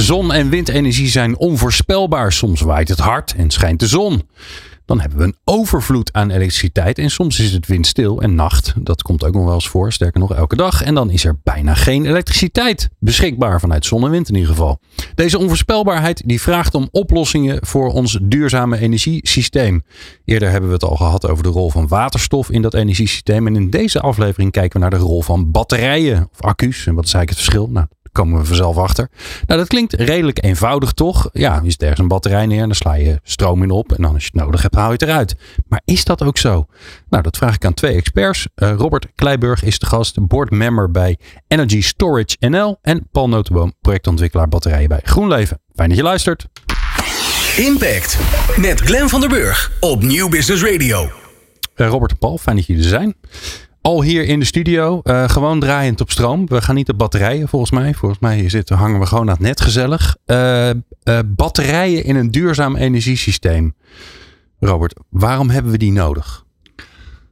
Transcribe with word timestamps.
Zon- 0.00 0.32
en 0.32 0.48
windenergie 0.48 1.08
zijn 1.08 1.38
onvoorspelbaar. 1.38 2.32
Soms 2.32 2.60
waait 2.60 2.88
het 2.88 2.98
hard 2.98 3.34
en 3.36 3.50
schijnt 3.50 3.80
de 3.80 3.86
zon. 3.86 4.22
Dan 4.84 5.00
hebben 5.00 5.18
we 5.18 5.24
een 5.24 5.36
overvloed 5.44 6.12
aan 6.12 6.30
elektriciteit 6.30 6.98
en 6.98 7.10
soms 7.10 7.40
is 7.40 7.52
het 7.52 7.66
windstil 7.66 8.22
en 8.22 8.34
nacht. 8.34 8.74
Dat 8.76 9.02
komt 9.02 9.24
ook 9.24 9.34
nog 9.34 9.44
wel 9.44 9.54
eens 9.54 9.68
voor, 9.68 9.92
sterker 9.92 10.20
nog 10.20 10.34
elke 10.34 10.56
dag. 10.56 10.82
En 10.82 10.94
dan 10.94 11.10
is 11.10 11.24
er 11.24 11.38
bijna 11.42 11.74
geen 11.74 12.06
elektriciteit 12.06 12.88
beschikbaar 12.98 13.60
vanuit 13.60 13.84
zon 13.84 14.04
en 14.04 14.10
wind 14.10 14.28
in 14.28 14.34
ieder 14.34 14.50
geval. 14.50 14.80
Deze 15.14 15.38
onvoorspelbaarheid 15.38 16.22
die 16.26 16.40
vraagt 16.40 16.74
om 16.74 16.88
oplossingen 16.90 17.66
voor 17.66 17.90
ons 17.90 18.18
duurzame 18.22 18.78
energiesysteem. 18.78 19.82
Eerder 20.24 20.50
hebben 20.50 20.68
we 20.68 20.74
het 20.74 20.84
al 20.84 20.96
gehad 20.96 21.28
over 21.28 21.42
de 21.42 21.48
rol 21.48 21.70
van 21.70 21.88
waterstof 21.88 22.50
in 22.50 22.62
dat 22.62 22.74
energiesysteem. 22.74 23.46
En 23.46 23.56
in 23.56 23.70
deze 23.70 24.00
aflevering 24.00 24.50
kijken 24.50 24.80
we 24.80 24.88
naar 24.88 24.98
de 24.98 25.04
rol 25.06 25.22
van 25.22 25.50
batterijen 25.50 26.28
of 26.32 26.40
accu's. 26.40 26.86
En 26.86 26.94
wat 26.94 27.04
is 27.04 27.14
eigenlijk 27.14 27.28
het 27.30 27.38
verschil? 27.38 27.68
Nou, 27.72 27.86
komen 28.18 28.38
we 28.38 28.46
vanzelf 28.46 28.76
achter. 28.76 29.08
Nou, 29.46 29.60
dat 29.60 29.68
klinkt 29.68 29.92
redelijk 29.92 30.44
eenvoudig, 30.44 30.92
toch? 30.92 31.28
Ja, 31.32 31.60
je 31.62 31.70
zet 31.70 31.82
ergens 31.82 32.00
een 32.00 32.08
batterij 32.08 32.46
neer 32.46 32.60
en 32.60 32.66
dan 32.66 32.74
sla 32.74 32.94
je 32.94 33.20
stroom 33.22 33.62
in 33.62 33.70
op. 33.70 33.92
En 33.92 34.02
dan 34.02 34.14
als 34.14 34.22
je 34.22 34.30
het 34.32 34.42
nodig 34.42 34.62
hebt, 34.62 34.74
haal 34.74 34.86
je 34.86 34.92
het 34.92 35.02
eruit. 35.02 35.36
Maar 35.68 35.80
is 35.84 36.04
dat 36.04 36.22
ook 36.22 36.38
zo? 36.38 36.66
Nou, 37.08 37.22
dat 37.22 37.36
vraag 37.36 37.54
ik 37.54 37.64
aan 37.64 37.74
twee 37.74 37.94
experts. 37.94 38.48
Uh, 38.56 38.72
Robert 38.72 39.06
Kleiburg 39.14 39.62
is 39.62 39.78
de 39.78 39.86
gast, 39.86 40.26
boardmember 40.26 40.90
bij 40.90 41.18
Energy 41.48 41.82
Storage 41.82 42.36
NL. 42.40 42.78
En 42.82 43.08
Paul 43.12 43.28
Notenboom, 43.28 43.72
projectontwikkelaar 43.80 44.48
batterijen 44.48 44.88
bij 44.88 45.00
GroenLeven. 45.02 45.60
Fijn 45.74 45.88
dat 45.88 45.98
je 45.98 46.04
luistert. 46.04 46.46
Impact 47.56 48.18
met 48.56 48.80
Glenn 48.80 49.08
van 49.08 49.20
der 49.20 49.28
Burg 49.28 49.72
op 49.80 50.02
Nieuw 50.02 50.28
Business 50.28 50.62
Radio. 50.62 51.10
Uh, 51.76 51.88
Robert 51.88 52.10
en 52.10 52.18
Paul, 52.18 52.38
fijn 52.38 52.56
dat 52.56 52.66
jullie 52.66 52.82
er 52.82 52.88
zijn 52.88 53.14
al 53.88 54.02
hier 54.02 54.24
in 54.24 54.38
de 54.38 54.44
studio. 54.44 55.00
Uh, 55.04 55.28
gewoon 55.28 55.60
draaiend 55.60 56.00
op 56.00 56.10
stroom. 56.10 56.46
We 56.46 56.62
gaan 56.62 56.74
niet 56.74 56.88
op 56.88 56.98
batterijen 56.98 57.48
volgens 57.48 57.70
mij. 57.70 57.94
Volgens 57.94 58.20
mij 58.20 58.48
zitten, 58.48 58.76
hangen 58.76 59.00
we 59.00 59.06
gewoon 59.06 59.28
aan 59.28 59.34
het 59.34 59.40
net 59.40 59.60
gezellig. 59.60 60.16
Uh, 60.26 60.68
uh, 60.68 60.74
batterijen 61.26 62.04
in 62.04 62.16
een 62.16 62.30
duurzaam 62.30 62.76
energiesysteem. 62.76 63.74
Robert, 64.60 64.94
waarom 65.10 65.50
hebben 65.50 65.72
we 65.72 65.78
die 65.78 65.92
nodig? 65.92 66.44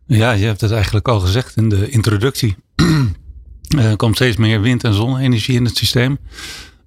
Ja, 0.07 0.31
je 0.33 0.45
hebt 0.47 0.61
het 0.61 0.73
eigenlijk 0.73 1.09
al 1.09 1.21
gezegd 1.21 1.57
in 1.57 1.69
de 1.69 1.91
introductie. 1.91 2.57
er 3.79 3.97
komt 3.97 4.15
steeds 4.15 4.37
meer 4.37 4.61
wind- 4.61 4.85
en 4.85 4.95
zonne-energie 4.95 5.57
in 5.57 5.65
het 5.65 5.77
systeem. 5.77 6.19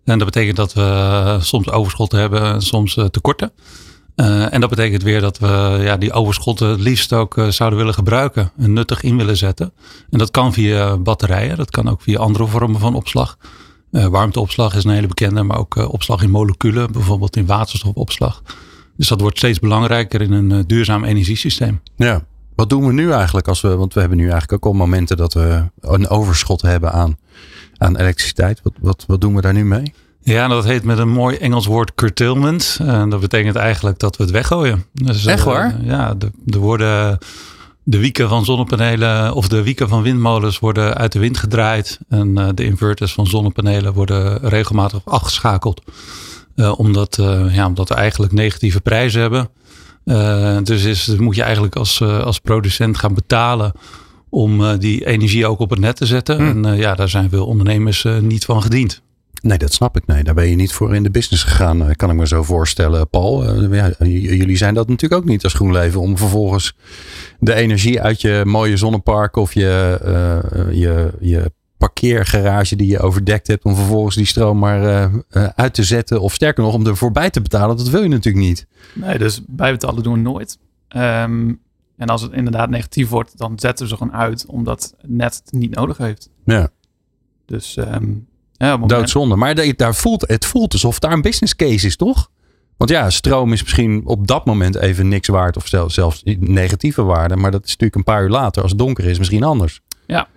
En 0.03 0.17
dat 0.17 0.25
betekent 0.25 0.55
dat 0.55 0.73
we 0.73 1.37
soms 1.41 1.69
overschotten 1.69 2.19
hebben 2.19 2.41
en 2.41 2.61
soms 2.61 2.93
tekorten. 3.11 3.51
Uh, 4.19 4.53
en 4.53 4.61
dat 4.61 4.69
betekent 4.69 5.03
weer 5.03 5.21
dat 5.21 5.37
we 5.37 5.79
ja, 5.81 5.97
die 5.97 6.11
overschotten 6.11 6.67
het 6.67 6.79
liefst 6.79 7.13
ook 7.13 7.37
uh, 7.37 7.47
zouden 7.47 7.79
willen 7.79 7.93
gebruiken 7.93 8.51
en 8.57 8.73
nuttig 8.73 9.01
in 9.03 9.17
willen 9.17 9.37
zetten. 9.37 9.73
En 10.09 10.17
dat 10.17 10.31
kan 10.31 10.53
via 10.53 10.97
batterijen, 10.97 11.57
dat 11.57 11.69
kan 11.69 11.89
ook 11.89 12.01
via 12.01 12.19
andere 12.19 12.47
vormen 12.47 12.79
van 12.79 12.95
opslag. 12.95 13.37
Uh, 13.91 14.05
warmteopslag 14.05 14.75
is 14.75 14.83
een 14.83 14.91
hele 14.91 15.07
bekende, 15.07 15.43
maar 15.43 15.57
ook 15.57 15.75
opslag 15.75 16.21
in 16.21 16.29
moleculen, 16.29 16.91
bijvoorbeeld 16.91 17.35
in 17.35 17.45
waterstofopslag. 17.45 18.41
Dus 18.97 19.07
dat 19.07 19.21
wordt 19.21 19.37
steeds 19.37 19.59
belangrijker 19.59 20.21
in 20.21 20.31
een 20.31 20.67
duurzaam 20.67 21.03
energiesysteem. 21.03 21.81
Ja, 21.95 22.23
wat 22.55 22.69
doen 22.69 22.85
we 22.85 22.93
nu 22.93 23.11
eigenlijk 23.11 23.47
als 23.47 23.61
we, 23.61 23.75
want 23.75 23.93
we 23.93 23.99
hebben 23.99 24.17
nu 24.17 24.23
eigenlijk 24.23 24.53
ook 24.53 24.73
al 24.73 24.79
momenten 24.79 25.17
dat 25.17 25.33
we 25.33 25.63
een 25.79 26.07
overschot 26.07 26.61
hebben 26.61 26.91
aan, 26.91 27.17
aan 27.77 27.97
elektriciteit. 27.97 28.59
Wat, 28.63 28.73
wat, 28.79 29.03
wat 29.07 29.21
doen 29.21 29.35
we 29.35 29.41
daar 29.41 29.53
nu 29.53 29.65
mee? 29.65 29.93
Ja, 30.21 30.47
dat 30.47 30.65
heet 30.65 30.83
met 30.83 30.97
een 30.97 31.09
mooi 31.09 31.37
Engels 31.37 31.65
woord 31.65 31.95
curtailment. 31.95 32.77
En 32.81 33.09
dat 33.09 33.19
betekent 33.19 33.55
eigenlijk 33.55 33.99
dat 33.99 34.17
we 34.17 34.23
het 34.23 34.31
weggooien. 34.31 34.85
Dus, 34.93 35.25
Echt 35.25 35.43
waar? 35.43 35.79
Uh, 35.81 35.87
ja, 35.87 36.15
er 36.47 36.59
worden 36.59 37.17
de 37.83 37.99
wieken 37.99 38.29
van 38.29 38.45
zonnepanelen 38.45 39.33
of 39.33 39.47
de 39.47 39.63
wieken 39.63 39.89
van 39.89 40.01
windmolens 40.01 40.59
worden 40.59 40.95
uit 40.95 41.11
de 41.11 41.19
wind 41.19 41.37
gedraaid. 41.37 41.99
En 42.09 42.39
uh, 42.39 42.47
de 42.53 42.63
inverters 42.63 43.13
van 43.13 43.27
zonnepanelen 43.27 43.93
worden 43.93 44.49
regelmatig 44.49 45.01
afgeschakeld. 45.05 45.81
Uh, 46.55 46.79
omdat, 46.79 47.17
ja, 47.49 47.65
omdat 47.65 47.89
we 47.89 47.95
eigenlijk 47.95 48.33
negatieve 48.33 48.81
prijzen 48.81 49.21
hebben. 49.21 49.49
dus 50.63 50.83
is, 50.83 51.07
moet 51.07 51.35
je 51.35 51.43
eigenlijk 51.43 51.75
als, 51.75 52.01
als 52.01 52.39
producent 52.39 52.97
gaan 52.97 53.13
betalen 53.13 53.71
om 54.29 54.77
die 54.77 55.05
energie 55.05 55.47
ook 55.47 55.59
op 55.59 55.69
het 55.69 55.79
net 55.79 55.95
te 55.95 56.05
zetten. 56.05 56.35
Hm. 56.37 56.65
En 56.65 56.77
ja, 56.77 56.95
daar 56.95 57.09
zijn 57.09 57.29
veel 57.29 57.45
ondernemers 57.45 58.05
niet 58.21 58.45
van 58.45 58.61
gediend. 58.61 59.01
Nee, 59.41 59.57
dat 59.57 59.73
snap 59.73 59.97
ik. 59.97 60.05
Nee, 60.05 60.23
daar 60.23 60.33
ben 60.33 60.47
je 60.47 60.55
niet 60.55 60.73
voor 60.73 60.95
in 60.95 61.03
de 61.03 61.11
business 61.11 61.43
gegaan, 61.43 61.87
eh, 61.87 61.95
kan 61.95 62.09
ik 62.09 62.15
me 62.15 62.27
zo 62.27 62.43
voorstellen, 62.43 63.09
Paul. 63.09 63.63
Uh, 63.63 63.73
ja, 63.73 64.05
jullie 64.07 64.57
zijn 64.57 64.73
dat 64.73 64.87
natuurlijk 64.87 65.21
ook 65.21 65.27
niet 65.27 65.43
als 65.43 65.53
GroenLeven 65.53 66.01
om 66.01 66.17
vervolgens 66.17 66.75
de 67.39 67.53
energie 67.53 68.01
uit 68.01 68.21
je 68.21 68.41
mooie 68.45 68.77
zonnepark 68.77 69.35
of 69.35 69.53
je, 69.53 69.99
uh, 70.05 70.73
je, 70.73 71.11
je 71.19 71.51
parkeergarage 71.77 72.75
die 72.75 72.87
je 72.87 72.99
overdekt 72.99 73.47
hebt, 73.47 73.63
om 73.63 73.75
vervolgens 73.75 74.15
die 74.15 74.25
stroom 74.25 74.59
maar 74.59 75.11
uit 75.55 75.73
te 75.73 75.83
zetten. 75.83 76.21
Of 76.21 76.33
sterker 76.33 76.63
nog, 76.63 76.73
om 76.73 76.87
er 76.87 76.97
voorbij 76.97 77.29
te 77.29 77.41
betalen. 77.41 77.77
Dat 77.77 77.89
wil 77.89 78.01
je 78.01 78.09
natuurlijk 78.09 78.45
niet. 78.45 78.67
Nee, 78.93 79.17
dus 79.17 79.41
bijbetalen 79.47 80.03
doen 80.03 80.13
we 80.13 80.19
nooit. 80.19 80.57
Um, 80.95 81.59
en 81.97 82.07
als 82.07 82.21
het 82.21 82.31
inderdaad 82.31 82.69
negatief 82.69 83.09
wordt, 83.09 83.37
dan 83.37 83.59
zetten 83.59 83.85
we 83.85 83.91
ze 83.91 83.97
gewoon 83.97 84.13
uit, 84.13 84.45
omdat 84.45 84.93
het 84.97 85.09
net 85.09 85.41
het 85.43 85.53
niet 85.53 85.75
nodig 85.75 85.97
heeft. 85.97 86.29
Ja. 86.45 86.69
Dus 87.45 87.77
um, 87.77 88.27
ja, 88.67 88.77
Doodzonde. 88.77 89.35
Maar 89.35 89.75
daar 89.75 89.95
voelt, 89.95 90.27
het 90.27 90.45
voelt 90.45 90.73
alsof 90.73 90.99
daar 90.99 91.11
een 91.11 91.21
business 91.21 91.55
case 91.55 91.85
is, 91.85 91.95
toch? 91.95 92.29
Want 92.77 92.91
ja, 92.91 93.09
stroom 93.09 93.53
is 93.53 93.61
misschien 93.61 94.01
op 94.05 94.27
dat 94.27 94.45
moment 94.45 94.75
even 94.75 95.07
niks 95.07 95.27
waard 95.27 95.57
of 95.57 95.67
zelfs 95.67 96.23
negatieve 96.39 97.03
waarde. 97.03 97.35
Maar 97.35 97.51
dat 97.51 97.63
is 97.63 97.69
natuurlijk 97.69 97.95
een 97.95 98.13
paar 98.13 98.23
uur 98.23 98.29
later, 98.29 98.61
als 98.61 98.71
het 98.71 98.79
donker 98.79 99.05
is, 99.05 99.17
misschien 99.17 99.43
anders. 99.43 99.81
Ja, 100.05 100.27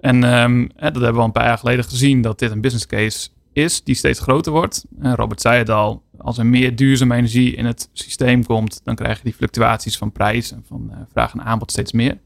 en 0.00 0.24
um, 0.42 0.70
dat 0.74 0.92
hebben 0.92 1.12
we 1.12 1.18
al 1.18 1.24
een 1.24 1.32
paar 1.32 1.46
jaar 1.46 1.58
geleden 1.58 1.84
gezien 1.84 2.22
dat 2.22 2.38
dit 2.38 2.50
een 2.50 2.60
business 2.60 2.86
case 2.86 3.28
is 3.52 3.84
die 3.84 3.94
steeds 3.94 4.20
groter 4.20 4.52
wordt. 4.52 4.84
En 5.00 5.14
Robert 5.14 5.40
zei 5.40 5.58
het 5.58 5.70
al, 5.70 6.02
als 6.18 6.38
er 6.38 6.46
meer 6.46 6.76
duurzame 6.76 7.16
energie 7.16 7.54
in 7.54 7.66
het 7.66 7.88
systeem 7.92 8.44
komt, 8.44 8.80
dan 8.84 8.94
krijg 8.94 9.16
je 9.16 9.24
die 9.24 9.34
fluctuaties 9.34 9.98
van 9.98 10.12
prijs 10.12 10.52
en 10.52 10.64
van 10.68 10.88
uh, 10.90 10.96
vraag 11.12 11.32
en 11.32 11.42
aanbod 11.42 11.70
steeds 11.70 11.92
meer. 11.92 12.18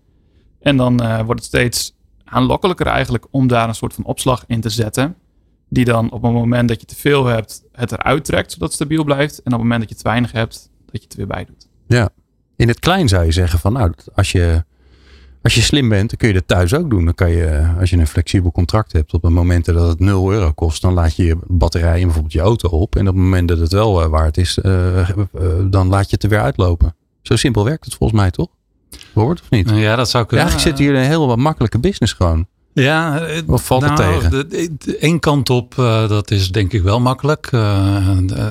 En 0.60 0.76
dan 0.76 1.02
uh, 1.02 1.20
wordt 1.20 1.40
het 1.40 1.48
steeds 1.48 1.94
aanlokkelijker 2.24 2.86
eigenlijk 2.86 3.26
om 3.30 3.46
daar 3.46 3.68
een 3.68 3.74
soort 3.74 3.94
van 3.94 4.04
opslag 4.04 4.44
in 4.46 4.60
te 4.60 4.68
zetten. 4.68 5.16
Die 5.72 5.84
dan 5.84 6.10
op 6.10 6.22
het 6.22 6.32
moment 6.32 6.68
dat 6.68 6.80
je 6.80 6.86
te 6.86 6.96
veel 6.96 7.26
hebt, 7.26 7.62
het 7.72 7.92
eruit 7.92 8.24
trekt, 8.24 8.52
zodat 8.52 8.68
het 8.68 8.76
stabiel 8.76 9.04
blijft. 9.04 9.38
En 9.38 9.44
op 9.44 9.52
het 9.52 9.60
moment 9.60 9.80
dat 9.80 9.88
je 9.88 9.94
te 9.94 10.02
weinig 10.02 10.32
hebt, 10.32 10.70
dat 10.86 11.00
je 11.00 11.06
het 11.08 11.14
weer 11.14 11.26
bij 11.26 11.44
doet. 11.44 11.68
Ja, 11.86 12.08
in 12.56 12.68
het 12.68 12.78
klein 12.78 13.08
zou 13.08 13.24
je 13.24 13.32
zeggen 13.32 13.58
van 13.58 13.72
nou, 13.72 13.92
als 14.14 14.32
je, 14.32 14.64
als 15.42 15.54
je 15.54 15.60
slim 15.60 15.88
bent, 15.88 16.08
dan 16.08 16.18
kun 16.18 16.28
je 16.28 16.34
dat 16.34 16.48
thuis 16.48 16.74
ook 16.74 16.90
doen. 16.90 17.04
Dan 17.04 17.14
kan 17.14 17.30
je, 17.30 17.74
als 17.80 17.90
je 17.90 17.96
een 17.96 18.06
flexibel 18.06 18.52
contract 18.52 18.92
hebt, 18.92 19.14
op 19.14 19.22
het 19.22 19.32
moment 19.32 19.64
dat 19.64 19.88
het 19.88 20.00
0 20.00 20.32
euro 20.32 20.52
kost, 20.52 20.82
dan 20.82 20.92
laat 20.92 21.16
je 21.16 21.24
je 21.24 21.38
batterij 21.46 21.98
in 21.98 22.04
bijvoorbeeld 22.04 22.32
je 22.32 22.40
auto 22.40 22.68
op. 22.68 22.96
En 22.96 23.08
op 23.08 23.14
het 23.14 23.22
moment 23.24 23.48
dat 23.48 23.58
het 23.58 23.72
wel 23.72 24.02
uh, 24.02 24.08
waard 24.08 24.36
is, 24.36 24.58
uh, 24.62 25.08
uh, 25.08 25.16
dan 25.64 25.88
laat 25.88 26.04
je 26.04 26.14
het 26.14 26.22
er 26.22 26.28
weer 26.28 26.40
uitlopen. 26.40 26.94
Zo 27.22 27.36
simpel 27.36 27.64
werkt 27.64 27.84
het 27.84 27.94
volgens 27.94 28.20
mij 28.20 28.30
toch? 28.30 28.48
Hoort 29.14 29.40
of 29.40 29.50
niet? 29.50 29.70
Ja, 29.70 29.96
dat 29.96 30.10
zou 30.10 30.26
kunnen. 30.26 30.46
Ja, 30.46 30.52
eigenlijk 30.52 30.78
zit 30.78 30.86
hier 30.86 30.96
een 30.96 31.08
heel 31.08 31.26
wat 31.26 31.38
makkelijke 31.38 31.78
business 31.78 32.12
gewoon. 32.12 32.46
Ja, 32.74 33.26
of 33.46 33.66
valt 33.66 33.82
nou, 33.82 34.02
het 34.02 34.30
tegen? 34.30 34.48
De, 34.48 34.96
één 34.98 35.20
kant 35.20 35.50
op, 35.50 35.74
uh, 35.78 36.08
dat 36.08 36.30
is 36.30 36.50
denk 36.50 36.72
ik 36.72 36.82
wel 36.82 37.00
makkelijk. 37.00 37.48
Uh, 37.52 38.08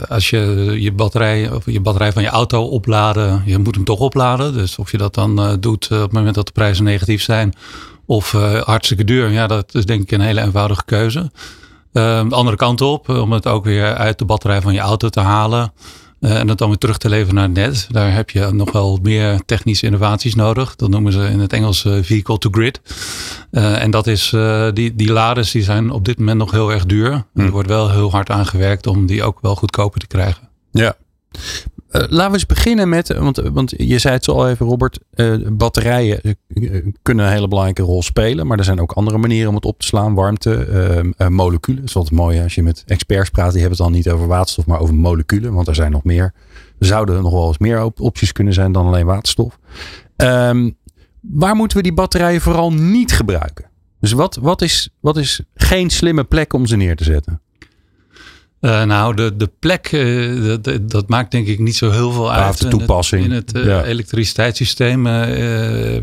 als 0.10 0.30
je 0.30 0.76
je 0.80 0.92
batterij, 0.92 1.52
of 1.52 1.66
je 1.66 1.82
batterij 1.82 2.12
van 2.12 2.24
je 2.24 2.30
auto 2.30 2.64
opladen, 2.64 3.44
je 3.46 3.58
moet 3.58 3.76
hem 3.76 3.84
toch 3.84 4.00
opladen. 4.00 4.54
Dus 4.54 4.78
of 4.78 4.92
je 4.92 4.98
dat 4.98 5.14
dan 5.14 5.40
uh, 5.40 5.54
doet 5.60 5.92
op 5.92 6.02
het 6.02 6.12
moment 6.12 6.36
dat 6.36 6.46
de 6.46 6.52
prijzen 6.52 6.84
negatief 6.84 7.22
zijn, 7.22 7.54
of 8.06 8.32
hartstikke 8.66 9.04
duur, 9.04 9.32
ja, 9.32 9.48
dat 9.48 9.76
is 9.76 9.86
denk 9.86 10.02
ik 10.02 10.12
een 10.12 10.22
hele 10.22 10.42
eenvoudige 10.42 10.86
keuze. 10.86 11.32
de 11.92 12.26
andere 12.30 12.58
kant 12.58 12.82
op, 12.82 13.10
om 13.10 13.32
het 13.32 13.48
ook 13.48 13.64
weer 13.64 13.96
uit 13.96 14.20
de 14.20 14.26
batterij 14.26 14.62
van 14.62 14.74
je 14.74 14.80
auto 14.80 15.10
te 15.10 15.20
halen. 15.20 15.74
Uh, 16.22 16.40
en 16.40 16.48
dat 16.48 16.58
dan 16.58 16.68
weer 16.68 16.78
terug 16.78 16.98
te 16.98 17.10
leveren 17.10 17.36
naar 17.36 17.44
het 17.44 17.54
net. 17.54 17.88
Daar 17.92 18.14
heb 18.14 18.30
je 18.30 18.50
nog 18.52 18.72
wel 18.72 19.00
meer 19.02 19.42
technische 19.46 19.86
innovaties 19.86 20.36
nodig. 20.36 20.76
Dat 20.76 20.90
noemen 20.90 21.12
ze 21.12 21.28
in 21.30 21.40
het 21.40 21.54
Engels 21.54 21.86
uh, 21.86 21.98
vehicle 22.02 22.38
to 22.38 22.50
grid. 22.52 22.82
Uh, 23.52 23.82
en 23.82 23.92
dat 23.92 24.08
is, 24.08 24.30
die, 24.74 24.96
die 24.96 25.12
laders 25.12 25.52
die 25.52 25.64
zijn 25.64 25.92
op 25.92 26.06
dit 26.06 26.20
moment 26.20 26.38
nog 26.38 26.52
heel 26.52 26.72
erg 26.72 26.86
duur. 26.86 27.24
Hm. 27.34 27.40
Er 27.42 27.52
wordt 27.52 27.68
wel 27.68 27.92
heel 27.92 28.12
hard 28.12 28.30
aan 28.30 28.46
gewerkt 28.46 28.88
om 28.88 29.06
die 29.06 29.24
ook 29.24 29.40
wel 29.42 29.56
goedkoper 29.56 30.00
te 30.00 30.08
krijgen. 30.08 30.50
Ja, 30.72 30.96
uh, 31.32 32.02
laten 32.10 32.28
we 32.28 32.34
eens 32.34 32.46
beginnen 32.46 32.90
met, 32.90 33.18
want, 33.18 33.38
want 33.38 33.74
je 33.78 34.00
zei 34.00 34.14
het 34.14 34.24
zo 34.24 34.32
al 34.32 34.50
even 34.50 34.66
Robert, 34.66 35.00
batterijen 35.52 36.22
kunnen 37.02 37.26
een 37.26 37.32
hele 37.32 37.48
belangrijke 37.48 37.82
rol 37.82 38.04
spelen. 38.04 38.48
Maar 38.48 38.58
er 38.58 38.64
zijn 38.64 38.82
ook 38.82 38.92
andere 38.92 39.18
manieren 39.18 39.50
om 39.50 39.56
het 39.56 39.66
op 39.66 39.80
te 39.80 39.86
slaan. 39.86 40.14
Warmte, 40.14 41.14
moleculen. 41.30 41.80
Dat 41.80 41.90
is 41.90 41.94
wat 41.94 42.12
mooi 42.12 42.42
als 42.42 42.56
je 42.56 42.64
met 42.64 42.84
experts 42.86 43.30
praat. 43.30 43.52
Die 43.52 43.62
hebben 43.62 43.78
het 43.78 43.88
dan 43.88 43.98
niet 43.98 44.10
over 44.10 44.28
waterstof, 44.28 44.66
maar 44.66 44.80
over 44.80 44.96
moleculen. 44.96 45.54
Want 45.54 45.68
er 45.68 45.76
zijn 45.76 45.92
nog 45.92 46.04
meer 46.04 46.34
zouden 46.80 47.16
er 47.16 47.22
nog 47.22 47.32
wel 47.32 47.48
eens 47.48 47.58
meer 47.58 47.84
op- 47.84 48.00
opties 48.00 48.32
kunnen 48.32 48.54
zijn 48.54 48.72
dan 48.72 48.86
alleen 48.86 49.06
waterstof. 49.06 49.60
Ehm, 50.16 50.72
waar 51.22 51.56
moeten 51.56 51.78
we 51.78 51.84
die 51.84 51.94
batterijen 51.94 52.42
vooral 52.42 52.74
niet 52.74 53.12
gebruiken? 53.12 53.70
Dus 54.00 54.12
wat, 54.12 54.36
wat, 54.36 54.62
is, 54.62 54.90
wat 55.00 55.18
is 55.18 55.42
geen 55.56 55.90
slimme 55.90 56.24
plek 56.24 56.54
om 56.54 56.66
ze 56.66 56.76
neer 56.76 56.96
te 56.96 57.04
zetten? 57.04 57.42
Eh, 58.62 58.84
nou, 58.84 59.16
de, 59.16 59.36
de 59.36 59.50
plek, 59.60 59.88
eh, 59.88 60.56
dat- 60.62 60.90
dat, 60.92 61.08
maakt 61.10 61.32
denk 61.32 61.48
ik 61.48 61.60
niet 61.60 61.76
zo 61.76 61.90
heel 61.92 62.12
veel 62.12 62.32
uit. 62.34 62.62
de 62.62 62.68
toepassing. 62.68 63.24
In 63.24 63.32
het, 63.32 63.52
in 63.54 63.60
het 63.60 63.68
eh, 63.68 63.74
Ja. 63.74 63.84
elektriciteitssysteem, 63.84 65.08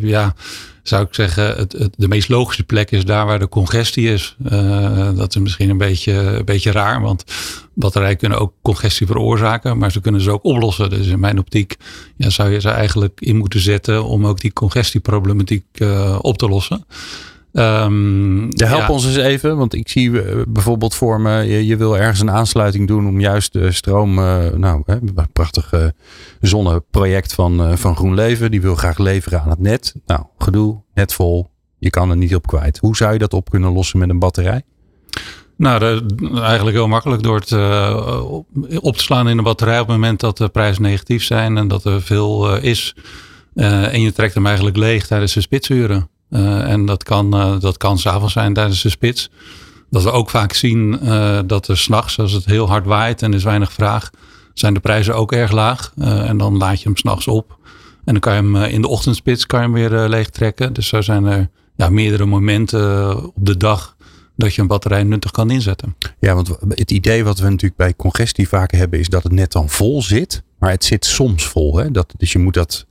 ja, 0.01 0.35
zou 0.83 1.03
ik 1.05 1.15
zeggen, 1.15 1.57
het, 1.57 1.73
het, 1.73 1.95
de 1.97 2.09
meest 2.09 2.29
logische 2.29 2.65
plek 2.65 2.91
is 2.91 3.05
daar 3.05 3.27
waar 3.27 3.39
de 3.39 3.49
congestie 3.49 4.13
is. 4.13 4.37
Dat 5.15 5.35
is 5.35 5.43
misschien 5.43 5.71
een 5.71 5.79
beetje, 5.79 6.13
een 6.13 6.45
beetje 6.45 6.71
raar, 6.73 7.01
want 7.01 7.25
batterijen 7.75 8.17
kunnen 8.17 8.39
ook 8.39 8.53
congestie 8.63 9.07
veroorzaken, 9.07 9.79
maar 9.79 9.93
ze 9.93 10.01
kunnen 10.01 10.21
ze 10.21 10.31
ook 10.31 10.45
oplossen. 10.45 10.91
Dus 10.91 11.07
in 11.07 11.21
mijn 11.21 11.39
optiek 11.39 11.77
ja, 12.17 12.31
zou 12.31 12.51
je 12.51 12.61
ze 12.61 12.69
eigenlijk 12.69 13.21
in 13.21 13.37
moeten 13.37 13.61
zetten 13.61 14.05
om 14.05 14.27
ook 14.27 14.41
die 14.41 14.53
congestieproblematiek 14.53 15.65
op 16.21 16.39
te 16.39 16.49
lossen. 16.49 16.85
Ehm, 17.59 18.39
Ja, 18.49 18.67
help 18.67 18.81
ja. 18.81 18.89
ons 18.89 19.07
eens 19.07 19.17
even, 19.17 19.57
want 19.57 19.75
ik 19.75 19.89
zie 19.89 20.23
eh, 20.23 20.43
bijvoorbeeld 20.49 20.95
voor 20.95 21.21
me, 21.21 21.43
je, 21.43 21.67
je 21.67 21.77
wil 21.77 21.99
ergens 21.99 22.21
een 22.21 22.31
aansluiting 22.31 22.87
doen 22.87 23.07
om 23.07 23.21
juist 23.21 23.53
de 23.53 23.73
stroom, 23.73 24.19
eh, 24.19 24.47
nou, 24.53 24.83
hè, 24.87 24.95
een 24.95 25.33
prachtig 25.33 25.73
eh, 25.73 25.87
zonneproject 26.41 27.35
van, 27.35 27.63
eh, 27.63 27.77
van 27.77 27.97
GroenLeven, 27.97 28.51
die 28.51 28.61
wil 28.61 28.75
graag 28.75 28.99
leveren 28.99 29.41
aan 29.41 29.51
het 29.51 29.59
net. 29.59 29.95
Nou, 30.07 30.23
gedoe, 30.39 30.83
net 30.95 31.13
vol, 31.13 31.51
je 31.79 31.91
kan 31.91 32.11
er 32.11 32.17
niet 32.17 32.35
op 32.35 32.47
kwijt. 32.47 32.79
Hoe 32.79 32.97
zou 32.97 33.13
je 33.13 33.19
dat 33.19 33.33
op 33.33 33.51
kunnen 33.51 33.73
lossen 33.73 33.99
met 33.99 34.09
een 34.09 34.19
batterij? 34.19 34.63
Nou, 35.57 36.03
eigenlijk 36.35 36.77
heel 36.77 36.89
makkelijk 36.89 37.23
door 37.23 37.37
het 37.37 37.53
op, 38.81 38.97
te 38.97 39.03
slaan 39.03 39.29
in 39.29 39.39
een 39.39 39.45
batterij 39.45 39.81
op 39.81 39.87
het 39.87 39.97
moment 39.97 40.21
dat 40.21 40.37
de 40.37 40.49
prijzen 40.49 40.83
negatief 40.83 41.25
zijn 41.25 41.57
en 41.57 41.69
dat 41.69 41.85
er 41.85 42.03
veel 42.03 42.57
is. 42.57 42.95
En 43.55 44.01
je 44.01 44.13
trekt 44.13 44.35
hem 44.35 44.47
eigenlijk 44.47 44.77
leeg 44.77 45.07
tijdens 45.07 45.33
de 45.35 45.41
spitsuren. 45.41 46.09
Eh, 46.31 46.71
en 46.71 46.87
dat 46.87 47.03
kan, 47.03 47.35
eh, 47.35 47.61
dat 47.61 47.77
kan 47.77 47.99
s'avonds 47.99 48.33
zijn 48.33 48.53
tijdens 48.53 48.83
de 48.83 48.89
spits. 48.89 49.31
Dat 49.91 50.03
we 50.03 50.11
ook 50.11 50.31
vaak 50.31 50.53
zien 50.53 51.01
eh, 51.01 51.39
dat 51.47 51.69
er 51.69 51.79
s'nachts, 51.79 52.19
als 52.19 52.33
het 52.33 52.45
heel 52.45 52.69
hard 52.69 52.87
waait 52.87 53.23
en 53.23 53.31
er 53.31 53.37
is 53.37 53.45
weinig 53.45 53.73
vraag, 53.73 54.11
zijn 54.55 54.75
de 54.75 54.81
prijzen 54.81 55.15
ook 55.15 55.33
erg 55.33 55.53
laag. 55.53 55.93
En 55.99 56.39
dan 56.39 56.57
laat 56.57 56.79
je 56.79 56.85
hem 56.85 56.97
s'nachts 56.97 57.27
op. 57.27 57.59
En 58.05 58.13
dan 58.13 58.21
kan 58.21 58.35
je 58.35 58.43
hem 58.43 58.57
in 58.57 58.83
de 58.83 58.89
ochtendspits 58.89 59.47
kan 59.47 59.61
je 59.61 59.65
hem 59.65 59.75
weer 59.75 60.09
leeg 60.09 60.31
trekken. 60.31 60.73
Dus 60.73 60.89
zo 60.89 61.01
zijn 61.01 61.25
er 61.25 61.49
ja, 61.77 61.89
meerdere 61.89 62.27
momenten 62.27 63.17
op 63.27 63.47
de 63.47 63.57
dag 63.57 63.97
dat 64.39 64.55
je 64.55 64.61
een 64.61 64.67
batterij 64.67 65.03
nuttig 65.03 65.31
kan 65.31 65.51
inzetten. 65.51 65.97
Ja, 66.19 66.35
want 66.35 66.57
het 66.69 66.91
idee 66.91 67.25
wat 67.25 67.39
we 67.39 67.45
natuurlijk 67.45 67.77
bij 67.77 67.95
congestie 67.97 68.49
vaak 68.49 68.73
hebben 68.73 68.99
is 68.99 69.09
dat 69.09 69.23
het 69.23 69.33
net 69.33 69.53
dan 69.53 69.69
vol 69.69 70.03
zit, 70.03 70.43
maar 70.59 70.71
het 70.71 70.85
zit 70.85 71.05
soms 71.05 71.47
vol. 71.47 71.77
Hè? 71.77 71.91
Dat, 71.91 72.15
dus 72.17 72.33
je 72.33 72.39
moet 72.39 72.55
dat, 72.55 72.87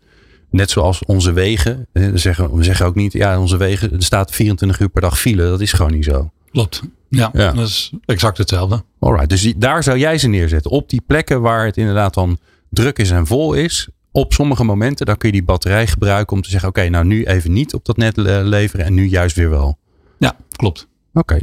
net 0.50 0.70
zoals 0.70 1.06
onze 1.06 1.32
wegen, 1.32 1.88
we 1.94 2.18
zeggen, 2.18 2.56
we 2.56 2.64
zeggen 2.64 2.86
ook 2.86 2.96
niet, 2.96 3.14
ja, 3.14 3.40
onze 3.40 3.58
wegen, 3.58 3.92
er 3.94 4.04
staat 4.04 4.32
24 4.32 4.80
uur 4.80 4.90
per 4.90 5.02
dag 5.02 5.20
file, 5.20 5.44
dat 5.44 5.62
is 5.62 5.72
gewoon 5.74 5.92
niet 5.92 6.04
zo. 6.06 6.32
Klopt. 6.52 6.82
Ja, 7.10 7.30
Ja. 7.34 7.52
dat 7.52 7.68
is 7.68 7.92
exact 8.06 8.38
hetzelfde. 8.38 8.84
Alright, 9.00 9.30
dus 9.30 9.42
die- 9.42 9.58
daar 9.58 9.84
zou 9.84 9.98
jij 9.98 10.18
ze 10.18 10.28
neerzetten. 10.28 10.72
Op 10.72 10.90
die 10.90 11.02
plekken 11.08 11.42
waar 11.42 11.66
het 11.66 11.78
inderdaad 11.78 12.14
dan 12.14 12.38
druk 12.70 13.00
is 13.00 13.12
en 13.12 13.28
vol 13.28 13.54
is. 13.54 13.88
Op 14.12 14.34
sommige 14.34 14.64
momenten, 14.64 15.06
dan 15.06 15.18
kun 15.18 15.28
je 15.30 15.36
die 15.36 15.44
batterij 15.44 15.88
gebruiken 15.88 16.36
om 16.36 16.42
te 16.42 16.50
zeggen, 16.50 16.70
oké, 16.70 16.90
nou 16.90 17.06
nu 17.06 17.26
even 17.26 17.54
niet 17.54 17.74
op 17.74 17.86
dat 17.86 17.98
net 17.98 18.18
le- 18.18 18.42
leveren 18.44 18.86
en 18.86 18.94
nu 18.94 19.06
juist 19.08 19.36
weer 19.36 19.50
wel. 19.50 19.78
Ja, 20.20 20.36
klopt. 20.56 20.88
Oké. 21.14 21.40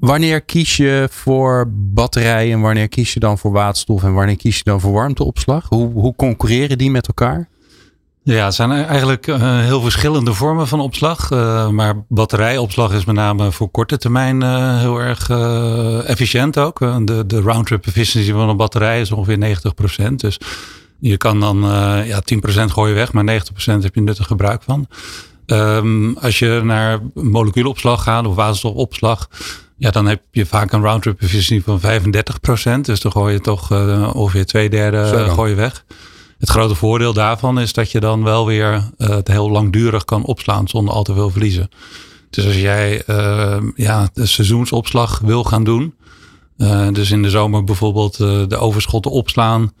Wanneer 0.00 0.40
kies 0.40 0.76
je 0.76 1.08
voor 1.10 1.72
batterij 1.72 2.52
en 2.52 2.60
wanneer 2.60 2.88
kies 2.88 3.14
je 3.14 3.20
dan 3.20 3.38
voor 3.38 3.52
waterstof 3.52 4.02
en 4.02 4.14
wanneer 4.14 4.36
kies 4.36 4.56
je 4.56 4.64
dan 4.64 4.80
voor 4.80 4.92
warmteopslag? 4.92 5.66
Hoe, 5.68 5.92
hoe 5.92 6.14
concurreren 6.16 6.78
die 6.78 6.90
met 6.90 7.06
elkaar? 7.06 7.48
Ja, 8.22 8.44
het 8.44 8.54
zijn 8.54 8.70
eigenlijk 8.70 9.26
eh, 9.26 9.58
heel 9.58 9.80
verschillende 9.80 10.34
vormen 10.34 10.68
van 10.68 10.80
opslag. 10.80 11.30
Eh, 11.30 11.68
maar 11.68 12.04
batterijopslag 12.08 12.92
is 12.92 13.04
met 13.04 13.14
name 13.14 13.52
voor 13.52 13.70
korte 13.70 13.98
termijn 13.98 14.42
eh, 14.42 14.78
heel 14.78 15.00
erg 15.00 15.30
efficiënt 16.06 16.58
ook. 16.58 16.78
De, 16.78 17.24
de 17.26 17.40
round-trip 17.40 17.86
efficiency 17.86 18.32
van 18.32 18.48
een 18.48 18.56
batterij 18.56 19.00
is 19.00 19.12
ongeveer 19.12 19.56
90%. 20.10 20.14
Dus 20.14 20.38
je 20.98 21.16
kan 21.16 21.40
dan 21.40 21.56
ja, 22.04 22.22
10% 22.34 22.64
gooi 22.64 22.90
je 22.90 22.96
weg, 22.96 23.12
maar 23.12 23.24
90% 23.24 23.34
heb 23.64 23.94
je 23.94 24.00
nuttig 24.00 24.26
gebruik 24.26 24.62
van. 24.62 24.86
Ehm, 25.46 26.12
als 26.12 26.38
je 26.38 26.60
naar 26.64 26.98
moleculenopslag 27.14 28.02
gaat 28.02 28.26
of 28.26 28.34
waterstofopslag, 28.34 29.28
ja, 29.80 29.90
dan 29.90 30.06
heb 30.06 30.22
je 30.30 30.46
vaak 30.46 30.72
een 30.72 30.82
round-trip 30.82 31.20
efficiency 31.20 31.64
van 31.64 31.80
35%. 31.80 32.80
Dus 32.80 33.00
dan 33.00 33.12
gooi 33.12 33.32
je 33.32 33.40
toch 33.40 33.70
eh, 33.70 34.10
ongeveer 34.14 34.46
twee 34.46 34.70
derde 34.70 35.28
gooi 35.30 35.50
je 35.50 35.56
weg. 35.56 35.84
Het 36.38 36.48
grote 36.48 36.74
voordeel 36.74 37.12
daarvan 37.12 37.60
is 37.60 37.72
dat 37.72 37.90
je 37.90 38.00
dan 38.00 38.22
wel 38.22 38.46
weer 38.46 38.90
eh, 38.98 39.08
het 39.08 39.28
heel 39.28 39.50
langdurig 39.50 40.04
kan 40.04 40.24
opslaan 40.24 40.68
zonder 40.68 40.94
al 40.94 41.02
te 41.02 41.14
veel 41.14 41.30
verliezen. 41.30 41.68
Dus 42.30 42.46
als 42.46 42.60
jij 42.60 43.04
eh, 43.04 43.62
ja, 43.74 44.08
de 44.12 44.26
seizoensopslag 44.26 45.18
wil 45.18 45.44
gaan 45.44 45.64
doen, 45.64 45.94
dus 46.92 47.10
in 47.10 47.22
de 47.22 47.30
zomer 47.30 47.64
bijvoorbeeld 47.64 48.16
de 48.16 48.56
overschotten 48.56 49.10
opslaan, 49.10 49.72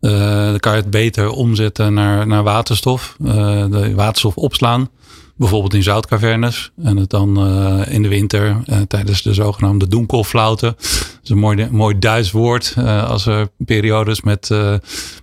dan 0.00 0.58
kan 0.58 0.72
je 0.72 0.80
het 0.80 0.90
beter 0.90 1.30
omzetten 1.30 1.94
naar, 1.94 2.26
naar 2.26 2.42
waterstof, 2.42 3.16
de 3.18 3.92
waterstof 3.94 4.36
opslaan. 4.36 4.88
Bijvoorbeeld 5.40 5.74
in 5.74 5.82
zoutcavernes. 5.82 6.70
En 6.82 6.96
het 6.96 7.10
dan 7.10 7.36
eh, 7.36 7.94
in 7.94 8.02
de 8.02 8.08
winter 8.08 8.56
eh, 8.66 8.80
tijdens 8.80 9.22
de 9.22 9.34
zogenaamde 9.34 9.88
doenkolflauten. 9.88 10.74
Dat 10.78 11.20
is 11.22 11.30
een 11.30 11.38
mooi, 11.38 11.68
mooi 11.70 11.98
Duits 11.98 12.30
woord. 12.30 12.74
eh, 12.76 13.08
als 13.08 13.26
er 13.26 13.48
periodes 13.56 14.20
met, 14.20 14.50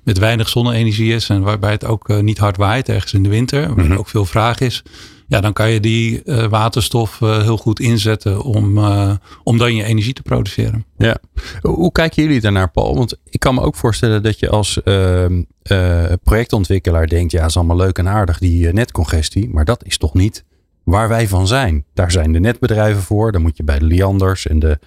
met 0.04 0.18
weinig 0.18 0.50
zonne-energie 0.50 1.14
is. 1.14 1.30
En 1.30 1.42
waarbij 1.42 1.72
het 1.72 1.86
ook 1.86 2.22
niet 2.22 2.38
hard 2.38 2.58
waait 2.58 2.90
ergens 2.90 3.14
in 3.14 3.24
de 3.24 3.30
winter. 3.30 3.76
Waar 3.76 3.92
er 3.92 4.00
ook 4.00 4.10
veel 4.10 4.26
vraag 4.26 4.60
is. 4.60 4.84
Ja, 5.28 5.42
dan 5.42 5.54
kan 5.54 5.70
je 5.70 5.80
die 5.80 6.24
eh, 6.24 6.46
waterstof 6.46 7.22
eh, 7.22 7.42
heel 7.42 7.58
goed 7.58 7.80
inzetten 7.80 8.42
om, 8.42 8.78
eh, 8.78 9.12
om 9.44 9.58
dan 9.58 9.76
je 9.76 9.84
energie 9.84 10.14
te 10.14 10.22
produceren. 10.22 10.86
Ja. 10.98 11.18
Hoe 11.62 11.92
kijken 11.92 12.24
jullie 12.24 12.42
daarnaar, 12.42 12.72
Paul? 12.72 12.96
Want 12.96 13.18
ik 13.30 13.40
kan 13.40 13.56
me 13.56 13.62
ook 13.62 13.76
voorstellen 13.76 14.24
dat 14.24 14.40
je 14.40 14.50
als 14.50 14.84
ehm, 14.84 15.44
eh, 15.62 16.04
projectontwikkelaar 16.24 17.08
denkt, 17.08 17.32
ja, 17.32 17.46
is 17.46 17.58
allemaal 17.58 17.78
leuk 17.78 17.98
en 17.98 18.08
aardig, 18.08 18.40
die 18.40 18.74
netcongestie. 18.74 19.50
Maar 19.50 19.66
dat 19.66 19.86
is 19.86 19.98
toch 19.98 20.14
niet 20.14 20.44
waar 20.84 21.10
wij 21.10 21.28
van 21.28 21.48
zijn. 21.48 21.86
Daar 21.94 22.12
zijn 22.12 22.32
de 22.32 22.40
netbedrijven 22.40 23.02
voor. 23.02 23.32
Dan 23.32 23.42
moet 23.42 23.58
je 23.58 23.64
bij 23.64 23.80
de 23.80 23.86
Lianders 23.86 24.48
en 24.48 24.60
de, 24.60 24.80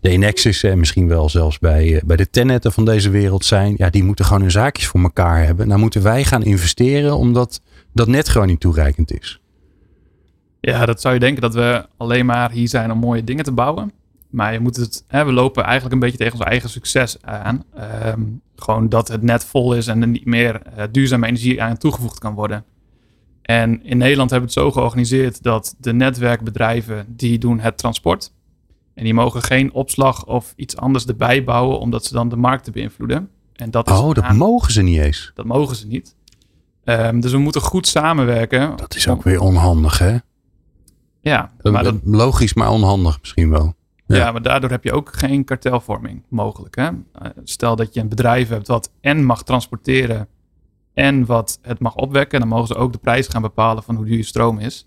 de 0.00 0.08
Enexis 0.08 0.62
en 0.62 0.78
misschien 0.78 1.08
wel 1.08 1.28
zelfs 1.28 1.58
bij, 1.58 2.02
bij 2.06 2.16
de 2.16 2.30
Tennetten 2.30 2.72
van 2.72 2.84
deze 2.84 3.10
wereld 3.10 3.44
zijn. 3.44 3.74
Ja, 3.76 3.90
die 3.90 4.04
moeten 4.04 4.24
gewoon 4.24 4.40
hun 4.40 4.50
zaakjes 4.50 4.86
voor 4.86 5.00
elkaar 5.00 5.44
hebben. 5.44 5.68
Nou 5.68 5.80
moeten 5.80 6.02
wij 6.02 6.24
gaan 6.24 6.42
investeren 6.42 7.16
omdat 7.16 7.60
dat 7.92 8.08
net 8.08 8.28
gewoon 8.28 8.46
niet 8.46 8.60
toereikend 8.60 9.12
is. 9.20 9.40
Ja, 10.60 10.86
dat 10.86 11.00
zou 11.00 11.14
je 11.14 11.20
denken 11.20 11.42
dat 11.42 11.54
we 11.54 11.86
alleen 11.96 12.26
maar 12.26 12.50
hier 12.50 12.68
zijn 12.68 12.92
om 12.92 12.98
mooie 12.98 13.24
dingen 13.24 13.44
te 13.44 13.52
bouwen. 13.52 13.92
Maar 14.30 14.52
je 14.52 14.60
moet 14.60 14.76
het, 14.76 15.04
hè, 15.06 15.24
we 15.24 15.32
lopen 15.32 15.62
eigenlijk 15.64 15.94
een 15.94 16.00
beetje 16.00 16.18
tegen 16.18 16.32
ons 16.38 16.42
eigen 16.44 16.68
succes 16.70 17.22
aan. 17.22 17.64
Ehm, 17.74 18.20
gewoon 18.56 18.88
dat 18.88 19.08
het 19.08 19.22
net 19.22 19.44
vol 19.44 19.74
is 19.74 19.86
en 19.86 20.00
er 20.02 20.08
niet 20.08 20.24
meer 20.26 20.62
eh, 20.62 20.84
duurzame 20.90 21.26
energie 21.26 21.62
aan 21.62 21.76
toegevoegd 21.76 22.18
kan 22.18 22.34
worden. 22.34 22.64
En 23.42 23.84
in 23.84 23.98
Nederland 23.98 24.30
hebben 24.30 24.48
we 24.48 24.54
het 24.54 24.64
zo 24.64 24.72
georganiseerd 24.72 25.42
dat 25.42 25.74
de 25.78 25.92
netwerkbedrijven 25.92 27.04
die 27.08 27.38
doen 27.38 27.60
het 27.60 27.78
transport. 27.78 28.32
En 28.94 29.04
die 29.04 29.14
mogen 29.14 29.42
geen 29.42 29.72
opslag 29.72 30.26
of 30.26 30.52
iets 30.56 30.76
anders 30.76 31.06
erbij 31.06 31.44
bouwen, 31.44 31.78
omdat 31.80 32.04
ze 32.04 32.12
dan 32.12 32.28
de 32.28 32.36
markt 32.36 32.64
te 32.64 32.70
beïnvloeden. 32.70 33.28
En 33.54 33.70
dat 33.70 33.90
is 33.90 33.98
Oh, 33.98 34.14
dat 34.14 34.24
aan- 34.24 34.36
mogen 34.36 34.72
ze 34.72 34.82
niet 34.82 34.98
eens. 35.00 35.30
dat 35.34 35.44
mogen 35.46 35.76
ze 35.76 35.86
niet. 35.86 36.14
Ehm, 36.84 37.20
dus 37.20 37.32
we 37.32 37.38
moeten 37.38 37.60
goed 37.60 37.86
samenwerken. 37.86 38.76
Dat 38.76 38.94
is 38.94 39.08
ook 39.08 39.22
weer 39.22 39.40
onhandig, 39.40 39.98
hè? 39.98 40.16
Ja, 41.28 41.50
maar 41.62 41.84
dat, 41.84 41.94
Logisch, 42.04 42.54
maar 42.54 42.70
onhandig 42.70 43.20
misschien 43.20 43.50
wel. 43.50 43.74
Ja. 44.06 44.16
Ja. 44.16 44.32
maar 44.32 44.42
daardoor 44.42 44.70
heb 44.70 44.84
je 44.84 44.92
ook 44.92 45.12
geen 45.12 45.44
kartelvorming 45.44 46.22
mogelijk. 46.28 46.76
Hè? 46.76 46.84
Eh, 46.84 47.30
Stel 47.44 47.76
dat 47.76 47.94
je 47.94 48.00
een 48.00 48.08
bedrijf 48.08 48.48
hebt 48.48 48.66
wat 48.66 48.92
en 49.00 49.24
mag 49.24 49.42
transporteren 49.42 50.28
en 50.94 51.26
wat 51.26 51.58
het 51.62 51.78
mag 51.78 51.94
opwekken. 51.94 52.40
Dan 52.40 52.48
mogen 52.48 52.66
ze 52.66 52.74
ook 52.74 52.92
de 52.92 52.98
prijs 52.98 53.28
gaan 53.28 53.42
bepalen 53.42 53.82
van 53.82 53.94
hoe 53.94 54.04
duur 54.04 54.16
je 54.16 54.22
stroom 54.22 54.58
is. 54.58 54.86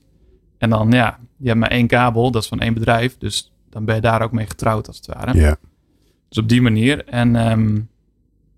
En 0.57 0.69
dan, 0.69 0.91
ja, 0.91 1.19
je 1.38 1.48
hebt 1.48 1.60
maar 1.60 1.69
één 1.69 1.88
kabel, 1.88 2.31
dat 2.31 2.41
is 2.41 2.48
van 2.48 2.60
één 2.60 2.74
bedrijf. 2.74 3.17
Dus 3.17 3.53
dan 3.69 3.86
ben 3.86 3.95
je 3.95 4.01
daar 4.01 4.21
ook 4.21 4.31
mee 4.31 4.48
getrouwd 4.48 4.88
als 4.88 4.98
het 4.98 5.05
ware. 5.05 5.38
Ja. 5.38 5.55
Dus 6.29 6.38
op 6.38 6.50
die 6.50 6.62
manier. 6.62 7.05
En 7.05 7.36
ehm, 7.36 7.79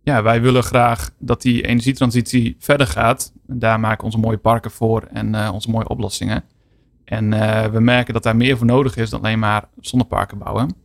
ja, 0.03 0.23
wij 0.23 0.41
willen 0.41 0.63
graag 0.63 1.09
dat 1.19 1.41
die 1.41 1.61
energietransitie 1.61 2.55
verder 2.59 2.87
gaat. 2.87 3.33
En 3.47 3.59
daar 3.59 3.79
maken 3.79 3.99
we 3.99 4.05
onze 4.05 4.17
mooie 4.17 4.37
parken 4.37 4.71
voor 4.71 5.01
en 5.01 5.35
eh, 5.35 5.53
onze 5.53 5.69
mooie 5.69 5.87
oplossingen. 5.87 6.43
En 7.05 7.33
eh, 7.33 7.71
we 7.71 7.79
merken 7.79 8.13
dat 8.13 8.23
daar 8.23 8.35
meer 8.35 8.57
voor 8.57 8.65
nodig 8.65 8.95
is 8.95 9.09
dan 9.09 9.19
alleen 9.19 9.39
maar 9.39 9.69
zonneparken 9.79 10.37
bouwen. 10.37 10.75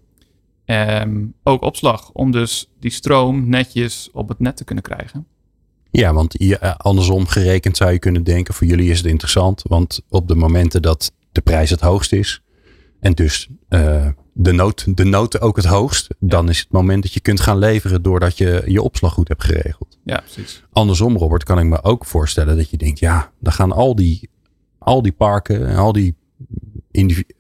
Ehm, 0.65 1.27
ook 1.43 1.63
opslag, 1.63 2.11
om 2.13 2.31
dus 2.31 2.71
die 2.81 2.91
stroom 2.91 3.49
netjes 3.49 4.09
op 4.13 4.29
het 4.29 4.39
net 4.39 4.57
te 4.57 4.65
kunnen 4.65 4.85
krijgen. 4.85 5.27
Ja, 5.91 6.13
want 6.13 6.37
eh, 6.37 6.75
andersom 6.77 7.27
gerekend 7.27 7.77
zou 7.77 7.93
je 7.93 7.99
kunnen 7.99 8.25
denken, 8.25 8.55
voor 8.55 8.67
jullie 8.67 8.91
is 8.91 8.99
het 8.99 9.07
interessant. 9.07 9.63
Want 9.67 10.01
op 10.09 10.29
de 10.29 10.35
momenten 10.35 10.83
dat 10.83 11.13
de 11.33 11.41
prijs 11.41 11.71
het 11.71 11.81
hoogst 11.81 12.13
is 12.13 12.43
en 13.01 13.13
dus 13.13 13.49
eh, 13.69 14.07
de 14.33 14.53
nood, 14.53 14.97
de 14.97 15.05
nood 15.05 15.41
ook 15.41 15.57
het 15.57 15.65
hoogst. 15.65 16.15
Dan 16.19 16.49
is 16.49 16.59
het 16.59 16.71
moment 16.71 17.03
dat 17.03 17.13
je 17.13 17.21
kunt 17.21 17.41
gaan 17.41 17.59
leveren 17.59 18.03
doordat 18.03 18.39
je 18.39 18.63
je 18.67 18.83
opslag 18.83 19.13
goed 19.13 19.29
hebt 19.29 19.45
geregeld. 19.45 19.99
Ja, 20.05 20.21
precies. 20.21 20.63
Andersom, 20.73 21.17
Robert, 21.17 21.45
kan 21.45 21.59
ik 21.59 21.65
me 21.65 21.83
ook 21.83 22.05
voorstellen 22.05 22.57
dat 22.57 22.71
je 22.71 22.77
denkt, 22.77 22.99
ja, 22.99 23.33
dan 23.41 23.53
gaan 23.53 23.73
al 23.73 23.95
die, 23.95 24.31
al 24.79 25.03
die 25.03 25.13
parken 25.13 25.69
en 25.69 25.77
al 25.77 25.93
die 25.93 26.15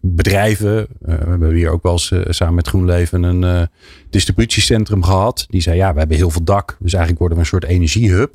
bedrijven. 0.01 0.79
Uh, 0.79 0.87
we 1.01 1.29
hebben 1.29 1.55
hier 1.55 1.71
ook 1.71 1.83
wel 1.83 1.93
eens 1.93 2.11
uh, 2.11 2.25
samen 2.29 2.55
met 2.55 2.69
GroenLeven 2.69 3.23
een 3.23 3.43
uh, 3.43 3.67
distributiecentrum 4.11 5.03
gehad. 5.03 5.47
Die 5.49 5.61
zei, 5.61 5.77
ja, 5.77 5.93
we 5.93 5.99
hebben 5.99 6.17
heel 6.17 6.31
veel 6.31 6.45
dak. 6.45 6.77
Dus 6.81 6.93
eigenlijk 6.93 7.19
worden 7.19 7.39
we 7.39 7.45
een 7.45 7.51
soort 7.51 7.65
energiehub. 7.65 8.35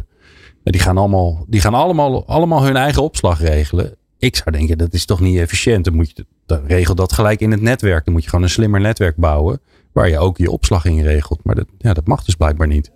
Die 0.64 0.82
gaan 0.82 0.98
allemaal, 0.98 1.46
die 1.48 1.62
gaan 1.62 1.74
allemaal, 1.74 2.28
allemaal 2.28 2.64
hun 2.64 2.76
eigen 2.76 3.04
opslag 3.04 3.42
regelen. 3.42 3.96
Ik 4.18 4.36
zou 4.36 4.52
denken, 4.52 4.78
dat 4.78 4.94
is 4.94 5.06
toch 5.06 5.20
niet 5.20 5.38
efficiënt. 5.38 5.86
Dan 5.86 5.96
moet 5.96 6.12
je, 6.16 6.26
dan 6.46 6.66
regel 6.68 6.96
dat 6.96 7.14
gelijk 7.14 7.40
in 7.40 7.52
het 7.52 7.62
netwerk. 7.62 8.06
Dan 8.06 8.14
moet 8.14 8.24
je 8.24 8.30
gewoon 8.30 8.46
een 8.46 8.52
slimmer 8.52 8.82
netwerk 8.82 9.16
bouwen. 9.16 9.60
Waar 9.92 10.10
je 10.10 10.20
ook 10.20 10.38
je 10.38 10.52
opslag 10.52 10.86
in 10.86 11.02
regelt. 11.02 11.40
Maar 11.44 11.56
dat, 11.56 11.68
ja, 11.78 11.94
dat 11.94 12.08
mag 12.08 12.24
dus 12.24 12.36
blijkbaar 12.36 12.68
niet. 12.68 12.92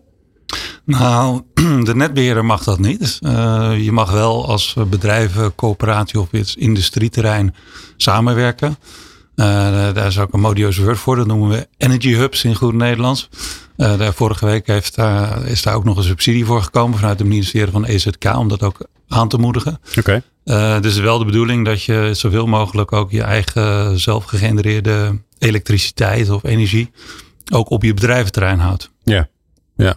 Nou, 0.85 1.41
de 1.83 1.95
netbeheerder 1.95 2.45
mag 2.45 2.63
dat 2.63 2.79
niet. 2.79 2.99
Dus, 2.99 3.19
uh, 3.21 3.73
je 3.79 3.91
mag 3.91 4.11
wel 4.11 4.47
als 4.47 4.75
bedrijven, 4.89 5.55
coöperatie 5.55 6.19
of 6.19 6.31
iets 6.31 6.55
industrieterrein 6.55 7.55
samenwerken. 7.97 8.77
Uh, 9.35 9.45
daar 9.93 10.07
is 10.07 10.19
ook 10.19 10.33
een 10.33 10.39
modieus 10.39 10.77
woord 10.77 10.97
voor. 10.97 11.15
Dat 11.15 11.27
noemen 11.27 11.49
we 11.49 11.67
energy 11.77 12.13
hubs 12.13 12.43
in 12.43 12.55
goed 12.55 12.73
Nederlands. 12.73 13.29
Uh, 13.77 13.97
daar 13.97 14.13
vorige 14.13 14.45
week 14.45 14.67
heeft, 14.67 14.97
is 15.45 15.61
daar 15.61 15.75
ook 15.75 15.83
nog 15.83 15.97
een 15.97 16.03
subsidie 16.03 16.45
voor 16.45 16.61
gekomen 16.61 16.97
vanuit 16.97 17.19
het 17.19 17.27
ministerie 17.27 17.71
van 17.71 17.85
EZK 17.85 18.25
om 18.35 18.47
dat 18.47 18.63
ook 18.63 18.87
aan 19.07 19.27
te 19.27 19.37
moedigen. 19.37 19.79
Oké. 19.97 20.21
Okay. 20.43 20.79
dus 20.79 20.97
wel 20.97 21.17
de 21.17 21.25
bedoeling 21.25 21.65
dat 21.65 21.83
je 21.83 22.09
zoveel 22.13 22.45
mogelijk 22.45 22.93
ook 22.93 23.11
je 23.11 23.23
eigen 23.23 23.99
zelfgegenereerde 23.99 25.21
elektriciteit 25.39 26.29
of 26.29 26.43
energie 26.43 26.91
ook 27.53 27.69
op 27.69 27.83
je 27.83 27.93
bedrijventerrein 27.93 28.59
houdt. 28.59 28.91
Ja, 29.03 29.27
ja. 29.75 29.95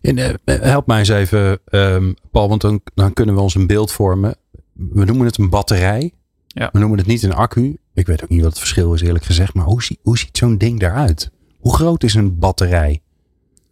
En, 0.00 0.18
uh, 0.18 0.30
help 0.44 0.86
mij 0.86 0.98
eens 0.98 1.08
even, 1.08 1.58
um, 1.70 2.14
Paul, 2.30 2.48
want 2.48 2.60
dan, 2.60 2.80
dan 2.94 3.12
kunnen 3.12 3.34
we 3.34 3.40
ons 3.40 3.54
een 3.54 3.66
beeld 3.66 3.92
vormen. 3.92 4.36
We 4.72 5.04
noemen 5.04 5.26
het 5.26 5.38
een 5.38 5.50
batterij. 5.50 6.12
Ja. 6.46 6.68
We 6.72 6.78
noemen 6.78 6.98
het 6.98 7.06
niet 7.06 7.22
een 7.22 7.34
accu. 7.34 7.76
Ik 7.94 8.06
weet 8.06 8.22
ook 8.22 8.28
niet 8.28 8.40
wat 8.40 8.50
het 8.50 8.58
verschil 8.58 8.94
is, 8.94 9.00
eerlijk 9.00 9.24
gezegd. 9.24 9.54
Maar 9.54 9.64
hoe, 9.64 9.82
zie, 9.82 9.98
hoe 10.02 10.18
ziet 10.18 10.36
zo'n 10.36 10.58
ding 10.58 10.80
daaruit? 10.80 11.30
Hoe 11.58 11.74
groot 11.74 12.02
is 12.02 12.14
een 12.14 12.38
batterij? 12.38 13.02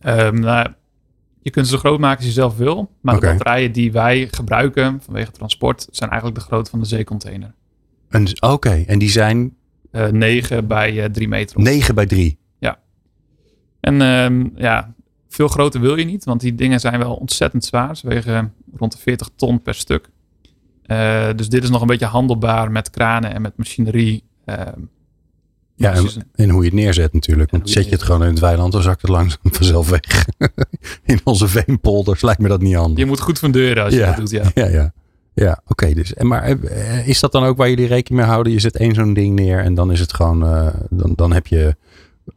Um, 0.01 0.41
nou, 0.41 0.69
je 1.43 1.51
kunt 1.51 1.67
ze 1.67 1.73
zo 1.73 1.79
groot 1.79 1.99
maken 1.99 2.17
als 2.17 2.27
je 2.27 2.33
zelf 2.33 2.57
wil. 2.57 2.91
Maar 3.01 3.17
okay. 3.17 3.31
de 3.31 3.37
batterijen 3.37 3.73
die 3.73 3.93
wij 3.93 4.29
gebruiken 4.31 5.01
vanwege 5.03 5.31
transport 5.31 5.87
zijn 5.91 6.11
eigenlijk 6.11 6.41
de 6.41 6.47
grootte 6.47 6.71
van 6.71 6.81
de 6.81 6.87
zeecontainer. 6.87 7.55
Oké, 8.11 8.47
okay. 8.47 8.85
en 8.85 8.99
die 8.99 9.11
zijn? 9.11 9.55
Uh, 9.93 10.07
9 10.07 10.67
bij 10.67 10.93
uh, 10.93 11.05
3 11.05 11.29
meter. 11.29 11.61
9 11.61 11.95
bij 11.95 12.07
3? 12.07 12.39
Ja. 12.59 12.79
En 13.81 14.01
um, 14.01 14.53
ja, 14.57 14.95
veel 15.33 15.49
groter 15.49 15.81
wil 15.81 15.97
je 15.97 16.05
niet, 16.05 16.25
want 16.25 16.41
die 16.41 16.55
dingen 16.55 16.81
zijn 16.81 16.99
wel 16.99 17.15
ontzettend 17.15 17.65
zwaar. 17.65 17.97
Ze 17.97 18.09
wegen 18.09 18.53
rond 18.77 18.93
de 18.93 18.99
40 18.99 19.31
ton 19.37 19.63
per 19.63 19.75
stuk. 19.75 20.09
Uh, 20.87 21.29
dus 21.37 21.49
dit 21.49 21.63
is 21.63 21.71
nog 21.71 21.81
een 21.81 21.87
beetje 21.87 22.07
handelbaar 22.07 22.71
met 22.71 22.91
kranen 22.91 23.35
en 23.35 23.43
met 23.43 23.57
machinerie. 23.57 24.23
Uh, 24.47 24.57
ja, 25.75 25.95
en, 25.95 26.07
en, 26.35 26.51
hoe 26.51 26.63
je 26.63 26.69
het 26.69 26.79
neerzet 26.79 27.13
natuurlijk. 27.13 27.51
Want 27.51 27.71
zet 27.71 27.85
je 27.85 27.91
het 27.91 28.03
gewoon 28.03 28.23
in 28.23 28.29
het 28.29 28.39
weiland, 28.39 28.73
dan 28.73 28.83
zakt 28.83 29.03
het 29.03 29.11
langzaam 29.11 29.53
vanzelf 29.61 29.89
weg. 29.89 30.27
in 31.05 31.21
onze 31.25 31.49
veenpolders 31.49 32.23
lijkt 32.23 32.41
me 32.41 32.49
dat 32.49 32.61
niet 32.61 32.75
handig. 32.75 32.99
Je 32.99 33.07
moet 33.07 33.21
goed 33.21 33.39
funderen 33.39 33.85
als 33.85 33.93
je 33.93 33.99
ja. 33.99 34.07
dat 34.07 34.17
doet, 34.17 34.31
ja. 34.31 34.51
Ja, 34.63 34.67
ja. 34.69 34.93
Ja, 35.35 35.51
oké. 35.51 35.73
Okay, 35.73 35.95
dus. 35.95 36.15
En 36.15 36.27
maar 36.27 36.57
is 37.07 37.21
dat 37.21 37.33
dan 37.33 37.45
ook 37.45 37.57
waar 37.57 37.69
jullie 37.69 37.87
rekening 37.87 38.21
mee 38.21 38.31
houden? 38.31 38.53
Je 38.53 38.61
zet 38.61 38.77
één 38.77 38.95
zo'n 38.95 39.15
ding 39.15 39.35
neer 39.35 39.59
en 39.59 39.75
dan 39.75 39.93
is 39.93 40.01
het 40.01 40.13
gewoon, 40.13 40.45
uh, 40.45 40.67
dan, 40.91 41.13
dan 41.15 41.33
heb 41.33 41.47
je 41.47 41.77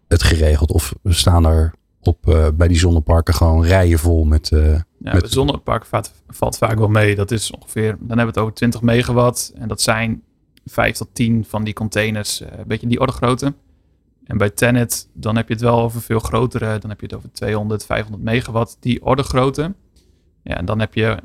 het 0.08 0.24
geregeld. 0.24 0.72
Of 0.72 0.94
staan 1.04 1.46
er 1.46 1.74
op, 2.08 2.28
uh, 2.28 2.48
bij 2.54 2.68
die 2.68 2.78
zonneparken 2.78 3.34
gewoon 3.34 3.64
rijen 3.64 4.00
vol 4.00 4.24
met. 4.26 4.52
Uh, 4.52 4.72
ja, 4.74 4.84
met... 4.98 5.22
Het 5.22 5.32
zonnepark 5.32 5.86
valt, 5.86 6.12
valt, 6.28 6.58
vaak 6.58 6.78
wel 6.78 6.88
mee. 6.88 7.16
Dat 7.16 7.32
is 7.32 7.52
ongeveer, 7.52 7.92
dan 8.00 8.08
hebben 8.08 8.26
we 8.26 8.32
het 8.32 8.38
over 8.38 8.54
20 8.54 8.82
megawatt. 8.82 9.54
En 9.56 9.68
dat 9.68 9.82
zijn 9.82 10.24
5 10.66 10.98
tot 10.98 11.08
10 11.14 11.46
van 11.48 11.64
die 11.64 11.74
containers, 11.74 12.42
uh, 12.42 12.48
een 12.52 12.68
beetje 12.68 12.88
die 12.88 13.00
orde 13.00 13.14
grootte. 13.14 13.54
En 14.24 14.38
bij 14.38 14.50
Tenet, 14.50 15.10
dan 15.14 15.36
heb 15.36 15.48
je 15.48 15.54
het 15.54 15.64
wel 15.64 15.80
over 15.80 16.02
veel 16.02 16.20
grotere. 16.20 16.80
Dan 16.80 16.90
heb 16.90 17.00
je 17.00 17.06
het 17.06 17.16
over 17.16 17.32
200, 17.32 17.86
500 17.86 18.24
megawatt, 18.24 18.78
die 18.80 19.06
orde 19.06 19.24
grootte. 19.24 19.74
Ja, 20.44 20.58
en 20.58 20.66
dan 20.66 20.80
heb 20.80 20.94
je 20.94 21.18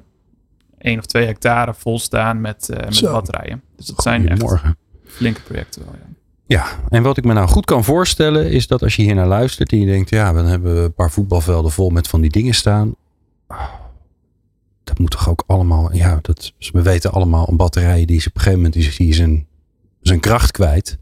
1 0.79 0.99
of 0.99 1.07
2 1.07 1.27
hectare 1.27 1.75
vol 1.75 1.99
staan 1.99 2.41
met, 2.41 2.69
met 2.69 3.01
batterijen. 3.01 3.63
Dus 3.77 3.87
dat 3.87 4.03
zijn 4.03 4.29
echt 4.29 4.55
flinke 5.05 5.41
projecten 5.41 5.85
wel, 5.85 5.95
ja. 5.95 6.20
Ja, 6.51 6.67
en 6.89 7.03
wat 7.03 7.17
ik 7.17 7.25
me 7.25 7.33
nou 7.33 7.49
goed 7.49 7.65
kan 7.65 7.85
voorstellen 7.85 8.51
is 8.51 8.67
dat 8.67 8.83
als 8.83 8.97
je 8.97 9.03
hier 9.03 9.15
naar 9.15 9.27
luistert 9.27 9.73
en 9.73 9.81
je 9.81 9.87
denkt, 9.87 10.11
ja, 10.11 10.33
dan 10.33 10.45
hebben 10.45 10.75
we 10.75 10.81
een 10.81 10.95
paar 10.95 11.11
voetbalvelden 11.11 11.73
vol 11.73 11.91
met 11.91 12.09
van 12.09 12.21
die 12.21 12.31
dingen 12.31 12.55
staan. 12.55 12.95
Dat 14.85 14.99
moet 14.99 15.11
toch 15.11 15.29
ook 15.29 15.43
allemaal, 15.47 15.95
ja, 15.95 16.19
dat, 16.23 16.53
we 16.73 16.83
weten 16.83 17.13
allemaal 17.13 17.49
een 17.49 17.57
batterij 17.57 18.05
die 18.05 18.17
is 18.17 18.27
op 18.27 18.35
een 18.35 18.41
gegeven 18.41 18.63
moment 18.63 18.77
is, 18.77 18.97
die 18.97 19.15
zijn, 19.15 19.47
zijn 20.01 20.21
kracht 20.21 20.51
kwijt. 20.51 20.99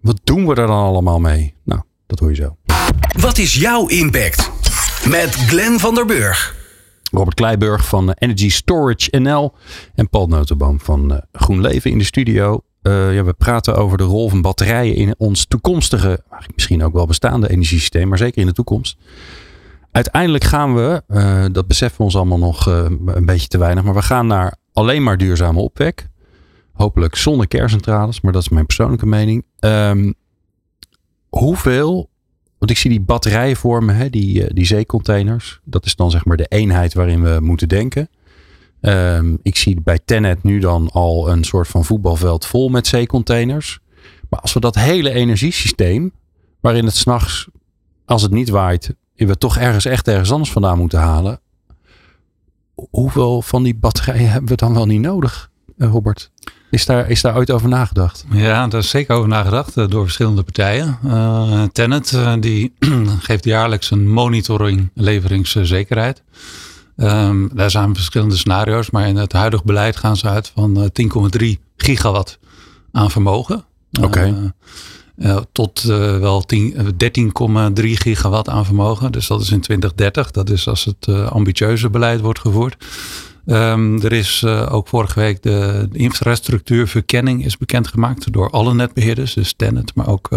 Wat 0.00 0.20
doen 0.24 0.46
we 0.46 0.54
er 0.54 0.66
dan 0.66 0.84
allemaal 0.84 1.20
mee? 1.20 1.54
Nou, 1.62 1.80
dat 2.06 2.18
hoor 2.18 2.30
je 2.30 2.36
zo. 2.36 2.56
Wat 3.20 3.38
is 3.38 3.54
jouw 3.54 3.86
impact? 3.86 4.50
Met 5.08 5.34
Glenn 5.34 5.78
van 5.78 5.94
der 5.94 6.06
Burg. 6.06 6.56
Robert 7.10 7.34
Kleiburg 7.34 7.88
van 7.88 8.12
Energy 8.12 8.50
Storage 8.50 9.18
NL 9.18 9.52
en 9.94 10.08
Paul 10.08 10.26
Notenboom 10.26 10.80
van 10.80 11.22
GroenLeven 11.32 11.90
in 11.90 11.98
de 11.98 12.04
studio. 12.04 12.62
Uh, 12.82 13.14
ja, 13.14 13.24
we 13.24 13.32
praten 13.32 13.76
over 13.76 13.98
de 13.98 14.04
rol 14.04 14.28
van 14.28 14.42
batterijen 14.42 14.94
in 14.94 15.14
ons 15.18 15.46
toekomstige, 15.46 16.22
misschien 16.54 16.82
ook 16.82 16.92
wel 16.92 17.06
bestaande 17.06 17.50
energiesysteem, 17.50 18.08
maar 18.08 18.18
zeker 18.18 18.40
in 18.40 18.46
de 18.46 18.52
toekomst. 18.52 18.96
Uiteindelijk 19.92 20.44
gaan 20.44 20.74
we, 20.74 21.02
uh, 21.08 21.44
dat 21.52 21.66
beseffen 21.66 21.98
we 21.98 22.04
ons 22.04 22.16
allemaal 22.16 22.38
nog 22.38 22.68
uh, 22.68 22.86
een 23.06 23.26
beetje 23.26 23.48
te 23.48 23.58
weinig, 23.58 23.84
maar 23.84 23.94
we 23.94 24.02
gaan 24.02 24.26
naar 24.26 24.56
alleen 24.72 25.02
maar 25.02 25.16
duurzame 25.16 25.60
opwek. 25.60 26.08
Hopelijk 26.72 27.16
zonder 27.16 27.48
kerncentrales, 27.48 28.20
maar 28.20 28.32
dat 28.32 28.42
is 28.42 28.48
mijn 28.48 28.66
persoonlijke 28.66 29.06
mening. 29.06 29.44
Um, 29.60 30.14
hoeveel, 31.28 32.10
want 32.58 32.70
ik 32.70 32.76
zie 32.76 32.90
die 32.90 33.00
batterijen 33.00 33.56
vormen, 33.56 33.96
hè, 33.96 34.10
die, 34.10 34.54
die 34.54 34.66
zeecontainers. 34.66 35.60
Dat 35.64 35.86
is 35.86 35.96
dan 35.96 36.10
zeg 36.10 36.24
maar 36.24 36.36
de 36.36 36.46
eenheid 36.48 36.94
waarin 36.94 37.22
we 37.22 37.38
moeten 37.40 37.68
denken. 37.68 38.08
Um, 38.80 39.38
ik 39.42 39.56
zie 39.56 39.80
bij 39.80 39.98
Tenet 40.04 40.42
nu 40.42 40.58
dan 40.58 40.90
al 40.92 41.30
een 41.30 41.44
soort 41.44 41.68
van 41.68 41.84
voetbalveld 41.84 42.46
vol 42.46 42.68
met 42.68 42.86
zeecontainers. 42.86 43.78
Maar 44.28 44.40
als 44.40 44.52
we 44.52 44.60
dat 44.60 44.74
hele 44.74 45.10
energiesysteem, 45.10 46.12
waarin 46.60 46.84
het 46.84 46.96
s'nachts, 46.96 47.48
als 48.04 48.22
het 48.22 48.30
niet 48.30 48.48
waait, 48.48 48.94
we 49.14 49.38
toch 49.38 49.56
ergens 49.56 49.84
echt 49.84 50.08
ergens 50.08 50.32
anders 50.32 50.52
vandaan 50.52 50.78
moeten 50.78 50.98
halen. 50.98 51.40
Hoeveel 52.90 53.42
van 53.42 53.62
die 53.62 53.74
batterijen 53.74 54.30
hebben 54.30 54.50
we 54.50 54.56
dan 54.56 54.74
wel 54.74 54.86
niet 54.86 55.00
nodig, 55.00 55.50
Robert? 55.78 56.30
Is 56.70 56.86
daar, 56.86 57.10
is 57.10 57.20
daar 57.20 57.36
ooit 57.36 57.50
over 57.50 57.68
nagedacht? 57.68 58.24
Ja, 58.30 58.66
daar 58.68 58.80
is 58.80 58.90
zeker 58.90 59.16
over 59.16 59.28
nagedacht 59.28 59.74
door 59.74 60.02
verschillende 60.02 60.42
partijen. 60.42 60.98
Uh, 61.04 61.62
Tenet 61.72 62.18
die 62.40 62.74
geeft 63.20 63.44
jaarlijks 63.44 63.90
een 63.90 64.08
monitoring 64.08 64.90
leveringszekerheid. 64.94 66.22
Um, 67.00 67.50
daar 67.54 67.70
zijn 67.70 67.94
verschillende 67.94 68.36
scenario's, 68.36 68.90
maar 68.90 69.08
in 69.08 69.16
het 69.16 69.32
huidige 69.32 69.62
beleid 69.64 69.96
gaan 69.96 70.16
ze 70.16 70.28
uit 70.28 70.52
van 70.54 70.78
uh, 70.78 71.52
10,3 71.56 71.60
gigawatt 71.76 72.38
aan 72.92 73.10
vermogen. 73.10 73.64
Oké. 73.92 74.06
Okay. 74.06 74.28
Uh, 74.28 75.30
uh, 75.30 75.38
tot 75.52 75.82
wel 75.82 76.44
13,3 76.52 76.56
gigawatt 77.82 78.48
aan 78.48 78.64
vermogen. 78.64 79.12
Dus 79.12 79.26
dat 79.26 79.40
is 79.40 79.50
in 79.50 79.60
2030. 79.60 80.30
Dat 80.30 80.50
is 80.50 80.68
als 80.68 80.84
het 80.84 81.08
ambitieuze 81.08 81.90
beleid 81.90 82.20
wordt 82.20 82.40
gevoerd. 82.40 82.84
Um, 83.46 84.02
er 84.02 84.12
is 84.12 84.44
ook 84.44 84.88
vorige 84.88 85.20
week 85.20 85.42
de, 85.42 85.88
de 85.92 85.98
infrastructuurverkenning 85.98 87.44
is 87.44 87.56
bekendgemaakt 87.56 88.32
door 88.32 88.50
alle 88.50 88.74
netbeheerders. 88.74 89.34
Dus 89.34 89.52
Tenet, 89.56 89.94
maar 89.94 90.08
ook 90.08 90.28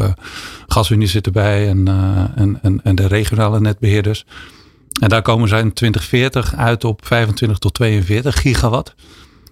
GasUnie 0.67 1.07
zit 1.07 1.25
erbij 1.25 1.67
en, 1.67 1.87
en, 2.35 2.59
en, 2.61 2.83
en 2.83 2.95
de 2.95 3.07
regionale 3.07 3.59
netbeheerders. 3.59 4.25
En 4.99 5.09
daar 5.09 5.21
komen 5.21 5.47
ze 5.47 5.57
in 5.57 5.73
2040 5.73 6.55
uit 6.55 6.83
op 6.83 7.05
25 7.05 7.57
tot 7.57 7.73
42 7.73 8.41
gigawatt. 8.41 8.93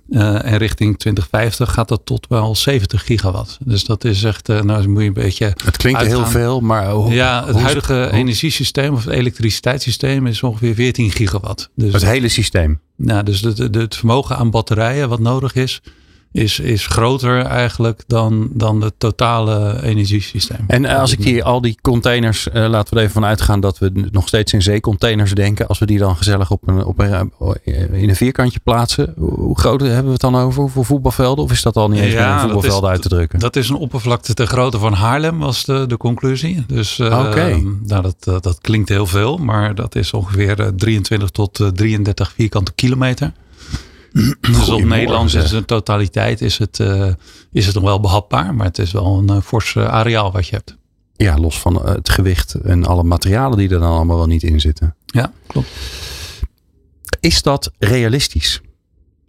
Uh, 0.09 0.45
en 0.45 0.57
richting 0.57 0.99
2050 0.99 1.73
gaat 1.73 1.87
dat 1.87 2.01
tot 2.03 2.27
wel 2.29 2.55
70 2.55 3.05
gigawatt. 3.05 3.57
Dus 3.65 3.83
dat 3.83 4.03
is 4.03 4.23
echt, 4.23 4.49
uh, 4.49 4.61
nou 4.61 4.87
moet 4.87 5.01
je 5.01 5.07
een 5.07 5.13
beetje. 5.13 5.45
Het 5.45 5.77
klinkt 5.77 5.99
uitgaan. 5.99 6.21
heel 6.21 6.31
veel, 6.31 6.59
maar 6.59 6.89
hoe, 6.89 7.13
Ja, 7.13 7.45
het 7.45 7.55
huidige 7.55 7.93
hoe? 7.93 8.11
energiesysteem 8.11 8.93
of 8.93 9.03
het 9.03 9.13
elektriciteitssysteem 9.13 10.27
is 10.27 10.43
ongeveer 10.43 10.75
14 10.75 11.11
gigawatt. 11.11 11.69
Dus 11.75 11.93
het 11.93 12.05
hele 12.05 12.27
systeem? 12.27 12.79
Nou, 12.95 13.23
dus 13.23 13.41
het 13.71 13.95
vermogen 13.95 14.37
aan 14.37 14.49
batterijen 14.49 15.09
wat 15.09 15.19
nodig 15.19 15.55
is, 15.55 15.81
is, 16.31 16.59
is 16.59 16.87
groter 16.87 17.41
eigenlijk 17.41 18.03
dan, 18.07 18.49
dan 18.51 18.81
het 18.81 18.93
totale 18.97 19.83
energiesysteem. 19.83 20.63
En 20.67 20.85
eh, 20.85 20.99
als 20.99 21.11
ik 21.11 21.21
die, 21.21 21.43
al 21.43 21.61
die 21.61 21.77
containers, 21.81 22.47
uh, 22.47 22.67
laten 22.67 22.93
we 22.93 22.99
er 22.99 23.05
even 23.05 23.21
van 23.21 23.25
uitgaan 23.25 23.59
dat 23.59 23.77
we 23.77 24.07
nog 24.11 24.27
steeds 24.27 24.53
in 24.53 24.61
zeecontainers 24.61 25.33
denken. 25.33 25.67
Als 25.67 25.79
we 25.79 25.85
die 25.85 25.97
dan 25.97 26.15
gezellig 26.15 26.51
op 26.51 26.67
een, 26.67 26.85
op 26.85 26.99
een, 26.99 27.31
in 27.91 28.09
een 28.09 28.15
vierkantje 28.15 28.59
plaatsen. 28.63 29.13
Hoe 29.17 29.59
groot 29.59 29.81
hebben 29.81 30.05
we 30.05 30.11
het 30.11 30.21
dan 30.21 30.35
over? 30.35 30.61
Hoeveel 30.61 30.83
voetbalvelden? 30.83 31.43
Of 31.43 31.51
is 31.51 31.61
dat 31.61 31.75
al 31.75 31.89
niet 31.89 32.01
eens 32.01 32.13
ja, 32.13 32.41
voetbalvelden 32.41 32.89
uit 32.89 33.01
te 33.01 33.09
drukken? 33.09 33.39
Dat 33.39 33.55
is 33.55 33.69
een 33.69 33.75
oppervlakte 33.75 34.33
te 34.33 34.45
grootte 34.45 34.77
van 34.77 34.93
Haarlem 34.93 35.39
was 35.39 35.65
de, 35.65 35.85
de 35.87 35.97
conclusie. 35.97 36.63
Dus 36.67 36.99
uh, 36.99 37.09
nou, 37.83 38.01
dat, 38.01 38.43
dat 38.43 38.57
klinkt 38.61 38.89
heel 38.89 39.05
veel. 39.05 39.37
Maar 39.37 39.75
dat 39.75 39.95
is 39.95 40.13
ongeveer 40.13 40.71
23 40.75 41.29
tot 41.29 41.69
33 41.73 42.31
vierkante 42.35 42.71
kilometer. 42.75 43.31
Dus 44.41 44.69
op 44.69 44.83
Nederlands 44.83 45.33
is 45.33 45.61
totaliteit 45.65 46.41
is 46.41 46.57
het, 46.57 46.79
uh, 46.79 47.13
is 47.51 47.65
het 47.65 47.75
nog 47.75 47.83
wel 47.83 47.99
behapbaar. 47.99 48.55
Maar 48.55 48.65
het 48.65 48.77
is 48.77 48.91
wel 48.91 49.17
een 49.17 49.35
uh, 49.35 49.41
fors 49.41 49.75
uh, 49.75 49.87
areaal 49.87 50.31
wat 50.31 50.47
je 50.47 50.55
hebt. 50.55 50.77
Ja, 51.15 51.37
los 51.37 51.59
van 51.59 51.85
het 51.85 52.09
gewicht 52.09 52.53
en 52.53 52.85
alle 52.85 53.03
materialen 53.03 53.57
die 53.57 53.69
er 53.69 53.79
dan 53.79 53.91
allemaal 53.91 54.17
wel 54.17 54.25
niet 54.25 54.43
in 54.43 54.59
zitten. 54.59 54.95
Ja, 55.05 55.31
klopt. 55.47 55.69
Is 57.19 57.41
dat 57.41 57.71
realistisch? 57.77 58.61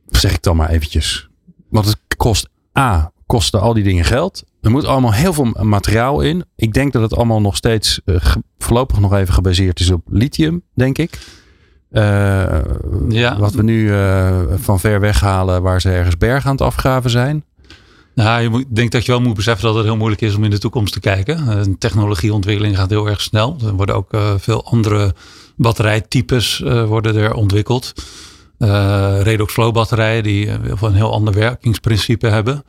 Zeg 0.07 0.35
ik 0.35 0.43
dan 0.43 0.57
maar 0.57 0.71
eventjes. 0.71 1.29
Want 1.69 1.87
het 1.87 1.99
kost 2.17 2.49
A, 2.79 3.13
kosten 3.27 3.61
al 3.61 3.75
die 3.75 3.85
dingen 3.85 4.05
geld. 4.05 4.45
Er 4.61 4.71
moet 4.71 4.85
allemaal 4.85 5.13
heel 5.13 5.33
veel 5.33 5.57
materiaal 5.61 6.21
in. 6.21 6.45
Ik 6.57 6.73
denk 6.73 6.93
dat 6.93 7.03
het 7.03 7.15
allemaal 7.15 7.41
nog 7.41 7.57
steeds 7.57 8.01
voorlopig 8.59 9.01
nog 9.01 9.15
even 9.15 9.35
gebaseerd 9.35 9.81
is 9.81 9.91
op 9.91 10.03
lithium, 10.07 10.63
denk 10.75 10.99
ik. 10.99 11.19
Uh, 11.93 12.59
ja. 13.09 13.39
Wat 13.39 13.53
we 13.53 13.63
nu 13.63 13.91
uh, 13.91 14.39
van 14.55 14.81
ver 14.81 15.01
weghalen 15.01 15.63
waar 15.63 15.81
ze 15.81 15.91
ergens 15.91 16.17
bergen 16.17 16.45
aan 16.45 16.57
het 16.57 16.65
afgraven 16.65 17.11
zijn. 17.11 17.45
Nou, 18.15 18.43
je 18.43 18.49
moet, 18.49 18.65
denk 18.69 18.91
dat 18.91 19.07
je 19.07 19.13
wel 19.13 19.21
moet 19.21 19.35
beseffen 19.35 19.67
dat 19.67 19.75
het 19.75 19.85
heel 19.85 19.97
moeilijk 19.97 20.21
is 20.21 20.35
om 20.35 20.45
in 20.45 20.51
de 20.51 20.59
toekomst 20.59 20.93
te 20.93 21.01
kijken. 21.01 21.45
Uh, 21.49 21.75
technologieontwikkeling 21.79 22.77
gaat 22.77 22.91
heel 22.91 23.09
erg 23.09 23.21
snel. 23.21 23.57
Er 23.65 23.73
worden 23.73 23.95
ook 23.95 24.09
veel 24.39 24.65
andere 24.65 25.15
batterijtypes 25.57 26.59
worden 26.87 27.17
er 27.17 27.35
ontwikkeld. 27.35 27.93
redox 29.23 29.53
flow 29.53 29.73
batterijen 29.73 30.23
die 30.23 30.49
een 30.81 30.95
heel 30.95 31.13
ander 31.13 31.35
werkingsprincipe 31.35 32.27
hebben. 32.27 32.65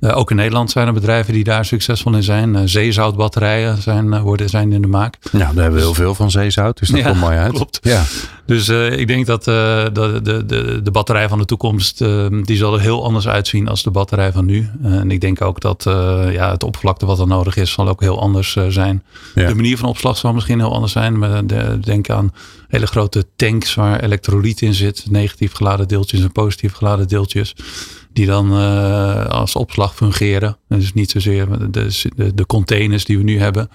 Uh, 0.00 0.16
ook 0.16 0.30
in 0.30 0.36
Nederland 0.36 0.70
zijn 0.70 0.86
er 0.86 0.92
bedrijven 0.92 1.32
die 1.32 1.44
daar 1.44 1.64
succesvol 1.64 2.14
in 2.14 2.22
zijn. 2.22 2.54
Uh, 2.54 2.60
zeezoutbatterijen 2.64 3.82
zijn, 3.82 4.06
uh, 4.06 4.20
worden, 4.20 4.48
zijn 4.48 4.72
in 4.72 4.82
de 4.82 4.88
maak. 4.88 5.16
Ja, 5.32 5.38
daar 5.38 5.46
hebben 5.46 5.72
we 5.72 5.80
heel 5.80 5.94
veel 5.94 6.14
van 6.14 6.30
zeezout, 6.30 6.78
dus 6.78 6.88
dat 6.88 6.98
ja, 6.98 7.06
komt 7.06 7.20
mooi 7.20 7.36
uit. 7.36 7.52
Klopt. 7.52 7.78
Ja. 7.82 8.02
Dus 8.46 8.68
ik 8.68 9.06
denk 9.06 9.26
dat 9.26 9.44
de, 9.44 9.90
de, 9.92 10.20
de, 10.46 10.80
de 10.82 10.90
batterij 10.90 11.28
van 11.28 11.38
de 11.38 11.44
toekomst, 11.44 11.98
die 12.42 12.56
zal 12.56 12.74
er 12.74 12.80
heel 12.80 13.04
anders 13.04 13.28
uitzien 13.28 13.68
als 13.68 13.82
de 13.82 13.90
batterij 13.90 14.32
van 14.32 14.44
nu. 14.44 14.70
en 14.82 15.10
ik 15.10 15.20
denk 15.20 15.40
ook 15.40 15.60
dat 15.60 15.82
ja, 16.30 16.50
het 16.50 16.62
oppervlakte 16.62 17.06
wat 17.06 17.18
er 17.18 17.26
nodig 17.26 17.56
is, 17.56 17.72
zal 17.72 17.88
ook 17.88 18.00
heel 18.00 18.20
anders 18.20 18.56
zijn. 18.68 19.02
Ja. 19.34 19.48
De 19.48 19.54
manier 19.54 19.78
van 19.78 19.88
opslag 19.88 20.16
zal 20.16 20.32
misschien 20.32 20.58
heel 20.58 20.74
anders 20.74 20.92
zijn. 20.92 21.18
Maar 21.18 21.46
denk 21.80 22.10
aan 22.10 22.32
hele 22.68 22.86
grote 22.86 23.26
tanks 23.36 23.74
waar 23.74 24.00
elektrolyt 24.00 24.62
in 24.62 24.74
zit. 24.74 25.04
Negatief 25.10 25.52
geladen 25.52 25.88
deeltjes 25.88 26.20
en 26.20 26.32
positief 26.32 26.72
geladen 26.72 27.08
deeltjes 27.08 27.54
die 28.12 28.26
dan 28.26 28.52
uh, 28.52 29.24
als 29.26 29.56
opslag 29.56 29.94
fungeren. 29.94 30.56
Dus 30.68 30.92
niet 30.92 31.10
zozeer 31.10 31.70
de, 31.70 32.10
de, 32.16 32.34
de, 32.34 32.46
containers 32.46 33.04
die 33.04 33.18
we 33.18 33.24
nu 33.24 33.38
hebben. 33.38 33.70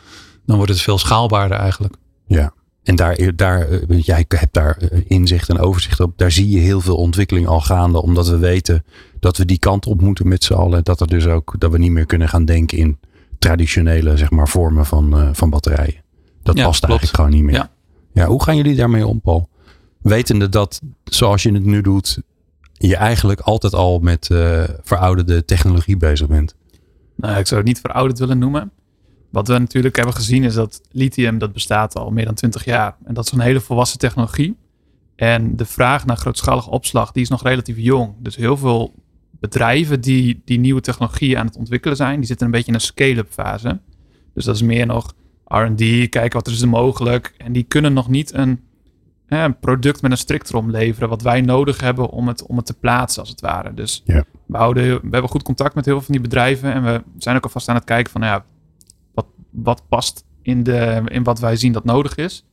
Dan 0.45 0.55
wordt 0.55 0.71
het 0.71 0.81
veel 0.81 0.97
schaalbaarder 0.97 1.57
eigenlijk. 1.57 1.95
Ja, 2.25 2.53
en 2.85 2.95
daar, 2.95 3.35
daar, 3.35 3.69
eh, 3.69 4.01
jij 4.01 4.25
hebt 4.27 4.53
daar 4.53 4.77
eh, 4.77 5.01
inzicht 5.07 5.49
en 5.49 5.59
overzicht 5.59 5.99
op. 5.99 6.17
Daar 6.17 6.31
zie 6.31 6.49
je 6.49 6.59
heel 6.59 6.81
veel 6.81 6.95
ontwikkeling 6.95 7.47
al 7.47 7.61
gaande. 7.61 8.01
Omdat 8.01 8.27
we 8.27 8.37
weten 8.37 8.85
dat 9.19 9.37
we 9.37 9.45
die 9.45 9.59
kant 9.59 9.85
op 9.85 10.01
moeten 10.01 10.27
met 10.27 10.43
z'n 10.43 10.53
allen. 10.53 10.83
Dat, 10.83 11.01
er 11.01 11.07
dus 11.07 11.25
ook, 11.25 11.55
dat 11.57 11.71
we 11.71 11.77
niet 11.77 11.91
meer 11.91 12.05
kunnen 12.05 12.29
gaan 12.29 12.45
denken 12.45 12.77
in 12.77 12.99
traditionele 13.39 14.17
zeg 14.17 14.29
maar, 14.29 14.47
vormen 14.47 14.85
van, 14.85 15.19
uh, 15.19 15.29
van 15.31 15.49
batterijen. 15.49 16.03
Dat 16.43 16.55
past 16.55 16.83
eigenlijk 16.83 17.15
gewoon 17.15 17.31
niet 17.31 17.43
meer. 17.43 17.55
Ja. 17.55 17.71
ja, 18.13 18.25
hoe 18.27 18.43
gaan 18.43 18.55
jullie 18.55 18.75
daarmee 18.75 19.07
om, 19.07 19.21
Paul? 19.21 19.49
Wetende 20.01 20.49
dat 20.49 20.81
zoals 21.03 21.43
je 21.43 21.51
het 21.51 21.65
nu 21.65 21.81
doet, 21.81 22.21
je 22.77 22.95
eigenlijk 22.95 23.39
altijd 23.39 23.73
al 23.73 23.99
met 23.99 24.29
uh, 24.29 24.63
verouderde 24.81 25.45
technologie 25.45 25.97
bezig 25.97 26.27
bent? 26.27 26.55
Nou, 27.15 27.37
ik 27.39 27.47
zou 27.47 27.59
het 27.59 27.69
niet 27.69 27.79
verouderd 27.79 28.19
willen 28.19 28.37
noemen. 28.37 28.71
Wat 29.29 29.47
we 29.47 29.57
natuurlijk 29.57 29.95
hebben 29.95 30.15
gezien 30.15 30.43
is 30.43 30.53
dat 30.53 30.81
lithium 30.91 31.37
dat 31.37 31.53
bestaat 31.53 31.95
al 31.95 32.11
meer 32.11 32.25
dan 32.25 32.33
20 32.33 32.65
jaar. 32.65 32.95
En 33.05 33.13
dat 33.13 33.25
is 33.25 33.31
een 33.31 33.39
hele 33.39 33.59
volwassen 33.59 33.99
technologie. 33.99 34.57
En 35.15 35.55
de 35.55 35.65
vraag 35.65 36.05
naar 36.05 36.17
grootschalige 36.17 36.69
opslag 36.69 37.11
die 37.11 37.23
is 37.23 37.29
nog 37.29 37.43
relatief 37.43 37.77
jong. 37.77 38.13
Dus 38.19 38.35
heel 38.35 38.57
veel 38.57 38.93
bedrijven 39.39 40.01
die 40.01 40.41
die 40.45 40.59
nieuwe 40.59 40.81
technologie 40.81 41.37
aan 41.37 41.45
het 41.45 41.57
ontwikkelen 41.57 41.97
zijn, 41.97 42.17
die 42.17 42.27
zitten 42.27 42.45
een 42.45 42.51
beetje 42.51 42.67
in 42.67 42.73
een 42.73 42.79
scale-up 42.79 43.31
fase. 43.31 43.79
Dus 44.33 44.45
dat 44.45 44.55
is 44.55 44.61
meer 44.61 44.85
nog 44.85 45.13
R&D, 45.45 46.09
kijken 46.09 46.31
wat 46.31 46.47
er 46.47 46.53
is 46.53 46.65
mogelijk. 46.65 47.33
En 47.37 47.51
die 47.51 47.63
kunnen 47.63 47.93
nog 47.93 48.09
niet 48.09 48.33
een 48.33 48.59
een 49.27 49.59
product 49.59 50.01
met 50.01 50.11
een 50.11 50.17
strictrom 50.17 50.71
leveren. 50.71 51.09
Wat 51.09 51.21
wij 51.21 51.41
nodig 51.41 51.81
hebben 51.81 52.09
om 52.09 52.27
het, 52.27 52.45
om 52.45 52.57
het 52.57 52.65
te 52.65 52.73
plaatsen, 52.73 53.21
als 53.21 53.29
het 53.29 53.41
ware. 53.41 53.73
Dus 53.73 54.03
we, 54.05 54.57
houden, 54.57 54.83
we 54.83 55.09
hebben 55.11 55.29
goed 55.29 55.43
contact 55.43 55.75
met 55.75 55.85
heel 55.85 55.93
veel 55.93 56.03
van 56.03 56.13
die 56.13 56.23
bedrijven. 56.23 56.73
En 56.73 56.83
we 56.83 57.03
zijn 57.17 57.35
ook 57.35 57.43
alvast 57.43 57.69
aan 57.69 57.75
het 57.75 57.83
kijken 57.83 58.11
van, 58.11 58.21
nou 58.21 58.33
ja, 58.33 58.45
wat, 59.13 59.25
wat 59.49 59.83
past 59.87 60.25
in, 60.41 60.63
de, 60.63 61.01
in 61.05 61.23
wat 61.23 61.39
wij 61.39 61.55
zien 61.55 61.71
dat 61.71 61.83
nodig 61.83 62.15
is. 62.15 62.45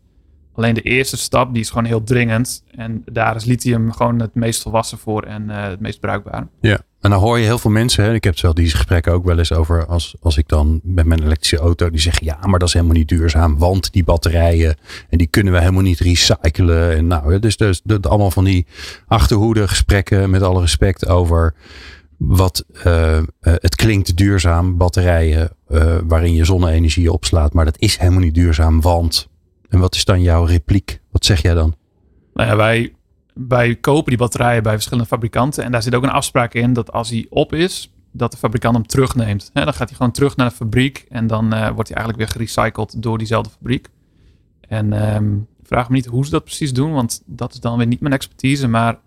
Alleen 0.55 0.75
de 0.75 0.83
eerste 0.83 1.17
stap, 1.17 1.53
die 1.53 1.63
is 1.63 1.69
gewoon 1.69 1.85
heel 1.85 2.03
dringend. 2.03 2.65
En 2.71 3.03
daar 3.05 3.37
is 3.37 3.45
lithium 3.45 3.93
gewoon 3.93 4.21
het 4.21 4.35
meest 4.35 4.63
volwassen 4.63 4.99
voor 4.99 5.23
en 5.23 5.43
uh, 5.43 5.63
het 5.63 5.81
meest 5.81 6.01
bruikbaar. 6.01 6.47
Ja, 6.61 6.81
en 7.03 7.11
dan 7.11 7.21
hoor 7.21 7.39
je 7.39 7.45
heel 7.45 7.59
veel 7.59 7.71
mensen, 7.71 8.05
hè, 8.05 8.15
ik 8.15 8.25
heb 8.25 8.39
zelf 8.39 8.55
die 8.55 8.71
gesprekken 8.71 9.13
ook 9.13 9.25
wel 9.25 9.39
eens 9.39 9.53
over 9.53 9.87
als, 9.87 10.15
als 10.21 10.37
ik 10.37 10.49
dan 10.49 10.81
met 10.83 11.07
mijn 11.07 11.23
elektrische 11.23 11.57
auto, 11.57 11.91
die 11.91 12.01
zeggen 12.01 12.27
ja, 12.27 12.39
maar 12.47 12.59
dat 12.59 12.69
is 12.69 12.75
helemaal 12.75 12.97
niet 12.97 13.09
duurzaam, 13.09 13.59
want 13.59 13.93
die 13.93 14.05
batterijen 14.05 14.77
en 15.09 15.19
die 15.19 15.27
kunnen 15.27 15.53
we 15.53 15.59
helemaal 15.59 15.83
niet 15.83 15.99
recyclen. 15.99 16.97
En 16.97 17.07
nou, 17.07 17.39
dus, 17.39 17.57
dus, 17.57 17.81
dus 17.85 18.03
allemaal 18.03 18.31
van 18.31 18.45
die 18.45 18.67
achterhoede 19.07 19.69
gesprekken 19.69 20.31
met 20.31 20.43
alle 20.43 20.61
respect 20.61 21.07
over 21.07 21.55
wat 22.17 22.65
uh, 22.87 23.19
het 23.41 23.77
klinkt 23.77 24.17
duurzaam, 24.17 24.77
batterijen 24.77 25.51
uh, 25.69 25.97
waarin 26.05 26.35
je 26.35 26.45
zonne-energie 26.45 27.13
opslaat, 27.13 27.53
maar 27.53 27.65
dat 27.65 27.79
is 27.79 27.99
helemaal 27.99 28.21
niet 28.21 28.35
duurzaam, 28.35 28.81
want. 28.81 29.29
En 29.69 29.79
wat 29.79 29.95
is 29.95 30.05
dan 30.05 30.23
jouw 30.23 30.45
repliek? 30.45 31.01
Wat 31.11 31.25
zeg 31.25 31.43
jij 31.43 31.55
dan? 31.55 31.75
Nou 32.35 32.49
ja, 32.49 32.57
wij 32.57 32.93
wij 33.35 33.77
kopen 33.77 34.09
die 34.09 34.19
batterijen 34.19 34.63
bij 34.63 34.73
verschillende 34.73 35.09
fabrikanten. 35.09 35.65
En 35.65 35.73
daar 35.73 35.83
zit 35.83 35.95
ook 35.95 36.03
een 36.03 36.11
afspraak 36.11 36.55
in 36.55 36.73
dat 36.73 36.93
als 36.93 37.11
hij 37.11 37.27
op 37.31 37.53
is, 37.53 37.93
dat 38.11 38.33
de 38.33 38.39
fabrikant 38.39 38.75
hem 38.75 38.87
terugneemt. 38.87 39.51
dan 39.53 39.75
gaat 39.75 39.89
hij 39.89 39.97
gewoon 39.97 40.13
terug 40.13 40.37
naar 40.37 40.49
de 40.49 40.55
fabriek 40.55 41.07
en 41.09 41.27
dan 41.27 41.55
uh, 41.55 41.71
wordt 41.71 41.89
hij 41.89 41.97
eigenlijk 41.97 42.19
weer 42.19 42.29
gerecycled 42.29 43.03
door 43.03 43.19
diezelfde 43.19 43.51
fabriek. 43.51 43.89
En 44.69 45.15
um, 45.15 45.47
vraag 45.63 45.89
me 45.89 45.95
niet 45.95 46.07
hoe 46.07 46.25
ze 46.25 46.31
dat 46.31 46.45
precies 46.45 46.73
doen, 46.73 46.93
want 46.93 47.23
dat 47.27 47.53
is 47.53 47.61
dan 47.61 47.77
weer 47.77 47.87
niet 47.87 48.01
mijn 48.01 48.15
expertise. 48.15 48.69
Maar 48.69 48.99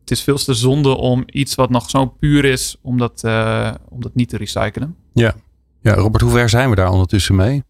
het 0.00 0.10
is 0.10 0.22
veel 0.22 0.36
te 0.36 0.54
zonde 0.54 0.96
om 0.96 1.22
iets 1.26 1.54
wat 1.54 1.70
nog 1.70 1.90
zo 1.90 2.06
puur 2.06 2.44
is, 2.44 2.76
om 2.82 2.98
dat, 2.98 3.22
uh, 3.24 3.74
om 3.88 4.00
dat 4.00 4.14
niet 4.14 4.28
te 4.28 4.36
recyclen. 4.36 4.96
Ja. 5.12 5.34
ja, 5.80 5.94
Robert, 5.94 6.22
hoe 6.22 6.32
ver 6.32 6.48
zijn 6.48 6.70
we 6.70 6.76
daar 6.76 6.90
ondertussen 6.90 7.34
mee? 7.34 7.62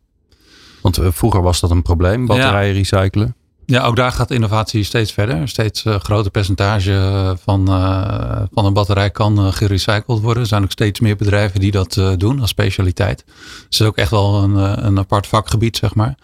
Want 0.82 0.98
uh, 0.98 1.10
vroeger 1.10 1.42
was 1.42 1.60
dat 1.60 1.70
een 1.70 1.82
probleem, 1.82 2.26
batterijen 2.26 2.74
recyclen. 2.74 3.34
Ja, 3.70 3.84
ook 3.84 3.96
daar 3.96 4.12
gaat 4.12 4.30
innovatie 4.30 4.84
steeds 4.84 5.12
verder. 5.12 5.48
Steeds 5.48 5.84
uh, 5.84 5.94
groter 5.94 6.30
percentage 6.30 7.36
van, 7.44 7.70
uh, 7.70 8.42
van 8.52 8.64
een 8.64 8.72
batterij 8.72 9.10
kan 9.10 9.52
gerecycled 9.52 10.20
worden. 10.20 10.42
Er 10.42 10.48
zijn 10.48 10.62
ook 10.62 10.70
steeds 10.70 11.00
meer 11.00 11.16
bedrijven 11.16 11.60
die 11.60 11.70
dat 11.70 12.00
doen 12.16 12.40
als 12.40 12.50
specialiteit. 12.50 13.24
Dus 13.26 13.34
het 13.60 13.80
is 13.80 13.86
ook 13.86 13.96
echt 13.96 14.10
wel 14.10 14.42
een, 14.42 14.86
een 14.86 14.98
apart 14.98 15.26
vakgebied, 15.26 15.76
zeg 15.76 15.94
maar. 15.94 16.14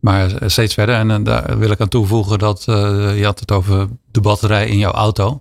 Maar 0.00 0.30
steeds 0.46 0.74
verder. 0.74 0.94
En 0.94 1.24
daar 1.24 1.58
wil 1.58 1.70
ik 1.70 1.80
aan 1.80 1.88
toevoegen 1.88 2.38
dat 2.38 2.62
je 2.64 3.20
had 3.24 3.40
het 3.40 3.52
over 3.52 3.88
de 4.10 4.20
batterij 4.20 4.68
in 4.68 4.78
jouw 4.78 4.92
auto. 4.92 5.40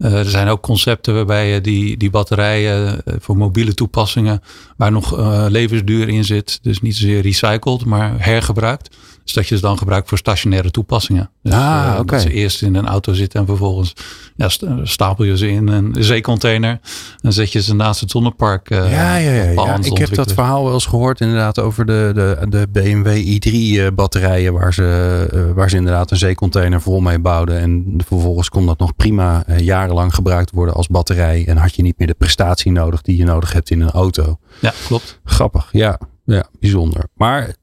Er 0.00 0.30
zijn 0.30 0.48
ook 0.48 0.62
concepten 0.62 1.14
waarbij 1.14 1.48
je 1.48 1.60
die, 1.60 1.96
die 1.96 2.10
batterijen 2.10 3.02
voor 3.18 3.36
mobiele 3.36 3.74
toepassingen, 3.74 4.42
waar 4.76 4.92
nog 4.92 5.18
levensduur 5.48 6.08
in 6.08 6.24
zit, 6.24 6.58
dus 6.62 6.80
niet 6.80 6.96
zozeer 6.96 7.20
recycled, 7.20 7.84
maar 7.84 8.14
hergebruikt 8.18 8.88
dus 9.24 9.42
dat 9.42 9.48
je 9.48 9.56
ze 9.56 9.60
dan 9.60 9.78
gebruikt 9.78 10.08
voor 10.08 10.18
stationaire 10.18 10.70
toepassingen. 10.70 11.30
Dus, 11.42 11.52
ah, 11.52 11.60
uh, 11.60 12.00
Dat 12.04 12.20
ze 12.20 12.32
eerst 12.32 12.62
in 12.62 12.74
een 12.74 12.86
auto 12.86 13.12
zitten 13.12 13.40
en 13.40 13.46
vervolgens 13.46 13.92
ja, 14.36 14.48
stapel 14.82 15.24
je 15.24 15.36
ze 15.36 15.48
in 15.48 15.68
een 15.68 15.94
zeecontainer. 15.98 16.80
En 17.20 17.32
zet 17.32 17.52
je 17.52 17.62
ze 17.62 17.74
naast 17.74 18.00
het 18.00 18.10
zonnepark. 18.10 18.68
Ja, 18.68 18.84
ja, 18.84 19.16
ja. 19.16 19.50
ja. 19.50 19.78
Ik 19.82 19.98
heb 19.98 20.14
dat 20.14 20.32
verhaal 20.32 20.64
wel 20.64 20.72
eens 20.72 20.86
gehoord 20.86 21.20
inderdaad 21.20 21.58
over 21.58 21.86
de, 21.86 22.10
de, 22.14 22.46
de 22.48 22.66
BMW 22.72 23.08
i3 23.08 23.52
uh, 23.52 23.86
batterijen. 23.94 24.52
Waar 24.52 24.74
ze, 24.74 25.52
waar 25.54 25.70
ze 25.70 25.76
inderdaad 25.76 26.10
een 26.10 26.16
zeecontainer 26.16 26.80
vol 26.80 27.00
mee 27.00 27.18
bouwden. 27.18 27.58
En 27.58 27.94
vervolgens 28.06 28.48
kon 28.48 28.66
dat 28.66 28.78
nog 28.78 28.96
prima 28.96 29.44
jarenlang 29.90 30.14
gebruikt 30.14 30.50
worden 30.50 30.74
als 30.74 30.88
batterij. 30.88 31.46
En 31.46 31.56
had 31.56 31.74
je 31.74 31.82
niet 31.82 31.98
meer 31.98 32.06
de 32.06 32.14
prestatie 32.14 32.72
nodig 32.72 33.02
die 33.02 33.16
je 33.16 33.24
nodig 33.24 33.52
hebt 33.52 33.70
in 33.70 33.80
een 33.80 33.90
auto. 33.90 34.38
Ja, 34.60 34.72
klopt. 34.86 35.20
Grappig, 35.24 35.68
ja. 35.72 36.00
Ja, 36.24 36.44
bijzonder. 36.60 37.04
Maar 37.14 37.54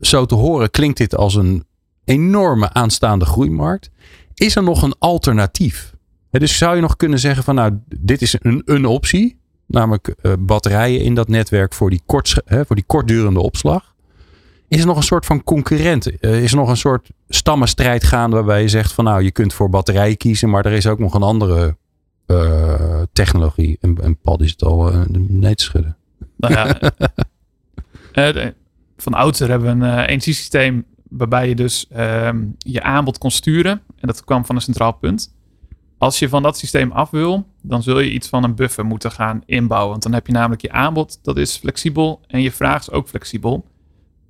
zo 0.00 0.26
te 0.26 0.34
horen 0.34 0.70
klinkt 0.70 0.98
dit 0.98 1.16
als 1.16 1.34
een 1.34 1.64
enorme 2.04 2.72
aanstaande 2.72 3.24
groeimarkt. 3.24 3.90
Is 4.34 4.56
er 4.56 4.62
nog 4.62 4.82
een 4.82 4.94
alternatief? 4.98 5.94
dus 6.30 6.58
zou 6.58 6.74
je 6.74 6.80
nog 6.80 6.96
kunnen 6.96 7.18
zeggen 7.18 7.44
van 7.44 7.54
nou, 7.54 7.78
dit 7.98 8.22
is 8.22 8.36
een, 8.40 8.62
een 8.64 8.86
optie. 8.86 9.38
Namelijk 9.66 10.14
uh, 10.22 10.32
batterijen 10.38 11.00
in 11.00 11.14
dat 11.14 11.28
netwerk 11.28 11.74
voor 11.74 11.90
die, 11.90 12.02
kort, 12.06 12.42
voor 12.46 12.76
die 12.76 12.84
kortdurende 12.86 13.40
opslag. 13.40 13.89
Is 14.70 14.80
er 14.80 14.86
nog 14.86 14.96
een 14.96 15.02
soort 15.02 15.26
van 15.26 15.44
concurrent? 15.44 16.10
Uh, 16.20 16.42
is 16.42 16.50
er 16.50 16.56
nog 16.56 16.68
een 16.68 16.76
soort 16.76 17.10
stammenstrijd 17.28 18.04
gaande 18.04 18.36
waarbij 18.36 18.62
je 18.62 18.68
zegt 18.68 18.92
van 18.92 19.04
nou, 19.04 19.22
je 19.22 19.30
kunt 19.30 19.52
voor 19.52 19.70
batterijen 19.70 20.16
kiezen, 20.16 20.50
maar 20.50 20.66
er 20.66 20.72
is 20.72 20.86
ook 20.86 20.98
nog 20.98 21.14
een 21.14 21.22
andere 21.22 21.76
uh, 22.26 23.02
technologie. 23.12 23.78
En, 23.80 23.98
en 24.02 24.18
Paul 24.18 24.42
is 24.42 24.50
het 24.50 24.62
al 24.62 24.92
nee 25.12 25.54
te 25.54 25.62
schudden. 25.62 25.96
Nou 26.36 26.54
ja, 26.54 26.78
van 28.96 29.14
oudsher 29.14 29.48
hebben 29.48 29.78
we 29.78 29.86
een 29.86 29.98
energiesysteem 30.04 30.84
waarbij 31.08 31.48
je 31.48 31.54
dus 31.54 31.86
ehm, 31.88 32.44
je 32.58 32.82
aanbod 32.82 33.18
kon 33.18 33.30
sturen. 33.30 33.72
En 33.72 34.06
dat 34.06 34.24
kwam 34.24 34.44
van 34.44 34.54
een 34.54 34.62
centraal 34.62 34.92
punt. 34.92 35.34
Als 35.98 36.18
je 36.18 36.28
van 36.28 36.42
dat 36.42 36.58
systeem 36.58 36.92
af 36.92 37.10
wil, 37.10 37.46
dan 37.62 37.82
zul 37.82 38.00
je 38.00 38.10
iets 38.10 38.28
van 38.28 38.44
een 38.44 38.54
buffer 38.54 38.84
moeten 38.84 39.12
gaan 39.12 39.42
inbouwen. 39.46 39.90
Want 39.90 40.02
dan 40.02 40.12
heb 40.12 40.26
je 40.26 40.32
namelijk 40.32 40.62
je 40.62 40.72
aanbod, 40.72 41.18
dat 41.22 41.36
is 41.36 41.56
flexibel. 41.56 42.20
En 42.26 42.42
je 42.42 42.52
vraag 42.52 42.80
is 42.80 42.90
ook 42.90 43.08
flexibel. 43.08 43.64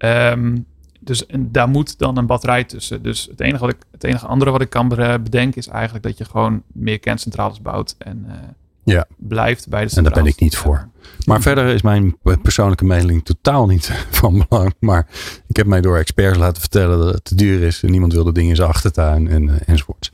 Um, 0.05 0.67
dus 1.01 1.27
en 1.27 1.53
daar 1.53 1.69
moet 1.69 1.99
dan 1.99 2.17
een 2.17 2.27
batterij 2.27 2.65
tussen. 2.65 3.03
Dus 3.03 3.27
het 3.31 3.41
enige, 3.41 3.59
wat 3.59 3.75
ik, 3.75 3.83
het 3.91 4.05
enige 4.05 4.27
andere 4.27 4.51
wat 4.51 4.61
ik 4.61 4.71
kan 4.71 4.89
bedenken 4.89 5.59
is 5.59 5.69
eigenlijk 5.69 6.05
dat 6.05 6.19
je 6.19 6.25
gewoon 6.25 6.63
meer 6.73 6.99
kerncentrales 6.99 7.63
bouwt. 7.63 7.95
En 7.99 8.25
uh, 8.29 8.35
ja. 8.83 9.07
blijft 9.17 9.69
bij 9.69 9.87
de 9.87 9.97
En 9.97 10.03
daar 10.03 10.13
ben 10.13 10.27
ik 10.27 10.41
niet 10.41 10.57
voor. 10.57 10.89
Maar 11.27 11.41
verder 11.41 11.67
is 11.67 11.83
mijn 11.83 12.17
persoonlijke 12.43 12.85
mening 12.85 13.25
totaal 13.25 13.67
niet 13.67 13.87
van 14.21 14.45
belang. 14.49 14.75
Maar 14.79 15.07
ik 15.47 15.57
heb 15.57 15.67
mij 15.67 15.81
door 15.81 15.99
experts 15.99 16.39
laten 16.39 16.61
vertellen 16.61 16.99
dat 16.99 17.15
het 17.15 17.25
te 17.25 17.35
duur 17.35 17.63
is. 17.63 17.83
En 17.83 17.91
niemand 17.91 18.13
wil 18.13 18.25
de 18.25 18.33
dingen 18.33 18.51
in 18.51 18.57
zijn 18.57 18.69
achtertuin 18.69 19.29
en, 19.29 19.43
uh, 19.43 19.55
enzovoort. 19.67 20.13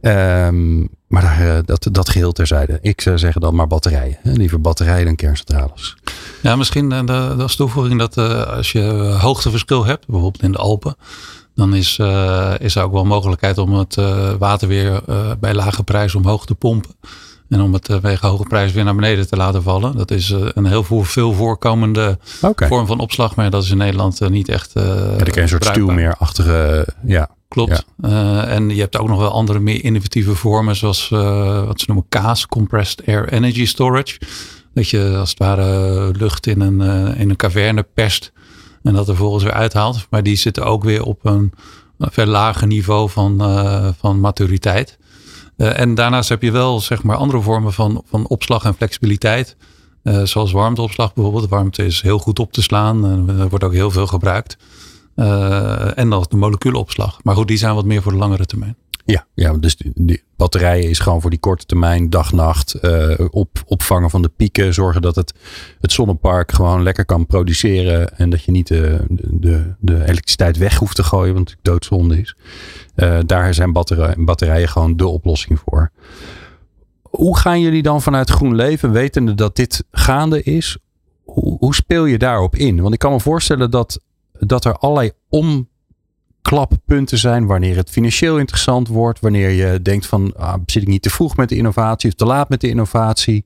Um, 0.00 0.88
maar 1.08 1.22
daar, 1.22 1.56
eh, 1.56 1.62
dat, 1.64 1.88
dat 1.92 2.08
geheel 2.08 2.32
terzijde. 2.32 2.78
Ik 2.82 3.00
zou 3.00 3.18
zeggen 3.18 3.40
dan 3.40 3.54
maar 3.54 3.66
batterijen. 3.66 4.18
Hè? 4.22 4.32
Liever 4.32 4.60
batterijen 4.60 5.04
dan 5.04 5.16
kerncentrales. 5.16 5.96
Ja, 6.42 6.56
misschien 6.56 6.92
uh, 6.92 7.06
de, 7.06 7.42
als 7.42 7.56
toevoeging 7.56 7.98
dat 7.98 8.16
uh, 8.16 8.46
als 8.46 8.72
je 8.72 8.82
hoogteverschil 9.20 9.84
hebt, 9.84 10.06
bijvoorbeeld 10.06 10.42
in 10.42 10.52
de 10.52 10.58
Alpen, 10.58 10.96
dan 11.54 11.74
is, 11.74 11.98
uh, 11.98 12.54
is 12.58 12.74
er 12.74 12.82
ook 12.82 12.92
wel 12.92 13.04
mogelijkheid 13.04 13.58
om 13.58 13.72
het 13.72 13.94
water 14.38 14.68
weer 14.68 15.00
bij 15.40 15.54
lage 15.54 15.82
prijs 15.82 16.14
omhoog 16.14 16.46
te 16.46 16.54
pompen. 16.54 16.90
En 17.48 17.60
om 17.60 17.72
het 17.72 18.00
wegen 18.00 18.28
hoge 18.28 18.44
prijs 18.48 18.72
weer 18.72 18.84
naar 18.84 18.94
beneden 18.94 19.28
te 19.28 19.36
laten 19.36 19.62
vallen. 19.62 19.96
Dat 19.96 20.10
is 20.10 20.30
een 20.30 20.66
heel 20.66 20.84
veel 20.84 21.32
voorkomende 21.32 22.18
okay. 22.42 22.68
vorm 22.68 22.86
van 22.86 22.98
opslag. 22.98 23.34
Maar 23.34 23.50
dat 23.50 23.62
is 23.62 23.70
in 23.70 23.76
Nederland 23.76 24.28
niet 24.28 24.48
echt. 24.48 24.72
Uh, 24.76 24.84
ja, 24.84 25.24
dan 25.24 25.38
een 25.42 25.48
soort 25.48 25.64
stuwmeerachtige. 25.64 26.86
Ja, 27.04 27.28
Klopt. 27.48 27.84
Uh, 28.00 28.52
en 28.54 28.68
je 28.68 28.80
hebt 28.80 28.98
ook 28.98 29.08
nog 29.08 29.18
wel 29.18 29.30
andere 29.30 29.58
meer 29.58 29.84
innovatieve 29.84 30.34
vormen, 30.34 30.76
zoals 30.76 31.10
uh, 31.10 31.64
wat 31.64 31.80
ze 31.80 31.84
noemen 31.86 32.06
CAS, 32.08 32.46
Compressed 32.46 33.06
Air 33.06 33.32
Energy 33.32 33.66
Storage. 33.66 34.20
Dat 34.74 34.88
je 34.88 35.16
als 35.18 35.30
het 35.30 35.38
ware 35.38 36.10
lucht 36.18 36.46
in 36.46 36.60
een, 36.60 36.80
uh, 36.80 37.20
in 37.20 37.30
een 37.30 37.36
caverne 37.36 37.82
perst 37.94 38.32
en 38.82 38.94
dat 38.94 39.08
er 39.08 39.16
volgens 39.16 39.44
weer 39.44 39.52
uithaalt. 39.52 40.06
Maar 40.10 40.22
die 40.22 40.36
zitten 40.36 40.64
ook 40.64 40.84
weer 40.84 41.02
op 41.02 41.24
een 41.24 41.52
veel 41.98 42.26
lager 42.26 42.66
niveau 42.66 43.10
van, 43.10 43.38
van 43.98 44.20
maturiteit. 44.20 44.98
en 45.56 45.94
daarnaast 45.94 46.28
heb 46.28 46.42
je 46.42 46.50
wel 46.50 46.80
zeg 46.80 47.02
maar 47.02 47.16
andere 47.16 47.40
vormen 47.40 47.72
van, 47.72 48.02
van 48.08 48.26
opslag 48.26 48.64
en 48.64 48.74
flexibiliteit. 48.74 49.56
zoals 50.22 50.52
warmteopslag 50.52 51.14
bijvoorbeeld. 51.14 51.48
warmte 51.48 51.84
is 51.84 52.00
heel 52.00 52.18
goed 52.18 52.38
op 52.38 52.52
te 52.52 52.62
slaan 52.62 53.06
en 53.06 53.38
er 53.38 53.48
wordt 53.48 53.64
ook 53.64 53.72
heel 53.72 53.90
veel 53.90 54.06
gebruikt. 54.06 54.56
Uh, 55.18 55.98
en 55.98 56.10
dan 56.10 56.26
de 56.28 56.36
moleculenopslag. 56.36 57.20
Maar 57.22 57.34
goed, 57.34 57.48
die 57.48 57.56
zijn 57.56 57.74
wat 57.74 57.84
meer 57.84 58.02
voor 58.02 58.12
de 58.12 58.18
langere 58.18 58.46
termijn. 58.46 58.76
Ja, 59.04 59.26
ja 59.34 59.52
dus 59.52 59.76
die, 59.76 60.22
batterijen 60.36 60.90
is 60.90 60.98
gewoon 60.98 61.20
voor 61.20 61.30
die 61.30 61.38
korte 61.38 61.66
termijn, 61.66 62.10
dag-nacht, 62.10 62.78
uh, 62.82 63.14
op, 63.30 63.62
opvangen 63.66 64.10
van 64.10 64.22
de 64.22 64.30
pieken. 64.36 64.74
Zorgen 64.74 65.02
dat 65.02 65.16
het, 65.16 65.34
het 65.80 65.92
zonnepark 65.92 66.52
gewoon 66.52 66.82
lekker 66.82 67.04
kan 67.04 67.26
produceren. 67.26 68.18
En 68.18 68.30
dat 68.30 68.44
je 68.44 68.50
niet 68.50 68.66
de, 68.66 69.04
de, 69.08 69.74
de 69.78 69.94
elektriciteit 69.94 70.56
weg 70.56 70.76
hoeft 70.76 70.96
te 70.96 71.02
gooien, 71.02 71.34
want 71.34 71.50
het 71.50 71.58
doodzonde 71.62 72.20
is. 72.20 72.36
Uh, 72.96 73.18
daar 73.26 73.54
zijn 73.54 73.72
batterijen, 73.72 74.24
batterijen 74.24 74.68
gewoon 74.68 74.96
de 74.96 75.06
oplossing 75.06 75.60
voor. 75.64 75.90
Hoe 77.02 77.38
gaan 77.38 77.60
jullie 77.60 77.82
dan 77.82 78.02
vanuit 78.02 78.30
Groen 78.30 78.54
Leven, 78.54 78.92
wetende 78.92 79.34
dat 79.34 79.56
dit 79.56 79.84
gaande 79.90 80.42
is, 80.42 80.78
hoe 81.58 81.74
speel 81.74 82.04
je 82.04 82.18
daarop 82.18 82.56
in? 82.56 82.80
Want 82.80 82.94
ik 82.94 82.98
kan 83.00 83.12
me 83.12 83.20
voorstellen 83.20 83.70
dat 83.70 84.00
dat 84.38 84.64
er 84.64 84.72
allerlei 84.72 85.10
omklappunten 85.28 87.18
zijn 87.18 87.46
wanneer 87.46 87.76
het 87.76 87.90
financieel 87.90 88.38
interessant 88.38 88.88
wordt, 88.88 89.20
wanneer 89.20 89.50
je 89.50 89.82
denkt 89.82 90.06
van 90.06 90.36
ah, 90.36 90.54
zit 90.66 90.82
ik 90.82 90.88
niet 90.88 91.02
te 91.02 91.10
vroeg 91.10 91.36
met 91.36 91.48
de 91.48 91.56
innovatie 91.56 92.08
of 92.08 92.14
te 92.14 92.24
laat 92.24 92.48
met 92.48 92.60
de 92.60 92.68
innovatie. 92.68 93.44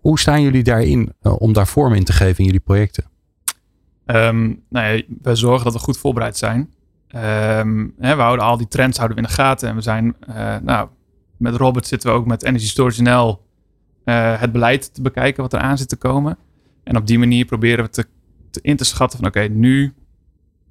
Hoe 0.00 0.18
staan 0.18 0.42
jullie 0.42 0.62
daarin 0.62 1.12
uh, 1.22 1.40
om 1.40 1.52
daar 1.52 1.66
vorm 1.66 1.94
in 1.94 2.04
te 2.04 2.12
geven 2.12 2.38
in 2.38 2.44
jullie 2.44 2.60
projecten? 2.60 3.04
Um, 4.06 4.62
nou 4.68 4.96
ja, 4.96 5.02
wij 5.22 5.36
zorgen 5.36 5.64
dat 5.64 5.72
we 5.72 5.78
goed 5.78 5.98
voorbereid 5.98 6.36
zijn. 6.36 6.70
Um, 7.14 7.94
hè, 7.98 8.16
we 8.16 8.22
houden 8.22 8.44
al 8.44 8.56
die 8.56 8.68
trends 8.68 8.96
houden 8.96 9.16
we 9.16 9.22
in 9.22 9.28
de 9.28 9.34
gaten. 9.34 9.68
En 9.68 9.74
we 9.74 9.80
zijn, 9.80 10.16
uh, 10.28 10.56
nou, 10.62 10.88
met 11.36 11.56
Robert 11.56 11.86
zitten 11.86 12.10
we 12.10 12.16
ook 12.16 12.26
met 12.26 12.42
Energy 12.42 12.66
Storage 12.66 13.02
NL 13.02 13.42
uh, 14.04 14.40
het 14.40 14.52
beleid 14.52 14.94
te 14.94 15.02
bekijken 15.02 15.42
wat 15.42 15.52
er 15.52 15.58
aan 15.58 15.78
zit 15.78 15.88
te 15.88 15.96
komen. 15.96 16.38
En 16.84 16.96
op 16.96 17.06
die 17.06 17.18
manier 17.18 17.44
proberen 17.44 17.84
we 17.84 17.90
te, 17.90 18.06
in 18.62 18.76
te 18.76 18.84
schatten 18.84 19.18
van 19.18 19.28
oké, 19.28 19.40
nu 19.40 19.94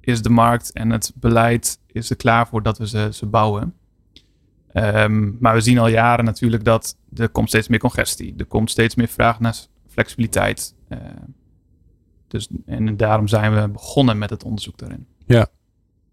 is 0.04 0.22
de 0.22 0.30
markt 0.30 0.72
en 0.72 0.90
het 0.90 1.12
beleid 1.14 1.78
is 1.86 2.10
er 2.10 2.16
klaar 2.16 2.46
voor 2.46 2.62
dat 2.62 2.78
we 2.78 2.88
ze, 2.88 3.08
ze 3.12 3.26
bouwen. 3.26 3.74
Um, 4.74 5.36
maar 5.40 5.54
we 5.54 5.60
zien 5.60 5.78
al 5.78 5.88
jaren 5.88 6.24
natuurlijk 6.24 6.64
dat 6.64 6.96
er 7.14 7.28
komt 7.28 7.48
steeds 7.48 7.68
meer 7.68 7.78
congestie. 7.78 8.34
Er 8.36 8.46
komt 8.46 8.70
steeds 8.70 8.94
meer 8.94 9.08
vraag 9.08 9.40
naar 9.40 9.56
flexibiliteit. 9.88 10.74
Uh, 10.88 10.98
dus, 12.28 12.48
en 12.66 12.96
daarom 12.96 13.28
zijn 13.28 13.54
we 13.54 13.68
begonnen 13.68 14.18
met 14.18 14.30
het 14.30 14.44
onderzoek 14.44 14.78
daarin. 14.78 15.06
Ja. 15.26 15.46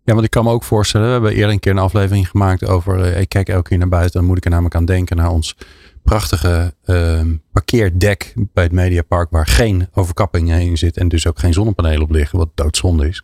ja, 0.03 0.13
want 0.13 0.23
ik 0.23 0.29
kan 0.31 0.43
me 0.43 0.51
ook 0.51 0.63
voorstellen, 0.63 1.05
we 1.05 1.13
hebben 1.13 1.31
eerder 1.31 1.51
een 1.51 1.59
keer 1.59 1.71
een 1.71 1.77
aflevering 1.77 2.29
gemaakt 2.29 2.65
over, 2.65 2.99
uh, 2.99 3.19
ik 3.19 3.29
kijk 3.29 3.49
elke 3.49 3.69
keer 3.69 3.77
naar 3.77 3.89
buiten, 3.89 4.19
dan 4.19 4.25
moet 4.25 4.37
ik 4.37 4.43
er 4.43 4.49
namelijk 4.49 4.75
aan 4.75 4.85
denken 4.85 5.17
naar 5.17 5.31
ons 5.31 5.55
prachtige 6.03 6.73
uh, 6.85 7.21
parkeerdek 7.51 8.33
bij 8.53 8.63
het 8.63 8.73
Mediapark 8.73 9.29
waar 9.29 9.47
geen 9.47 9.87
overkapping 9.93 10.49
heen 10.49 10.77
zit 10.77 10.97
en 10.97 11.07
dus 11.07 11.27
ook 11.27 11.39
geen 11.39 11.53
zonnepanelen 11.53 12.01
op 12.01 12.11
liggen, 12.11 12.37
wat 12.37 12.49
doodzonde 12.55 13.07
is. 13.07 13.23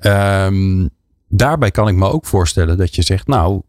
Um, 0.00 0.90
daarbij 1.28 1.70
kan 1.70 1.88
ik 1.88 1.94
me 1.94 2.08
ook 2.08 2.26
voorstellen 2.26 2.78
dat 2.78 2.94
je 2.94 3.02
zegt, 3.02 3.26
nou, 3.26 3.62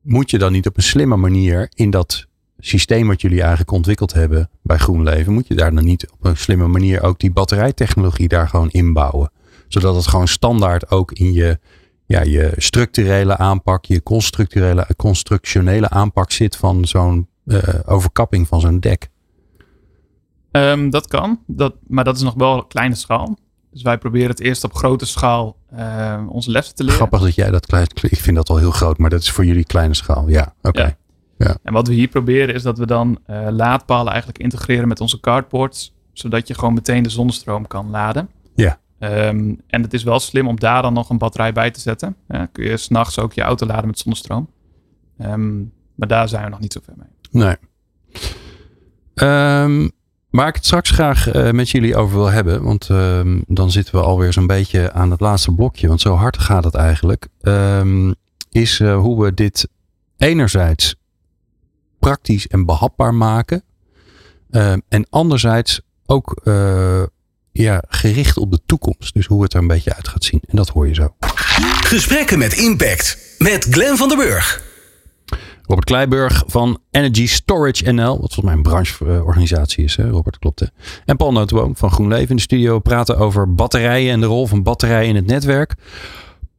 moet 0.00 0.30
je 0.30 0.38
dan 0.38 0.52
niet 0.52 0.66
op 0.66 0.76
een 0.76 0.82
slimme 0.82 1.16
manier 1.16 1.70
in 1.74 1.90
dat 1.90 2.26
systeem 2.58 3.06
wat 3.06 3.20
jullie 3.20 3.40
eigenlijk 3.40 3.70
ontwikkeld 3.70 4.12
hebben 4.12 4.50
bij 4.62 4.78
GroenLeven, 4.78 5.32
moet 5.32 5.48
je 5.48 5.54
daar 5.54 5.74
dan 5.74 5.84
niet 5.84 6.10
op 6.10 6.24
een 6.24 6.36
slimme 6.36 6.66
manier 6.66 7.02
ook 7.02 7.18
die 7.18 7.32
batterijtechnologie 7.32 8.28
daar 8.28 8.48
gewoon 8.48 8.70
inbouwen? 8.70 9.30
Zodat 9.68 9.94
het 9.94 10.06
gewoon 10.06 10.28
standaard 10.28 10.90
ook 10.90 11.12
in 11.12 11.32
je, 11.32 11.58
ja, 12.06 12.22
je 12.22 12.52
structurele 12.56 13.36
aanpak, 13.36 13.84
je 13.84 14.02
constructurele, 14.02 14.86
constructionele 14.96 15.88
aanpak 15.88 16.30
zit 16.30 16.56
van 16.56 16.84
zo'n 16.84 17.28
uh, 17.44 17.62
overkapping 17.86 18.48
van 18.48 18.60
zo'n 18.60 18.80
dek. 18.80 19.08
Um, 20.50 20.90
dat 20.90 21.06
kan, 21.06 21.40
dat, 21.46 21.74
maar 21.86 22.04
dat 22.04 22.16
is 22.16 22.22
nog 22.22 22.34
wel 22.34 22.64
kleine 22.64 22.94
schaal. 22.94 23.38
Dus 23.78 23.86
wij 23.86 23.98
proberen 23.98 24.28
het 24.28 24.40
eerst 24.40 24.64
op 24.64 24.74
grote 24.74 25.06
schaal 25.06 25.56
uh, 25.74 26.24
onze 26.28 26.50
lessen 26.50 26.74
te 26.74 26.82
leren. 26.82 26.96
Grappig 26.96 27.20
dat 27.20 27.34
jij 27.34 27.50
dat 27.50 27.66
klein. 27.66 27.86
Ik 28.02 28.18
vind 28.18 28.36
dat 28.36 28.48
al 28.48 28.56
heel 28.56 28.70
groot, 28.70 28.98
maar 28.98 29.10
dat 29.10 29.20
is 29.20 29.30
voor 29.30 29.44
jullie 29.44 29.64
kleine 29.64 29.94
schaal. 29.94 30.28
Ja, 30.28 30.54
oké. 30.58 30.68
Okay. 30.68 30.96
Ja. 31.36 31.46
ja. 31.46 31.56
En 31.62 31.72
wat 31.72 31.88
we 31.88 31.94
hier 31.94 32.08
proberen 32.08 32.54
is 32.54 32.62
dat 32.62 32.78
we 32.78 32.86
dan 32.86 33.18
uh, 33.26 33.48
laadpalen 33.50 34.08
eigenlijk 34.08 34.42
integreren 34.42 34.88
met 34.88 35.00
onze 35.00 35.20
cardboards. 35.20 35.94
Zodat 36.12 36.48
je 36.48 36.54
gewoon 36.54 36.74
meteen 36.74 37.02
de 37.02 37.08
zonnestroom 37.08 37.66
kan 37.66 37.90
laden. 37.90 38.28
Ja. 38.54 38.78
Um, 38.98 39.60
en 39.66 39.82
het 39.82 39.94
is 39.94 40.02
wel 40.02 40.20
slim 40.20 40.48
om 40.48 40.58
daar 40.58 40.82
dan 40.82 40.92
nog 40.92 41.10
een 41.10 41.18
batterij 41.18 41.52
bij 41.52 41.70
te 41.70 41.80
zetten. 41.80 42.16
Kun 42.52 42.64
je 42.64 42.76
s'nachts 42.76 43.18
ook 43.18 43.32
je 43.32 43.42
auto 43.42 43.66
laden 43.66 43.86
met 43.86 43.98
zonnestroom. 43.98 44.50
Um, 45.18 45.72
maar 45.94 46.08
daar 46.08 46.28
zijn 46.28 46.44
we 46.44 46.50
nog 46.50 46.60
niet 46.60 46.72
zo 46.72 46.80
ver 46.84 46.94
mee. 46.96 47.08
Nee. 47.30 47.56
Um, 49.64 49.90
Waar 50.38 50.48
ik 50.48 50.54
het 50.54 50.64
straks 50.64 50.90
graag 50.90 51.34
uh, 51.34 51.50
met 51.50 51.70
jullie 51.70 51.96
over 51.96 52.16
wil 52.16 52.30
hebben, 52.30 52.62
want 52.62 52.88
uh, 52.88 53.20
dan 53.46 53.70
zitten 53.70 53.94
we 53.94 54.00
alweer 54.00 54.32
zo'n 54.32 54.46
beetje 54.46 54.92
aan 54.92 55.10
het 55.10 55.20
laatste 55.20 55.52
blokje, 55.52 55.88
want 55.88 56.00
zo 56.00 56.14
hard 56.14 56.38
gaat 56.38 56.64
het 56.64 56.74
eigenlijk, 56.74 57.26
um, 57.42 58.14
is 58.50 58.80
uh, 58.80 58.98
hoe 58.98 59.24
we 59.24 59.34
dit 59.34 59.68
enerzijds 60.16 60.96
praktisch 61.98 62.46
en 62.46 62.64
behapbaar 62.64 63.14
maken 63.14 63.62
ehm, 64.50 64.78
en 64.88 65.06
anderzijds 65.10 65.80
ook 66.06 66.40
eh, 66.44 67.02
ja, 67.52 67.82
gericht 67.88 68.36
op 68.36 68.50
de 68.50 68.60
toekomst. 68.66 69.14
Dus 69.14 69.26
hoe 69.26 69.42
het 69.42 69.54
er 69.54 69.60
een 69.60 69.66
beetje 69.66 69.94
uit 69.94 70.08
gaat 70.08 70.24
zien. 70.24 70.40
En 70.46 70.56
dat 70.56 70.68
hoor 70.68 70.88
je 70.88 70.94
zo. 70.94 71.14
Gesprekken 71.80 72.38
met 72.38 72.52
impact 72.52 73.18
met 73.38 73.66
Glenn 73.70 73.96
van 73.96 74.08
der 74.08 74.16
Burg. 74.16 74.67
Robert 75.68 75.86
Kleiburg 75.86 76.42
van 76.46 76.78
Energy 76.90 77.26
Storage 77.26 77.92
NL. 77.92 78.08
Wat 78.08 78.16
volgens 78.16 78.44
mij 78.44 78.52
een 78.54 78.62
brancheorganisatie 78.62 79.84
is, 79.84 79.96
hè? 79.96 80.08
Robert, 80.08 80.38
klopt 80.38 80.60
hè? 80.60 80.66
En 81.04 81.16
Paul 81.16 81.32
Notenboom 81.32 81.76
van 81.76 81.90
GroenLeven 81.90 82.28
in 82.28 82.36
de 82.36 82.42
studio 82.42 82.78
praten 82.78 83.18
over 83.18 83.54
batterijen 83.54 84.12
en 84.12 84.20
de 84.20 84.26
rol 84.26 84.46
van 84.46 84.62
batterijen 84.62 85.08
in 85.08 85.16
het 85.16 85.26
netwerk. 85.26 85.74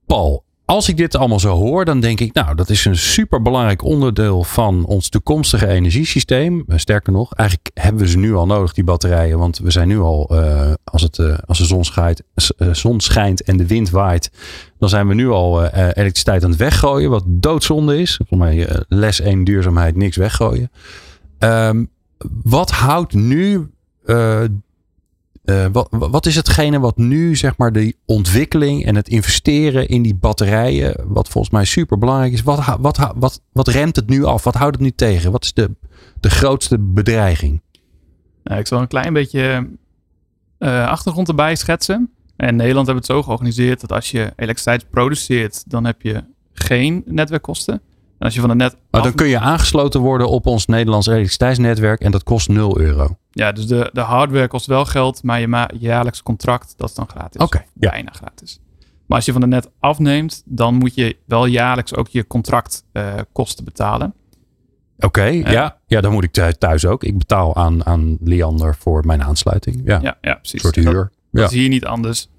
Paul, 0.05 0.43
als 0.69 0.89
ik 0.89 0.97
dit 0.97 1.15
allemaal 1.15 1.39
zo 1.39 1.55
hoor, 1.55 1.85
dan 1.85 1.99
denk 1.99 2.19
ik, 2.19 2.33
nou, 2.33 2.55
dat 2.55 2.69
is 2.69 2.85
een 2.85 2.97
superbelangrijk 2.97 3.83
onderdeel 3.83 4.43
van 4.43 4.85
ons 4.85 5.09
toekomstige 5.09 5.67
energiesysteem. 5.67 6.63
Eh, 6.67 6.77
sterker 6.77 7.13
nog, 7.13 7.33
eigenlijk 7.33 7.69
hebben 7.73 8.01
we 8.01 8.09
ze 8.09 8.17
nu 8.17 8.35
al 8.35 8.45
nodig, 8.45 8.73
die 8.73 8.83
batterijen. 8.83 9.37
Want 9.37 9.57
we 9.57 9.71
zijn 9.71 9.87
nu 9.87 9.99
al, 9.99 10.29
uh, 10.31 10.71
als, 10.83 11.01
het, 11.01 11.17
uh, 11.17 11.37
als 11.45 11.57
de 11.57 11.65
zon 11.65 11.83
schijnt, 11.83 12.21
zon 12.71 12.99
schijnt 12.99 13.43
en 13.43 13.57
de 13.57 13.67
wind 13.67 13.89
waait, 13.89 14.31
dan 14.79 14.89
zijn 14.89 15.07
we 15.07 15.13
nu 15.13 15.29
al 15.29 15.65
elektriciteit 15.65 16.43
aan 16.43 16.49
het 16.49 16.59
weggooien, 16.59 17.09
wat 17.09 17.23
doodzonde 17.27 17.99
is. 17.99 18.19
Voor 18.27 18.37
mij 18.37 18.83
les 18.87 19.19
1 19.19 19.43
duurzaamheid, 19.43 19.95
niks 19.95 20.17
weggooien. 20.17 20.71
Um, 21.39 21.89
wat 22.43 22.71
houdt 22.71 23.13
nu 23.13 23.69
uh, 25.45 25.65
wat, 25.71 25.87
wat, 25.89 26.25
is 26.25 26.35
hetgene 26.35 26.79
wat 26.79 26.97
nu, 26.97 27.35
zeg 27.35 27.57
maar, 27.57 27.71
de 27.71 27.95
ontwikkeling 28.05 28.85
en 28.85 28.95
het 28.95 29.07
investeren 29.07 29.87
in 29.87 30.01
die 30.01 30.15
batterijen, 30.15 30.95
wat 31.07 31.29
volgens 31.29 31.53
mij 31.53 31.65
super 31.65 31.97
belangrijk 31.97 32.33
is, 32.33 32.43
wat, 32.43 32.77
wat, 32.79 33.13
wat, 33.15 33.41
wat 33.51 33.67
remt 33.67 33.95
het 33.95 34.09
nu 34.09 34.23
af? 34.23 34.43
Wat 34.43 34.55
houdt 34.55 34.75
het 34.75 34.83
nu 34.83 34.91
tegen? 34.91 35.31
Wat 35.31 35.43
is 35.43 35.53
de, 35.53 35.75
de 36.19 36.29
grootste 36.29 36.79
bedreiging? 36.79 37.61
Nou, 38.43 38.59
ik 38.59 38.67
zal 38.67 38.81
een 38.81 38.87
klein 38.87 39.13
beetje 39.13 39.69
uh, 40.59 40.87
achtergrond 40.87 41.27
erbij 41.27 41.55
schetsen. 41.55 42.09
in 42.37 42.55
Nederland 42.55 42.87
hebben 42.87 43.05
we 43.05 43.13
het 43.13 43.17
zo 43.17 43.23
georganiseerd 43.23 43.81
dat 43.81 43.91
als 43.91 44.11
je 44.11 44.33
elektriciteit 44.35 44.89
produceert, 44.89 45.69
dan 45.69 45.85
heb 45.85 46.01
je 46.01 46.23
geen 46.53 47.03
netwerkkosten. 47.05 47.73
En 47.73 48.25
als 48.25 48.33
je 48.33 48.39
van 48.39 48.49
het 48.49 48.57
net. 48.57 48.77
Dan 48.89 49.15
kun 49.15 49.27
je 49.27 49.39
aangesloten 49.39 50.01
worden 50.01 50.29
op 50.29 50.45
ons 50.45 50.65
Nederlands 50.65 51.07
elektriciteitsnetwerk 51.07 52.01
en 52.01 52.11
dat 52.11 52.23
kost 52.23 52.49
0 52.49 52.79
euro. 52.79 53.17
Ja, 53.39 53.51
dus 53.51 53.67
de, 53.67 53.89
de 53.93 54.01
hardware 54.01 54.47
kost 54.47 54.65
wel 54.65 54.85
geld, 54.85 55.23
maar 55.23 55.39
je 55.39 55.47
ma 55.47 55.69
jaarlijks 55.77 56.23
contract, 56.23 56.73
dat 56.77 56.89
is 56.89 56.95
dan 56.95 57.07
gratis. 57.09 57.41
Oké. 57.41 57.63
Bijna 57.73 58.11
gratis. 58.11 58.59
Maar 59.05 59.17
als 59.17 59.25
je 59.25 59.31
van 59.31 59.41
de 59.41 59.47
net 59.47 59.69
afneemt, 59.79 60.43
dan 60.45 60.75
moet 60.75 60.95
je 60.95 61.17
wel 61.25 61.45
jaarlijks 61.45 61.95
ook 61.95 62.07
je 62.07 62.27
contractkosten 62.27 63.63
uh, 63.63 63.65
betalen. 63.65 64.13
Oké, 64.99 65.23
ja. 65.23 65.77
ja, 65.87 66.01
dan 66.01 66.11
moet 66.11 66.23
ik 66.23 66.55
thuis 66.57 66.85
ook. 66.85 67.03
Ik 67.03 67.17
betaal 67.17 67.55
aan, 67.55 67.85
aan 67.85 68.17
Liander 68.23 68.75
voor 68.75 69.05
mijn 69.05 69.23
aansluiting. 69.23 69.81
Ja, 69.85 69.99
ja, 70.01 70.17
ja 70.21 70.33
precies. 70.33 70.63
Een 70.63 70.73
soort 70.73 70.75
huur. 70.75 70.93
Dat, 70.93 71.41
dat 71.41 71.51
is 71.51 71.57
hier 71.57 71.69
niet 71.69 71.85
anders. 71.85 72.29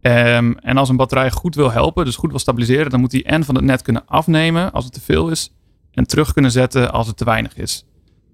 Um, 0.00 0.58
en 0.58 0.76
als 0.76 0.88
een 0.88 0.96
batterij 0.96 1.30
goed 1.30 1.54
wil 1.54 1.72
helpen, 1.72 2.04
dus 2.04 2.16
goed 2.16 2.30
wil 2.30 2.38
stabiliseren, 2.38 2.90
dan 2.90 3.00
moet 3.00 3.12
hij 3.12 3.24
en 3.24 3.44
van 3.44 3.54
het 3.54 3.64
net 3.64 3.82
kunnen 3.82 4.06
afnemen 4.06 4.72
als 4.72 4.84
het 4.84 4.92
te 4.92 5.00
veel 5.00 5.30
is 5.30 5.52
en 5.92 6.06
terug 6.06 6.32
kunnen 6.32 6.50
zetten 6.50 6.92
als 6.92 7.06
het 7.06 7.16
te 7.16 7.24
weinig 7.24 7.56
is. 7.56 7.84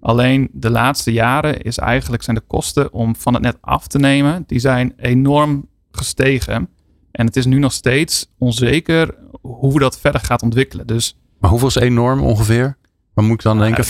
Alleen 0.01 0.49
de 0.51 0.69
laatste 0.69 1.11
jaren 1.11 1.61
is 1.61 1.77
eigenlijk 1.77 2.23
zijn 2.23 2.35
de 2.35 2.43
kosten 2.47 2.93
om 2.93 3.15
van 3.15 3.33
het 3.33 3.43
net 3.43 3.57
af 3.61 3.87
te 3.87 3.99
nemen, 3.99 4.43
die 4.47 4.59
zijn 4.59 4.93
enorm 4.97 5.67
gestegen. 5.91 6.69
En 7.11 7.25
het 7.25 7.35
is 7.35 7.45
nu 7.45 7.59
nog 7.59 7.73
steeds 7.73 8.31
onzeker 8.37 9.15
hoe 9.41 9.79
dat 9.79 9.99
verder 9.99 10.21
gaat 10.21 10.41
ontwikkelen. 10.41 10.87
Dus, 10.87 11.17
maar 11.39 11.49
hoeveel 11.49 11.67
is 11.67 11.75
enorm 11.75 12.21
ongeveer? 12.21 12.77
Wat 13.13 13.25
moet 13.25 13.33
ik 13.33 13.41
dan 13.41 13.57
denken? 13.57 13.85
5%, 13.85 13.87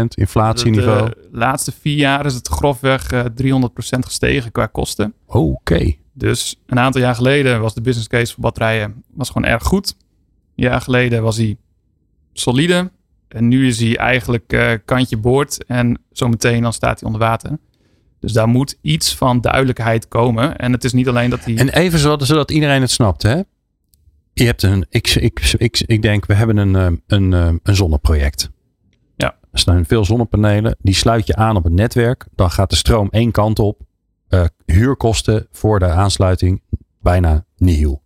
10% 0.00 0.04
inflatieniveau? 0.08 1.08
De 1.08 1.28
laatste 1.32 1.72
vier 1.80 1.96
jaar 1.96 2.26
is 2.26 2.34
het 2.34 2.48
grofweg 2.48 3.12
uh, 3.12 3.20
eh, 3.20 3.60
300% 3.60 3.68
gestegen 3.98 4.52
qua 4.52 4.66
kosten. 4.66 5.14
Oké. 5.26 5.94
Dus 6.12 6.60
een 6.66 6.78
aantal 6.78 7.00
jaar 7.00 7.14
geleden 7.14 7.60
was 7.60 7.74
de 7.74 7.80
business 7.80 8.08
case 8.08 8.32
voor 8.32 8.42
batterijen 8.42 9.04
was 9.14 9.30
gewoon 9.30 9.50
erg 9.50 9.62
goed. 9.62 9.96
Een 10.56 10.64
jaar 10.64 10.80
geleden 10.80 11.22
was 11.22 11.36
hij 11.36 11.56
solide. 12.32 12.90
En 13.32 13.48
nu 13.48 13.66
is 13.66 13.80
hij 13.80 13.96
eigenlijk 13.96 14.52
uh, 14.52 14.72
kantje 14.84 15.16
boord 15.16 15.64
en 15.64 16.02
zometeen 16.10 16.62
dan 16.62 16.72
staat 16.72 17.00
hij 17.00 17.10
onder 17.10 17.26
water. 17.26 17.58
Dus 18.20 18.32
daar 18.32 18.48
moet 18.48 18.78
iets 18.80 19.16
van 19.16 19.40
duidelijkheid 19.40 20.08
komen. 20.08 20.56
En 20.56 20.72
het 20.72 20.84
is 20.84 20.92
niet 20.92 21.08
alleen 21.08 21.30
dat 21.30 21.44
hij. 21.44 21.56
En 21.56 21.68
even 21.68 21.98
zodat, 21.98 22.26
zodat 22.26 22.50
iedereen 22.50 22.80
het 22.80 22.90
snapt, 22.90 23.22
hè? 23.22 23.40
Je 24.32 24.44
hebt 24.44 24.62
een. 24.62 24.86
Ik, 24.88 25.14
ik, 25.14 25.54
ik, 25.58 25.82
ik 25.86 26.02
denk, 26.02 26.26
we 26.26 26.34
hebben 26.34 26.56
een, 26.56 26.76
eh, 26.76 26.98
een, 27.06 27.32
eh, 27.32 27.54
een 27.62 27.76
zonneproject. 27.76 28.50
Ja. 29.16 29.36
Er 29.52 29.58
staan 29.58 29.84
veel 29.84 30.04
zonnepanelen. 30.04 30.76
Die 30.78 30.94
sluit 30.94 31.26
je 31.26 31.36
aan 31.36 31.56
op 31.56 31.64
het 31.64 31.72
netwerk. 31.72 32.26
Dan 32.34 32.50
gaat 32.50 32.70
de 32.70 32.76
stroom 32.76 33.08
één 33.10 33.30
kant 33.30 33.58
op. 33.58 33.80
Uh, 34.28 34.44
huurkosten 34.66 35.46
voor 35.50 35.78
de 35.78 35.86
aansluiting 35.86 36.62
bijna 37.00 37.44
nihil. 37.56 38.02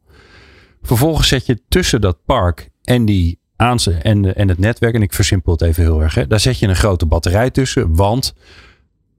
Vervolgens 0.82 1.28
zet 1.28 1.46
je 1.46 1.62
tussen 1.68 2.00
dat 2.00 2.24
park 2.24 2.70
en 2.82 3.04
die 3.04 3.38
en, 3.56 4.34
en 4.36 4.48
het 4.48 4.58
netwerk, 4.58 4.94
en 4.94 5.02
ik 5.02 5.12
versimpel 5.12 5.52
het 5.52 5.62
even 5.62 5.82
heel 5.82 6.02
erg, 6.02 6.14
hè, 6.14 6.26
daar 6.26 6.40
zet 6.40 6.58
je 6.58 6.66
een 6.66 6.76
grote 6.76 7.06
batterij 7.06 7.50
tussen, 7.50 7.94
want 7.94 8.34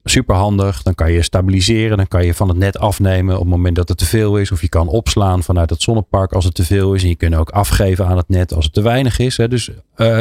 super 0.04 0.34
handig, 0.34 0.82
dan 0.82 0.94
kan 0.94 1.12
je 1.12 1.22
stabiliseren, 1.22 1.96
dan 1.96 2.08
kan 2.08 2.24
je 2.24 2.34
van 2.34 2.48
het 2.48 2.56
net 2.56 2.78
afnemen 2.78 3.34
op 3.34 3.40
het 3.40 3.50
moment 3.50 3.76
dat 3.76 3.88
het 3.88 3.98
te 3.98 4.06
veel 4.06 4.38
is, 4.38 4.52
of 4.52 4.60
je 4.60 4.68
kan 4.68 4.88
opslaan 4.88 5.42
vanuit 5.42 5.70
het 5.70 5.82
zonnepark 5.82 6.32
als 6.32 6.44
het 6.44 6.54
te 6.54 6.64
veel 6.64 6.94
is, 6.94 7.02
en 7.02 7.08
je 7.08 7.16
kunt 7.16 7.34
ook 7.34 7.50
afgeven 7.50 8.06
aan 8.06 8.16
het 8.16 8.28
net 8.28 8.54
als 8.54 8.64
het 8.64 8.74
te 8.74 8.82
weinig 8.82 9.18
is. 9.18 9.36
Hè. 9.36 9.48
Dus 9.48 9.70
uh, 9.96 10.20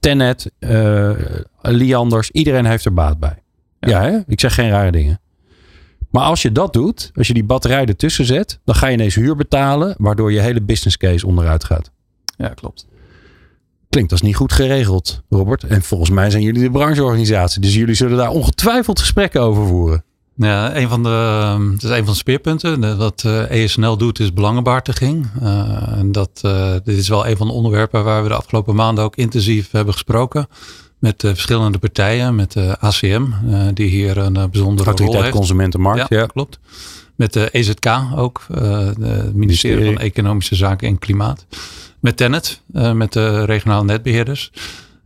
Tenet, 0.00 0.50
uh, 0.58 1.10
Lianders, 1.60 2.30
iedereen 2.30 2.66
heeft 2.66 2.84
er 2.84 2.94
baat 2.94 3.18
bij. 3.18 3.42
Ja, 3.80 4.02
hè? 4.02 4.18
ik 4.26 4.40
zeg 4.40 4.54
geen 4.54 4.70
rare 4.70 4.90
dingen. 4.90 5.20
Maar 6.10 6.22
als 6.22 6.42
je 6.42 6.52
dat 6.52 6.72
doet, 6.72 7.10
als 7.14 7.26
je 7.26 7.34
die 7.34 7.44
batterij 7.44 7.86
ertussen 7.86 8.24
zet, 8.24 8.60
dan 8.64 8.74
ga 8.74 8.86
je 8.86 8.92
ineens 8.92 9.14
huur 9.14 9.36
betalen, 9.36 9.94
waardoor 9.98 10.32
je 10.32 10.40
hele 10.40 10.60
business 10.60 10.96
case 10.96 11.26
onderuit 11.26 11.64
gaat. 11.64 11.90
Ja, 12.36 12.48
klopt. 12.48 12.86
Klinkt 13.90 14.12
als 14.12 14.20
niet 14.20 14.36
goed 14.36 14.52
geregeld, 14.52 15.22
Robert. 15.28 15.64
En 15.64 15.82
volgens 15.82 16.10
mij 16.10 16.30
zijn 16.30 16.42
jullie 16.42 16.62
de 16.62 16.70
brancheorganisatie. 16.70 17.60
Dus 17.60 17.74
jullie 17.74 17.94
zullen 17.94 18.16
daar 18.16 18.30
ongetwijfeld 18.30 19.00
gesprekken 19.00 19.40
over 19.40 19.66
voeren. 19.66 20.04
Ja, 20.36 20.76
een 20.76 20.88
van 20.88 21.02
de, 21.02 21.08
het 21.72 21.82
is 21.82 21.90
een 21.90 22.04
van 22.04 22.12
de 22.12 22.18
speerpunten. 22.18 22.96
Wat 22.98 23.24
ESNL 23.48 23.96
doet 23.96 24.18
is 24.18 24.32
belangenbehartiging. 24.32 25.26
Uh, 25.42 25.78
dat, 26.04 26.40
uh, 26.44 26.72
dit 26.84 26.96
is 26.96 27.08
wel 27.08 27.26
een 27.26 27.36
van 27.36 27.46
de 27.46 27.52
onderwerpen 27.52 28.04
waar 28.04 28.22
we 28.22 28.28
de 28.28 28.34
afgelopen 28.34 28.74
maanden 28.74 29.04
ook 29.04 29.16
intensief 29.16 29.70
hebben 29.70 29.92
gesproken. 29.92 30.48
Met 30.98 31.22
uh, 31.22 31.30
verschillende 31.30 31.78
partijen. 31.78 32.34
Met 32.34 32.52
de 32.52 32.78
ACM, 32.78 33.24
die 33.74 33.88
hier 33.88 34.18
een 34.18 34.32
bijzondere 34.32 34.88
Autoriteit 34.88 35.14
rol 35.14 35.22
heeft. 35.22 35.36
Consumentenmarkt, 35.36 36.08
ja, 36.08 36.18
ja. 36.18 36.26
klopt. 36.26 36.58
Met 37.20 37.32
de 37.32 37.50
EZK 37.50 37.86
ook, 38.16 38.46
het 38.52 39.34
ministerie 39.34 39.84
van 39.84 39.98
Economische 39.98 40.54
Zaken 40.54 40.88
en 40.88 40.98
Klimaat 40.98 41.46
met 41.98 42.16
Tenet, 42.16 42.60
uh, 42.72 42.92
met 42.92 43.12
de 43.12 43.44
regionale 43.44 43.84
netbeheerders. 43.84 44.52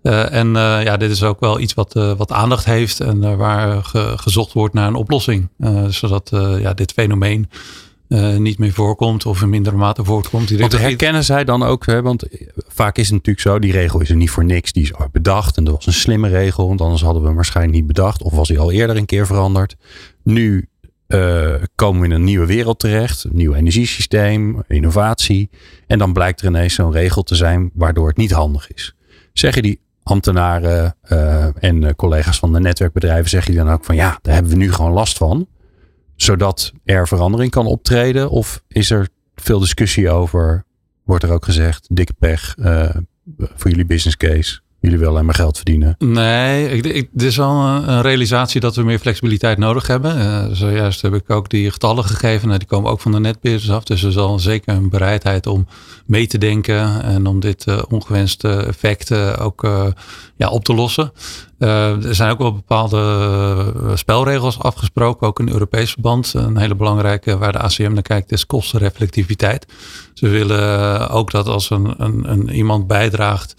Uh, 0.02 0.32
en 0.32 0.46
uh, 0.46 0.82
ja, 0.82 0.96
dit 0.96 1.10
is 1.10 1.22
ook 1.22 1.40
wel 1.40 1.60
iets 1.60 1.74
wat, 1.74 1.92
wat 1.92 2.32
aandacht 2.32 2.64
heeft 2.64 3.00
en 3.00 3.36
waar 3.36 3.84
ge, 3.84 4.12
gezocht 4.16 4.52
wordt 4.52 4.74
naar 4.74 4.88
een 4.88 4.94
oplossing. 4.94 5.48
zodat 5.88 6.30
ja, 6.60 6.74
dit 6.74 6.92
fenomeen 6.92 7.50
niet 8.38 8.58
meer 8.58 8.72
voorkomt 8.72 9.26
of 9.26 9.42
in 9.42 9.48
mindere 9.48 9.76
mate 9.76 10.04
voortkomt. 10.04 10.50
Want 10.50 10.78
herkennen 10.78 11.24
zij 11.24 11.44
dan 11.44 11.62
ook, 11.62 11.86
hè, 11.86 12.02
want 12.02 12.24
vaak 12.68 12.96
is 12.96 13.04
het 13.04 13.14
natuurlijk 13.14 13.46
zo, 13.46 13.58
die 13.58 13.72
regel 13.72 14.00
is 14.00 14.10
er 14.10 14.16
niet 14.16 14.30
voor 14.30 14.44
niks. 14.44 14.72
Die 14.72 14.82
is 14.82 14.92
bedacht 15.12 15.56
en 15.56 15.64
dat 15.64 15.74
was 15.74 15.86
een 15.86 15.92
slimme 15.92 16.28
regel, 16.28 16.68
want 16.68 16.80
anders 16.80 17.02
hadden 17.02 17.20
we 17.20 17.26
hem 17.26 17.36
waarschijnlijk 17.36 17.76
niet 17.76 17.86
bedacht. 17.86 18.22
Of 18.22 18.32
was 18.32 18.48
hij 18.48 18.58
al 18.58 18.72
eerder 18.72 18.96
een 18.96 19.06
keer 19.06 19.26
veranderd. 19.26 19.76
Nu 20.22 20.68
uh, 21.14 21.54
komen 21.74 22.00
we 22.00 22.06
in 22.06 22.12
een 22.12 22.24
nieuwe 22.24 22.46
wereld 22.46 22.78
terecht. 22.78 23.24
Een 23.24 23.36
nieuw 23.36 23.54
energiesysteem, 23.54 24.62
innovatie. 24.68 25.50
En 25.86 25.98
dan 25.98 26.12
blijkt 26.12 26.40
er 26.40 26.46
ineens 26.46 26.74
zo'n 26.74 26.92
regel 26.92 27.22
te 27.22 27.34
zijn 27.34 27.70
waardoor 27.74 28.08
het 28.08 28.16
niet 28.16 28.30
handig 28.30 28.72
is. 28.72 28.94
Zeggen 29.32 29.62
die 29.62 29.80
ambtenaren 30.02 30.96
uh, 31.08 31.64
en 31.64 31.96
collega's 31.96 32.38
van 32.38 32.52
de 32.52 32.60
netwerkbedrijven, 32.60 33.30
zeg 33.30 33.46
je 33.46 33.54
dan 33.54 33.70
ook 33.70 33.84
van 33.84 33.94
ja, 33.94 34.18
daar 34.22 34.34
hebben 34.34 34.52
we 34.52 34.58
nu 34.58 34.72
gewoon 34.72 34.92
last 34.92 35.16
van. 35.16 35.46
Zodat 36.16 36.72
er 36.84 37.08
verandering 37.08 37.50
kan 37.50 37.66
optreden? 37.66 38.30
Of 38.30 38.62
is 38.68 38.90
er 38.90 39.08
veel 39.34 39.58
discussie 39.58 40.10
over? 40.10 40.64
Wordt 41.04 41.24
er 41.24 41.32
ook 41.32 41.44
gezegd, 41.44 41.86
dikke 41.90 42.12
pech 42.12 42.54
voor 43.36 43.70
jullie 43.70 43.86
business 43.86 44.16
case? 44.16 44.60
Jullie 44.84 44.98
wel 44.98 45.08
alleen 45.08 45.24
maar 45.24 45.34
geld 45.34 45.56
verdienen. 45.56 45.94
Nee, 45.98 46.68
ik, 46.68 46.84
ik, 46.84 47.08
is 47.16 47.36
wel 47.36 47.50
een, 47.50 48.02
realisatie 48.02 48.60
dat 48.60 48.76
we 48.76 48.82
meer 48.82 48.98
flexibiliteit 48.98 49.58
nodig 49.58 49.86
hebben. 49.86 50.18
Uh, 50.18 50.44
zojuist 50.52 51.02
heb 51.02 51.14
ik 51.14 51.30
ook 51.30 51.48
die 51.48 51.70
getallen 51.70 52.04
gegeven. 52.04 52.46
Nou, 52.46 52.58
die 52.58 52.68
komen 52.68 52.90
ook 52.90 53.00
van 53.00 53.12
de 53.12 53.20
netbeheerders 53.20 53.70
af. 53.70 53.84
Dus 53.84 54.02
er 54.02 54.12
zal 54.12 54.38
zeker 54.38 54.74
een 54.74 54.88
bereidheid 54.88 55.46
om 55.46 55.66
mee 56.06 56.26
te 56.26 56.38
denken 56.38 57.02
en 57.02 57.26
om 57.26 57.40
dit 57.40 57.66
uh, 57.66 57.82
ongewenste 57.88 58.48
effect 58.48 59.12
ook 59.38 59.64
uh, 59.64 59.86
ja, 60.36 60.48
op 60.48 60.64
te 60.64 60.74
lossen. 60.74 61.12
er 61.58 62.14
zijn 62.14 62.30
ook 62.30 62.38
wel 62.38 62.52
bepaalde 62.52 63.72
spelregels 63.94 64.58
afgesproken, 64.58 65.26
ook 65.26 65.40
in 65.40 65.50
Europees 65.50 65.90
verband. 65.90 66.32
Een 66.34 66.56
hele 66.56 66.74
belangrijke 66.74 67.38
waar 67.38 67.52
de 67.52 67.58
ACM 67.58 67.92
naar 67.92 68.02
kijkt 68.02 68.32
is 68.32 68.46
kostenreflectiviteit. 68.46 69.66
Ze 70.14 70.28
willen 70.28 71.08
ook 71.10 71.30
dat 71.30 71.46
als 71.46 71.70
een, 71.70 71.94
een, 71.96 72.30
een 72.30 72.50
iemand 72.50 72.86
bijdraagt 72.86 73.54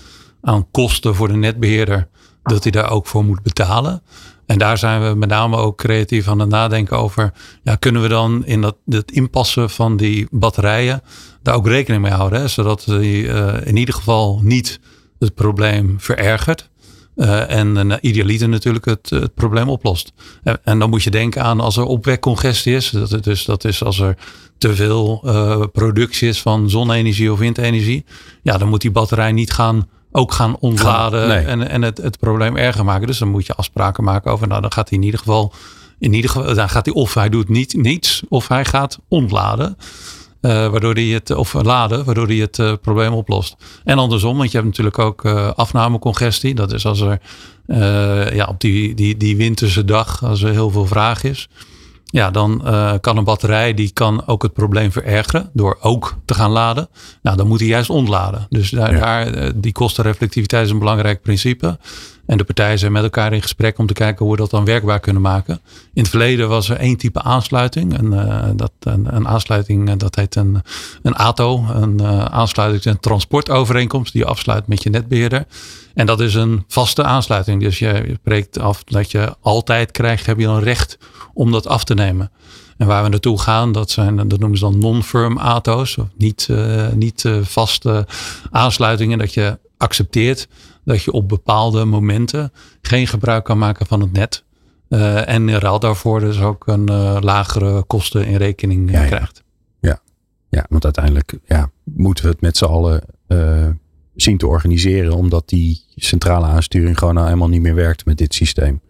aan 0.45 0.71
kosten 0.71 1.15
voor 1.15 1.27
de 1.27 1.35
netbeheerder, 1.35 2.07
dat 2.43 2.63
hij 2.63 2.71
daar 2.71 2.89
ook 2.89 3.07
voor 3.07 3.25
moet 3.25 3.41
betalen. 3.41 4.01
En 4.45 4.57
daar 4.57 4.77
zijn 4.77 5.07
we 5.07 5.15
met 5.15 5.29
name 5.29 5.57
ook 5.57 5.77
creatief 5.77 6.27
aan 6.27 6.39
het 6.39 6.49
nadenken 6.49 6.97
over. 6.97 7.33
Ja, 7.63 7.75
kunnen 7.75 8.01
we 8.01 8.07
dan 8.07 8.45
in 8.45 8.61
dat, 8.61 8.75
het 8.85 9.11
inpassen 9.11 9.69
van 9.69 9.97
die 9.97 10.27
batterijen 10.31 11.01
daar 11.41 11.55
ook 11.55 11.67
rekening 11.67 12.03
mee 12.03 12.11
houden? 12.11 12.39
Hè? 12.39 12.47
Zodat 12.47 12.83
die 12.87 13.23
uh, 13.23 13.53
in 13.63 13.75
ieder 13.75 13.95
geval 13.95 14.39
niet 14.43 14.79
het 15.19 15.33
probleem 15.33 15.95
verergert. 15.99 16.69
Uh, 17.15 17.51
en 17.51 17.87
uh, 17.87 17.95
idealiter 18.01 18.49
natuurlijk 18.49 18.85
het, 18.85 19.33
probleem 19.35 19.69
oplost. 19.69 20.13
En, 20.43 20.59
en, 20.63 20.79
dan 20.79 20.89
moet 20.89 21.03
je 21.03 21.11
denken 21.11 21.43
aan 21.43 21.59
als 21.59 21.77
er 21.77 21.83
opwekcongestie 21.83 22.75
is. 22.75 22.89
Dat, 22.89 23.23
dus 23.23 23.45
dat 23.45 23.63
is 23.63 23.83
als 23.83 23.99
er 23.99 24.17
te 24.57 24.75
veel 24.75 25.19
productie 25.71 26.27
is 26.27 26.41
van 26.41 26.69
zonne-energie 26.69 27.31
of 27.31 27.39
windenergie. 27.39 28.05
Ja, 28.41 28.57
dan 28.57 28.69
moet 28.69 28.81
die 28.81 28.91
batterij 28.91 29.31
niet 29.31 29.51
gaan, 29.51 29.87
ook 30.15 30.31
gaan 30.31 30.57
ontladen 30.59 31.27
nee. 31.27 31.45
en, 31.45 31.69
en 31.69 31.81
het, 31.81 31.97
het 31.97 32.19
probleem 32.19 32.57
erger 32.57 32.85
maken. 32.85 33.07
Dus 33.07 33.17
dan 33.17 33.29
moet 33.29 33.45
je 33.45 33.55
afspraken 33.55 34.03
maken 34.03 34.31
over, 34.31 34.47
nou 34.47 34.61
dan 34.61 34.71
gaat 34.71 34.89
hij 34.89 34.97
in 34.97 35.03
ieder 35.03 35.19
geval, 35.19 35.53
in 35.99 36.13
ieder 36.13 36.29
geval, 36.29 36.55
dan 36.55 36.69
gaat 36.69 36.85
hij 36.85 36.95
of 36.95 37.13
hij 37.13 37.29
doet 37.29 37.49
niet, 37.49 37.73
niets 37.73 38.21
of 38.29 38.47
hij 38.47 38.65
gaat 38.65 38.99
ontladen. 39.07 39.77
Uh, 40.41 40.51
waardoor 40.67 40.93
hij 40.93 41.03
het, 41.03 41.31
of 41.31 41.53
laden, 41.53 42.05
waardoor 42.05 42.27
hij 42.27 42.35
het 42.35 42.57
uh, 42.57 42.73
probleem 42.81 43.13
oplost. 43.13 43.55
En 43.83 43.97
andersom, 43.97 44.37
want 44.37 44.51
je 44.51 44.57
hebt 44.57 44.69
natuurlijk 44.69 44.99
ook 44.99 45.23
uh, 45.23 45.51
afnamecongestie. 45.51 46.55
Dat 46.55 46.73
is 46.73 46.85
als 46.85 47.01
er 47.01 47.19
ja, 48.35 48.45
op 48.45 48.59
die, 48.59 48.93
die, 48.93 49.17
die 49.17 49.37
winterse 49.37 49.85
dag, 49.85 50.23
als 50.23 50.41
er 50.41 50.51
heel 50.51 50.69
veel 50.69 50.85
vraag 50.85 51.23
is. 51.23 51.49
Ja, 52.05 52.31
dan 52.31 52.61
kan 53.01 53.17
een 53.17 53.23
batterij 53.23 53.73
die 53.73 53.91
kan 53.91 54.27
ook 54.27 54.43
het 54.43 54.53
probleem 54.53 54.91
verergeren 54.91 55.49
door 55.53 55.77
ook 55.81 56.15
te 56.25 56.33
gaan 56.33 56.51
laden. 56.51 56.89
Nou, 57.21 57.37
dan 57.37 57.47
moet 57.47 57.59
hij 57.59 57.67
juist 57.67 57.89
ontladen. 57.89 58.45
Dus 58.49 58.69
daar, 58.69 58.93
ja. 58.93 58.99
daar 58.99 59.51
die 59.55 59.71
kostenreflectiviteit 59.71 60.65
is 60.65 60.71
een 60.71 60.79
belangrijk 60.79 61.21
principe. 61.21 61.77
En 62.25 62.37
de 62.37 62.43
partijen 62.43 62.79
zijn 62.79 62.91
met 62.91 63.03
elkaar 63.03 63.33
in 63.33 63.41
gesprek 63.41 63.77
om 63.77 63.85
te 63.85 63.93
kijken 63.93 64.25
hoe 64.25 64.35
we 64.35 64.41
dat 64.41 64.49
dan 64.49 64.65
werkbaar 64.65 64.99
kunnen 64.99 65.21
maken. 65.21 65.61
In 65.93 66.01
het 66.01 66.09
verleden 66.09 66.49
was 66.49 66.69
er 66.69 66.77
één 66.77 66.97
type 66.97 67.21
aansluiting. 67.21 67.97
En, 67.97 68.05
uh, 68.13 68.45
dat, 68.55 68.71
een, 68.79 69.15
een, 69.15 69.27
aansluiting, 69.27 69.93
dat 69.95 70.15
heet 70.15 70.35
een, 70.35 70.61
een 71.01 71.15
ATO. 71.15 71.65
Een 71.73 72.01
uh, 72.01 72.25
aansluiting 72.25 72.83
en 72.83 72.99
transportovereenkomst 72.99 74.13
die 74.13 74.21
je 74.21 74.27
afsluit 74.27 74.67
met 74.67 74.83
je 74.83 74.89
netbeheerder. 74.89 75.45
En 75.93 76.05
dat 76.05 76.19
is 76.19 76.33
een 76.33 76.63
vaste 76.67 77.03
aansluiting. 77.03 77.61
Dus 77.61 77.79
je 77.79 78.15
spreekt 78.19 78.59
af 78.59 78.83
dat 78.83 79.11
je 79.11 79.35
altijd 79.41 79.91
krijgt, 79.91 80.25
heb 80.25 80.39
je 80.39 80.45
dan 80.45 80.59
recht 80.59 80.97
om 81.35 81.51
dat 81.51 81.67
af 81.67 81.83
te 81.83 81.93
nemen. 81.93 82.31
En 82.77 82.87
waar 82.87 83.03
we 83.03 83.09
naartoe 83.09 83.39
gaan, 83.39 83.71
dat, 83.71 83.91
zijn, 83.91 84.15
dat 84.15 84.39
noemen 84.39 84.57
ze 84.57 84.63
dan 84.63 84.79
non-firm 84.79 85.37
ATO's. 85.37 85.97
Of 85.97 86.07
niet, 86.17 86.47
uh, 86.51 86.91
niet 86.91 87.29
vaste 87.41 88.07
aansluitingen 88.51 89.17
dat 89.17 89.33
je 89.33 89.59
accepteert 89.77 90.47
dat 90.83 91.03
je 91.03 91.11
op 91.11 91.29
bepaalde 91.29 91.85
momenten 91.85 92.51
geen 92.81 93.07
gebruik 93.07 93.43
kan 93.43 93.57
maken 93.57 93.85
van 93.85 94.01
het 94.01 94.11
net. 94.11 94.43
Uh, 94.89 95.29
en 95.29 95.49
in 95.49 95.55
ruil 95.55 95.79
daarvoor 95.79 96.19
dus 96.19 96.39
ook 96.39 96.67
een 96.67 96.85
lagere 97.19 97.83
kosten 97.83 98.25
in 98.25 98.35
rekening 98.35 98.91
ja, 98.91 99.05
krijgt. 99.05 99.43
Ja. 99.79 99.99
ja, 100.49 100.65
want 100.69 100.83
uiteindelijk 100.83 101.37
ja, 101.45 101.71
moeten 101.83 102.23
we 102.23 102.29
het 102.29 102.41
met 102.41 102.57
z'n 102.57 102.65
allen 102.65 103.03
zien 104.15 104.37
te 104.37 104.47
organiseren. 104.47 105.13
Omdat 105.13 105.49
die 105.49 105.83
centrale 105.95 106.45
aansturing 106.45 106.97
gewoon 106.97 107.13
nou 107.13 107.25
helemaal 107.25 107.49
niet 107.49 107.61
meer 107.61 107.75
werkt 107.75 108.05
met 108.05 108.17
dit 108.17 108.33
systeem. 108.33 108.81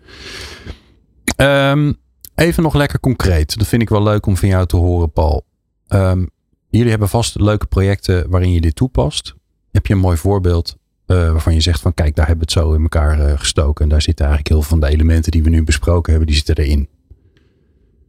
Um, 1.38 1.98
even 2.36 2.64
nog 2.64 2.74
lekker 2.74 3.00
concreet. 3.00 3.58
Dat 3.58 3.68
vind 3.68 3.82
ik 3.82 3.90
wel 3.90 4.04
leuk 4.04 4.26
om 4.26 4.38
van 4.38 4.50
jou 4.50 4.66
te 4.66 4.76
horen, 4.76 5.12
Paul. 5.12 5.46
Um, 5.88 6.30
jullie 6.70 6.90
hebben 6.90 7.10
vast 7.10 7.40
leuke 7.40 7.66
projecten 7.66 8.30
waarin 8.30 8.52
je 8.52 8.62
dit 8.62 8.76
toepast. 8.76 9.36
Heb 9.72 9.88
je 9.88 9.94
een 9.94 10.00
mooi 10.00 10.18
voorbeeld 10.18 10.78
uh, 11.08 11.32
waarvan 11.32 11.54
je 11.54 11.62
zegt 11.62 11.82
van 11.82 11.94
kijk, 11.94 12.16
daar 12.16 12.28
hebben 12.28 12.48
we 12.48 12.54
het 12.54 12.64
zo 12.64 12.74
in 12.74 12.82
elkaar 12.82 13.20
uh, 13.20 13.40
gestoken. 13.40 13.84
En 13.84 13.90
daar 13.90 14.02
zitten 14.02 14.26
eigenlijk 14.26 14.56
heel 14.56 14.68
veel 14.68 14.78
van 14.78 14.88
de 14.88 14.96
elementen 14.96 15.32
die 15.32 15.44
we 15.44 15.50
nu 15.50 15.64
besproken 15.64 16.12
hebben, 16.12 16.28
die 16.28 16.38
zitten 16.46 16.66
erin. 16.66 16.90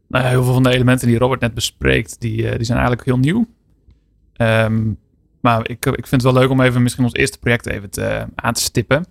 Nou 0.09 0.25
ja, 0.25 0.31
heel 0.31 0.45
veel 0.45 0.53
van 0.53 0.62
de 0.62 0.71
elementen 0.71 1.09
die 1.09 1.19
Robert 1.19 1.41
net 1.41 1.55
bespreekt, 1.55 2.21
die, 2.21 2.43
uh, 2.43 2.57
die 2.57 2.65
zijn 2.65 2.79
eigenlijk 2.79 3.07
heel 3.07 3.19
nieuw. 3.19 3.47
Um, 4.37 4.99
maar 5.41 5.69
ik, 5.69 5.87
ik 5.87 6.07
vind 6.07 6.23
het 6.23 6.33
wel 6.33 6.33
leuk 6.33 6.51
om 6.51 6.61
even 6.61 6.83
misschien 6.83 7.05
ons 7.05 7.12
eerste 7.12 7.39
project 7.39 7.67
even 7.67 7.91
te, 7.91 8.27
aan 8.35 8.53
te 8.53 8.61
stippen. 8.61 9.07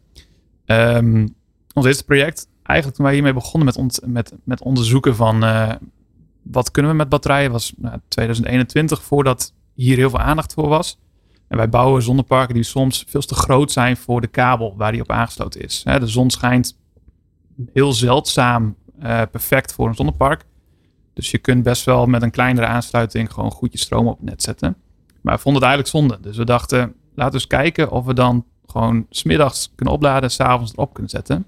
Um, 0.65 1.35
ons 1.73 1.85
eerste 1.85 2.03
project, 2.03 2.47
eigenlijk 2.65 2.97
toen 2.97 3.05
wij 3.05 3.13
hiermee 3.13 3.33
begonnen 3.33 3.73
met, 3.75 4.01
met, 4.05 4.33
met 4.43 4.61
onderzoeken 4.61 5.15
van 5.15 5.43
wat 6.41 6.71
kunnen 6.71 6.91
we 6.91 6.97
met 6.97 7.09
batterijen, 7.09 7.51
was 7.51 7.73
nou, 7.77 7.99
2021 8.07 9.03
voordat 9.03 9.53
hier 9.73 9.97
heel 9.97 10.09
veel 10.09 10.19
aandacht 10.19 10.53
voor 10.53 10.67
was. 10.67 10.99
En 11.47 11.57
wij 11.57 11.69
bouwen 11.69 12.01
zonneparken 12.01 12.53
die 12.53 12.63
soms 12.63 13.03
veel 13.07 13.21
te 13.21 13.35
groot 13.35 13.71
zijn 13.71 13.97
voor 13.97 14.21
de 14.21 14.27
kabel 14.27 14.73
waar 14.77 14.91
die 14.91 15.01
op 15.01 15.11
aangesloten 15.11 15.61
is. 15.61 15.83
De 15.83 16.07
zon 16.07 16.29
schijnt 16.29 16.77
heel 17.73 17.93
zeldzaam 17.93 18.75
uh, 19.03 19.21
perfect 19.31 19.73
voor 19.73 19.87
een 19.87 19.95
zonnepark. 19.95 20.45
Dus 21.13 21.31
je 21.31 21.37
kunt 21.37 21.63
best 21.63 21.83
wel 21.83 22.05
met 22.05 22.21
een 22.21 22.31
kleinere 22.31 22.67
aansluiting 22.67 23.33
gewoon 23.33 23.51
goed 23.51 23.71
je 23.71 23.77
stroom 23.77 24.07
op 24.07 24.17
het 24.17 24.29
net 24.29 24.43
zetten. 24.43 24.75
Maar 25.21 25.35
we 25.35 25.41
vonden 25.41 25.61
het 25.61 25.71
eigenlijk 25.71 25.97
zonde. 25.97 26.29
Dus 26.29 26.37
we 26.37 26.45
dachten, 26.45 26.79
laten 27.15 27.33
we 27.33 27.39
eens 27.39 27.47
kijken 27.47 27.91
of 27.91 28.05
we 28.05 28.13
dan 28.13 28.45
gewoon 28.65 29.05
smiddags 29.09 29.71
kunnen 29.75 29.93
opladen, 29.93 30.31
s'avonds 30.31 30.73
erop 30.73 30.93
kunnen 30.93 31.11
zetten. 31.11 31.45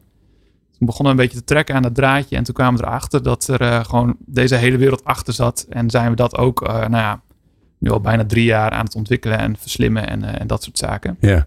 Toen 0.77 0.87
begonnen 0.87 1.15
we 1.15 1.21
een 1.21 1.27
beetje 1.27 1.39
te 1.39 1.53
trekken 1.53 1.75
aan 1.75 1.81
dat 1.81 1.95
draadje. 1.95 2.35
En 2.35 2.43
toen 2.43 2.53
kwamen 2.53 2.79
we 2.79 2.85
erachter 2.85 3.23
dat 3.23 3.47
er 3.47 3.61
uh, 3.61 3.83
gewoon 3.83 4.15
deze 4.25 4.55
hele 4.55 4.77
wereld 4.77 5.03
achter 5.03 5.33
zat. 5.33 5.65
En 5.69 5.89
zijn 5.89 6.09
we 6.09 6.15
dat 6.15 6.37
ook, 6.37 6.61
uh, 6.61 6.67
nou 6.67 6.91
ja, 6.91 7.21
nu 7.77 7.89
al 7.89 8.01
bijna 8.01 8.25
drie 8.25 8.43
jaar 8.43 8.71
aan 8.71 8.85
het 8.85 8.95
ontwikkelen 8.95 9.37
en 9.37 9.57
verslimmen 9.57 10.07
en, 10.07 10.23
uh, 10.23 10.41
en 10.41 10.47
dat 10.47 10.63
soort 10.63 10.77
zaken. 10.77 11.17
Ja. 11.19 11.45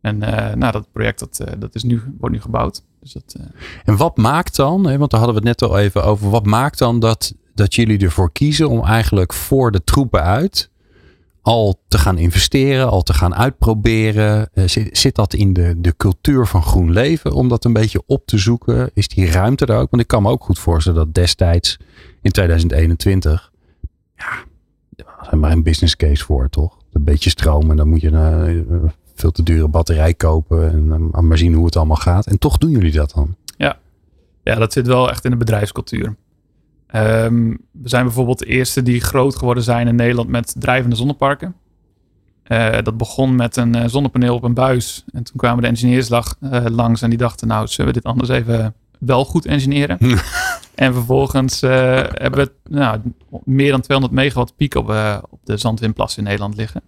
En 0.00 0.18
nou, 0.58 0.72
dat 0.72 0.92
project 0.92 1.18
dat, 1.18 1.44
dat 1.58 1.74
is 1.74 1.82
nu, 1.82 2.02
wordt 2.18 2.34
nu 2.34 2.40
gebouwd. 2.40 2.82
Dus 3.00 3.12
dat, 3.12 3.36
En 3.84 3.96
wat 3.96 4.16
maakt 4.16 4.56
dan, 4.56 4.86
hè, 4.86 4.98
want 4.98 5.10
daar 5.10 5.20
hadden 5.20 5.42
we 5.42 5.48
het 5.48 5.60
net 5.60 5.70
al 5.70 5.78
even 5.78 6.04
over, 6.04 6.30
wat 6.30 6.46
maakt 6.46 6.78
dan 6.78 7.00
dat, 7.00 7.34
dat 7.54 7.74
jullie 7.74 7.98
ervoor 7.98 8.32
kiezen 8.32 8.68
om 8.68 8.84
eigenlijk 8.84 9.32
voor 9.32 9.70
de 9.70 9.84
troepen 9.84 10.22
uit 10.22 10.70
al 11.42 11.80
te 11.88 11.98
gaan 11.98 12.18
investeren, 12.18 12.90
al 12.90 13.02
te 13.02 13.14
gaan 13.14 13.34
uitproberen? 13.34 14.50
Zit, 14.54 14.98
zit 14.98 15.14
dat 15.14 15.34
in 15.34 15.52
de, 15.52 15.74
de 15.80 15.96
cultuur 15.96 16.46
van 16.46 16.62
groen 16.62 16.92
leven 16.92 17.32
om 17.32 17.48
dat 17.48 17.64
een 17.64 17.72
beetje 17.72 18.02
op 18.06 18.26
te 18.26 18.38
zoeken? 18.38 18.90
Is 18.94 19.08
die 19.08 19.30
ruimte 19.30 19.66
er 19.66 19.76
ook? 19.76 19.90
Want 19.90 20.02
ik 20.02 20.08
kan 20.08 20.22
me 20.22 20.30
ook 20.30 20.44
goed 20.44 20.58
voorstellen 20.58 21.04
dat 21.04 21.14
destijds 21.14 21.78
in 22.22 22.30
2021, 22.30 23.52
ja, 24.16 24.44
er 25.30 25.38
maar 25.38 25.52
een 25.52 25.62
business 25.62 25.96
case 25.96 26.24
voor, 26.24 26.48
toch? 26.48 26.78
Een 26.92 27.04
beetje 27.04 27.30
stroom 27.30 27.70
en 27.70 27.76
dan 27.76 27.88
moet 27.88 28.00
je 28.00 28.10
een 28.10 28.66
uh, 28.70 28.90
veel 29.14 29.30
te 29.30 29.42
dure 29.42 29.68
batterij 29.68 30.14
kopen 30.14 30.72
en 30.72 31.10
uh, 31.14 31.18
maar 31.18 31.38
zien 31.38 31.54
hoe 31.54 31.64
het 31.64 31.76
allemaal 31.76 31.96
gaat. 31.96 32.26
En 32.26 32.38
toch 32.38 32.58
doen 32.58 32.70
jullie 32.70 32.92
dat 32.92 33.12
dan? 33.14 33.36
Ja, 33.56 33.78
ja 34.42 34.54
dat 34.54 34.72
zit 34.72 34.86
wel 34.86 35.10
echt 35.10 35.24
in 35.24 35.30
de 35.30 35.36
bedrijfscultuur. 35.36 36.16
Um, 36.96 37.58
we 37.70 37.88
zijn 37.88 38.04
bijvoorbeeld 38.04 38.38
de 38.38 38.46
eerste 38.46 38.82
die 38.82 39.00
groot 39.00 39.36
geworden 39.36 39.62
zijn 39.62 39.88
in 39.88 39.94
Nederland 39.94 40.28
met 40.28 40.54
drijvende 40.58 40.96
zonneparken. 40.96 41.54
Uh, 42.46 42.78
dat 42.82 42.96
begon 42.96 43.36
met 43.36 43.56
een 43.56 43.90
zonnepaneel 43.90 44.34
op 44.34 44.42
een 44.42 44.54
buis. 44.54 45.04
En 45.12 45.22
toen 45.22 45.36
kwamen 45.36 45.62
de 45.62 45.68
engineers 45.68 46.08
langs 46.70 47.02
en 47.02 47.08
die 47.08 47.18
dachten, 47.18 47.48
nou, 47.48 47.66
zullen 47.66 47.92
we 47.92 48.00
dit 48.00 48.10
anders 48.10 48.28
even 48.28 48.74
wel 48.98 49.24
goed 49.24 49.46
engineeren? 49.46 49.98
En 50.74 50.92
vervolgens 50.94 51.60
hebben 51.60 52.34
we 52.34 52.52
nou, 52.70 53.00
meer 53.44 53.70
dan 53.70 53.80
200 53.80 54.20
megawatt 54.20 54.56
piek 54.56 54.74
op, 54.74 54.88
op 55.30 55.40
de 55.44 55.56
Zandwinplas 55.56 56.16
in 56.16 56.24
Nederland 56.24 56.56
liggen. 56.56 56.82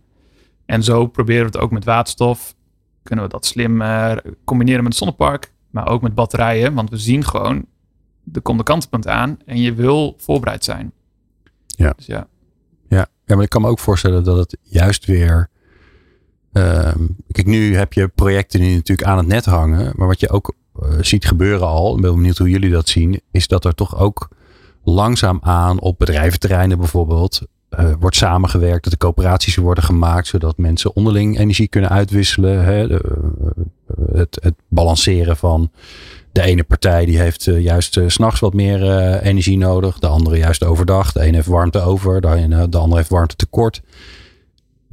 En 0.67 0.83
zo 0.83 1.07
proberen 1.07 1.40
we 1.40 1.47
het 1.47 1.59
ook 1.59 1.71
met 1.71 1.85
waterstof. 1.85 2.55
Kunnen 3.03 3.25
we 3.25 3.31
dat 3.31 3.47
slim 3.47 3.83
combineren 4.45 4.85
met 4.85 4.95
zonnepark, 4.95 5.53
maar 5.71 5.88
ook 5.88 6.03
met 6.03 6.14
batterijen. 6.14 6.75
Want 6.75 6.90
we 6.90 6.97
zien 6.97 7.25
gewoon, 7.25 7.67
er 8.33 8.43
komt 8.43 8.59
de 8.59 8.65
kantelpunt 8.65 9.09
aan 9.09 9.39
en 9.47 9.61
je 9.61 9.75
wil 9.75 10.15
voorbereid 10.19 10.65
zijn. 10.65 10.93
Ja. 11.67 11.93
Dus 11.97 12.07
ja. 12.07 12.27
Ja. 12.89 13.07
ja, 13.25 13.35
maar 13.35 13.45
ik 13.45 13.51
kan 13.51 13.63
me 13.63 13.69
ook 13.69 13.79
voorstellen 13.79 14.25
dat 14.25 14.37
het 14.37 14.57
juist 14.63 15.05
weer... 15.05 15.49
Um, 16.53 17.17
kijk, 17.31 17.47
nu 17.47 17.77
heb 17.77 17.93
je 17.93 18.09
projecten 18.09 18.61
die 18.61 18.75
natuurlijk 18.75 19.09
aan 19.09 19.19
het 19.19 19.27
net 19.27 19.45
hangen. 19.45 19.93
Maar 19.97 20.07
wat 20.07 20.21
je 20.21 20.31
ook 20.31 20.55
uh, 20.83 20.89
ziet 21.01 21.25
gebeuren 21.25 21.67
al, 21.67 21.97
ik 21.97 22.03
ben 22.03 22.15
benieuwd 22.15 22.39
hoe 22.39 22.51
jullie 22.51 22.71
dat 22.71 22.89
zien, 22.89 23.21
is 23.31 23.49
dat 23.49 23.65
er 23.65 23.75
toch 23.75 23.99
ook 23.99 24.29
langzaamaan 24.85 25.81
op 25.81 25.99
bedrijventerreinen 25.99 26.79
bijvoorbeeld 26.79 27.43
uh, 27.79 27.93
wordt 28.01 28.17
samengewerkt, 28.17 28.83
dat 28.83 28.93
de 28.93 28.99
coöperaties 28.99 29.57
worden 29.57 29.85
gemaakt, 29.85 30.27
zodat 30.27 30.59
mensen 30.59 30.97
onderling 30.97 31.39
energie 31.39 31.69
kunnen 31.69 31.91
uitwisselen. 31.91 32.65
Hè, 32.65 32.89
de, 32.89 33.01
uh, 33.05 34.19
het, 34.19 34.39
het, 34.43 34.55
balanceren 34.69 35.37
van 35.37 35.71
de 36.35 36.42
ene 36.42 36.62
partij 36.62 37.05
die 37.05 37.18
heeft 37.18 37.44
juist 37.44 37.92
s 38.07 38.14
s'nachts 38.14 38.40
wat 38.40 38.55
meer 38.55 38.83
energie 39.20 39.59
nodig, 39.59 39.99
de 39.99 40.07
andere 40.07 40.37
juist 40.37 40.64
overdag. 40.64 41.12
De 41.12 41.20
ene 41.20 41.35
heeft 41.35 41.47
warmte 41.47 41.81
over, 41.81 42.20
de, 42.20 42.35
ene, 42.35 42.68
de 42.68 42.79
andere 42.79 42.97
heeft 42.97 43.11
warmte 43.11 43.37
tekort 43.37 43.83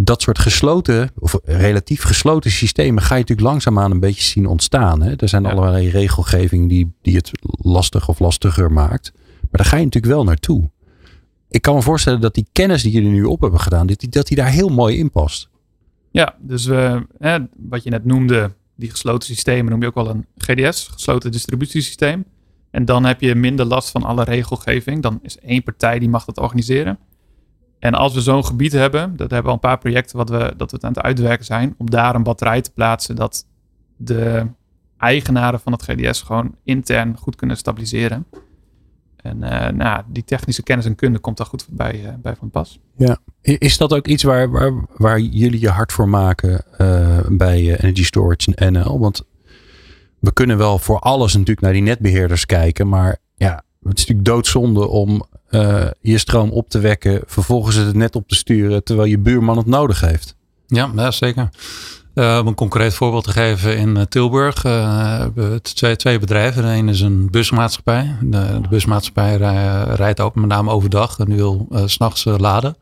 dat 0.06 0.22
soort 0.22 0.40
gesloten, 0.40 1.12
of 1.20 1.40
relatief 1.44 2.04
gesloten 2.04 2.52
systemen 2.52 3.04
ga 3.04 3.16
je 3.16 3.22
natuurlijk 3.22 3.48
langzaamaan 3.48 3.92
een 3.92 4.00
beetje 4.00 4.24
zien 4.24 4.46
ontstaan. 4.46 5.02
Hè? 5.02 5.14
Er 5.16 5.30
zijn 5.30 5.44
ja. 5.44 5.52
allerlei 5.52 5.90
regelgeving 5.90 6.70
die, 6.70 6.94
die 7.02 7.16
het 7.16 7.32
lastig 7.62 8.10
of 8.10 8.20
lastiger 8.20 8.72
maakt. 8.72 9.12
Maar 9.16 9.50
daar 9.52 9.66
ga 9.66 9.78
je 9.78 9.84
natuurlijk 9.84 10.14
wel 10.14 10.24
naartoe. 10.24 10.70
Ik 11.50 11.62
kan 11.62 11.76
me 11.76 11.82
voorstellen 11.82 12.22
dat 12.22 12.34
die 12.34 12.48
kennis 12.52 12.84
die 12.84 12.92
jullie 12.92 13.10
nu 13.10 13.24
op 13.24 13.42
hebben 13.42 13.60
gedaan, 13.60 13.88
dat 13.88 14.00
die, 14.00 14.10
dat 14.10 14.28
die 14.28 14.38
daar 14.38 14.52
heel 14.52 14.70
mooi 14.70 14.98
in 14.98 15.12
past. 15.12 15.50
Ja, 16.12 16.36
dus 16.40 16.66
uh, 16.66 17.00
hè, 17.18 17.38
wat 17.58 17.84
je 17.84 17.90
net 17.90 18.06
noemde, 18.06 18.52
die 18.82 18.90
gesloten 18.90 19.28
systemen 19.28 19.72
noem 19.72 19.82
je 19.82 19.88
ook 19.88 19.96
wel 19.96 20.10
een 20.10 20.26
GDS, 20.38 20.88
gesloten 20.88 21.32
distributiesysteem. 21.32 22.26
En 22.72 22.86
dan 22.86 23.06
heb 23.06 23.22
je 23.22 23.36
minder 23.36 23.66
last 23.66 23.90
van 23.90 24.04
alle 24.04 24.24
regelgeving. 24.24 25.02
Dan 25.02 25.20
is 25.22 25.40
één 25.40 25.64
partij 25.64 26.00
die 26.00 26.10
mag 26.10 26.26
dat 26.26 26.38
organiseren. 26.38 27.00
En 27.80 27.94
als 27.94 28.14
we 28.14 28.22
zo'n 28.22 28.46
gebied 28.46 28.72
hebben, 28.72 29.16
dat 29.16 29.32
hebben 29.32 29.42
we 29.42 29.48
al 29.48 29.54
een 29.54 29.60
paar 29.60 29.78
projecten 29.78 30.18
wat 30.18 30.30
we, 30.30 30.54
dat 30.58 30.72
we 30.72 30.82
aan 30.82 30.94
het 30.94 31.02
uitwerken 31.02 31.46
zijn, 31.46 31.76
om 31.78 31.90
daar 31.90 32.16
een 32.16 32.24
batterij 32.24 32.62
te 32.62 32.72
plaatsen 32.72 33.16
dat 33.16 33.48
de 33.98 34.48
eigenaren 34.98 35.60
van 35.60 35.72
het 35.72 35.84
GDS 35.84 36.22
gewoon 36.22 36.56
intern 36.64 37.18
goed 37.18 37.36
kunnen 37.36 37.58
stabiliseren. 37.58 38.26
En 39.22 39.38
uh, 39.42 39.68
nou, 39.68 40.04
die 40.08 40.24
technische 40.24 40.64
kennis 40.64 40.86
en 40.86 40.96
kunde 40.96 41.20
komt 41.20 41.38
daar 41.38 41.46
goed 41.46 41.66
bij, 41.70 42.02
uh, 42.04 42.10
bij 42.22 42.36
van 42.36 42.50
pas. 42.50 42.80
Ja. 42.96 43.18
Is 43.42 43.78
dat 43.78 43.94
ook 43.94 44.08
iets 44.08 44.24
waar, 44.24 44.52
waar, 44.52 44.74
waar 44.98 45.20
jullie 45.20 45.60
je 45.60 45.70
hard 45.70 45.92
voor 45.92 46.10
maken 46.10 46.64
uh, 46.82 47.20
bij 47.30 47.80
Energy 47.80 48.04
Storage 48.04 48.56
en 48.56 48.74
NL? 48.74 49.00
Want 49.00 49.22
we 50.20 50.34
kunnen 50.34 50.58
wel 50.58 50.80
voor 50.80 51.00
alles 51.00 51.34
natuurlijk 51.34 51.62
naar 51.62 51.74
die 51.74 51.82
netbeheerders 51.82 52.46
kijken. 52.46 52.90
Maar 52.90 53.18
ja, 53.36 53.64
het 53.84 53.98
is 53.98 54.06
natuurlijk 54.06 54.26
doodzonde 54.26 54.88
om 54.88 55.26
je 56.02 56.18
stroom 56.18 56.50
op 56.50 56.70
te 56.70 56.80
wekken. 56.80 57.22
Vervolgens 57.26 57.76
het 57.76 57.96
net 57.96 58.16
op 58.16 58.28
te 58.28 58.36
sturen 58.36 58.84
terwijl 58.84 59.10
je 59.10 59.20
buurman 59.20 59.58
het 59.58 59.66
nodig 59.66 60.02
heeft. 60.02 60.36
Ja, 60.68 60.92
ja 60.96 61.12
zeker. 61.12 61.50
Uh, 62.16 62.38
om 62.42 62.48
een 62.48 62.56
concreet 62.56 62.94
voorbeeld 62.94 63.24
te 63.24 63.32
geven, 63.32 63.78
in 63.78 63.96
uh, 63.96 64.02
Tilburg 64.02 64.64
uh, 64.64 64.72
hebben 65.18 65.52
we 65.52 65.62
twee, 65.62 65.96
twee 65.96 66.20
bedrijven. 66.20 66.64
De 66.64 66.70
ene 66.70 66.92
is 66.92 67.02
een 67.02 67.30
busmaatschappij. 67.30 68.16
De, 68.22 68.60
de 68.62 68.68
busmaatschappij 68.70 69.38
rijdt 69.96 70.20
ook 70.20 70.36
met 70.36 70.50
name 70.50 70.72
overdag 70.72 71.20
en 71.20 71.30
nu 71.30 71.36
wil 71.36 71.68
s 71.86 71.94
s'nachts 71.94 72.24
laden. 72.24 72.78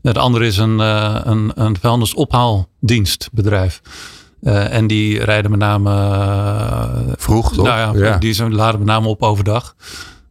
De 0.00 0.18
andere 0.18 0.46
is 0.46 0.56
een, 0.56 0.78
een, 0.78 1.52
een 1.54 1.76
vuilnisophaaldienstbedrijf. 1.80 3.80
en 4.42 4.86
die 4.86 5.24
rijden 5.24 5.50
met 5.50 5.60
name 5.60 5.90
vroeg, 7.16 7.52
toch? 7.52 7.66
Nou 7.66 7.98
ja, 7.98 8.06
ja. 8.06 8.18
die 8.18 8.50
laden 8.50 8.78
met 8.78 8.88
name 8.88 9.08
op 9.08 9.22
overdag. 9.22 9.74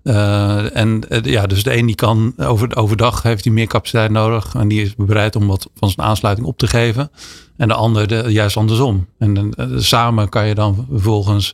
Uh, 0.08 0.78
en 0.78 1.01
uh, 1.10 1.20
ja, 1.22 1.45
dus 1.45 1.64
de 1.64 1.78
een 1.78 1.86
die 1.86 1.95
kan 1.95 2.34
over, 2.38 2.76
overdag 2.76 3.24
heeft 3.24 3.43
hij 3.43 3.53
meer 3.53 3.68
capaciteit 3.68 4.12
nodig. 4.12 4.56
En 4.56 4.68
die 4.68 4.82
is 4.82 4.95
bereid 4.95 5.36
om 5.36 5.47
wat 5.47 5.70
van 5.76 5.89
zijn 5.89 6.08
aansluiting 6.08 6.47
op 6.47 6.58
te 6.58 6.68
geven. 6.68 7.12
En 7.58 7.68
de 7.68 7.74
ander 7.74 8.08
de, 8.08 8.26
juist 8.28 8.58
andersom. 8.58 9.08
En 9.18 9.53
uh, 9.58 9.66
samen 9.78 10.30
kan 10.30 10.47
je 10.47 10.56
dan 10.56 10.88
vervolgens 10.91 11.53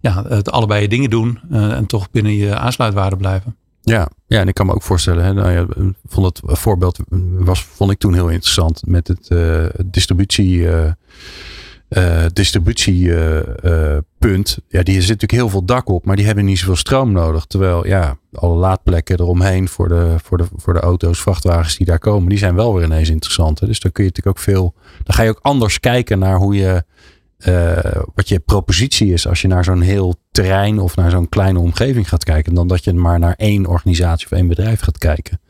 ja, 0.00 0.24
het 0.28 0.50
allebei 0.50 0.82
je 0.82 0.88
dingen 0.88 1.10
doen. 1.10 1.40
en 1.50 1.86
toch 1.86 2.10
binnen 2.10 2.32
je 2.32 2.56
aansluitwaarde 2.56 3.16
blijven. 3.16 3.56
Ja, 3.80 4.08
ja, 4.26 4.40
en 4.40 4.48
ik 4.48 4.54
kan 4.54 4.66
me 4.66 4.74
ook 4.74 4.82
voorstellen, 4.82 5.24
hè, 5.24 5.32
nou 5.32 5.50
ja, 5.50 5.66
vond 6.06 6.26
het 6.26 6.58
voorbeeld 6.58 6.98
was, 7.38 7.64
vond 7.64 7.90
ik 7.90 7.98
toen 7.98 8.14
heel 8.14 8.28
interessant 8.28 8.82
met 8.86 9.08
het 9.08 9.30
distributie 9.86 10.66
uh, 11.98 12.24
distributiepunt. 12.32 14.58
ja, 14.68 14.82
die 14.82 14.94
zit 14.94 15.08
natuurlijk 15.08 15.32
heel 15.32 15.48
veel 15.48 15.64
dak 15.64 15.88
op, 15.88 16.04
maar 16.04 16.16
die 16.16 16.26
hebben 16.26 16.44
niet 16.44 16.58
zoveel 16.58 16.76
stroom 16.76 17.12
nodig. 17.12 17.44
Terwijl 17.44 17.86
ja, 17.86 18.16
alle 18.32 18.54
laadplekken 18.54 19.20
eromheen 19.20 19.68
voor 19.68 19.88
de, 19.88 20.14
voor 20.22 20.38
de, 20.38 20.44
voor 20.56 20.72
de 20.72 20.80
auto's, 20.80 21.20
vrachtwagens 21.20 21.76
die 21.76 21.86
daar 21.86 21.98
komen, 21.98 22.28
die 22.28 22.38
zijn 22.38 22.54
wel 22.54 22.74
weer 22.74 22.84
ineens 22.84 23.08
interessant. 23.08 23.60
Hè? 23.60 23.66
Dus 23.66 23.80
dan 23.80 23.92
kun 23.92 24.04
je 24.04 24.10
natuurlijk 24.10 24.38
ook 24.38 24.44
veel. 24.44 24.74
Dan 25.02 25.14
ga 25.14 25.22
je 25.22 25.30
ook 25.30 25.38
anders 25.42 25.80
kijken 25.80 26.18
naar 26.18 26.36
hoe 26.36 26.54
je. 26.54 26.84
Uh, 27.46 27.76
wat 28.14 28.28
je 28.28 28.38
propositie 28.38 29.12
is 29.12 29.28
als 29.28 29.42
je 29.42 29.48
naar 29.48 29.64
zo'n 29.64 29.80
heel 29.80 30.14
terrein 30.30 30.78
of 30.78 30.96
naar 30.96 31.10
zo'n 31.10 31.28
kleine 31.28 31.58
omgeving 31.58 32.08
gaat 32.08 32.24
kijken, 32.24 32.54
dan 32.54 32.68
dat 32.68 32.84
je 32.84 32.92
maar 32.92 33.18
naar 33.18 33.34
één 33.36 33.66
organisatie 33.66 34.26
of 34.26 34.32
één 34.32 34.48
bedrijf 34.48 34.80
gaat 34.80 34.98
kijken. 34.98 35.40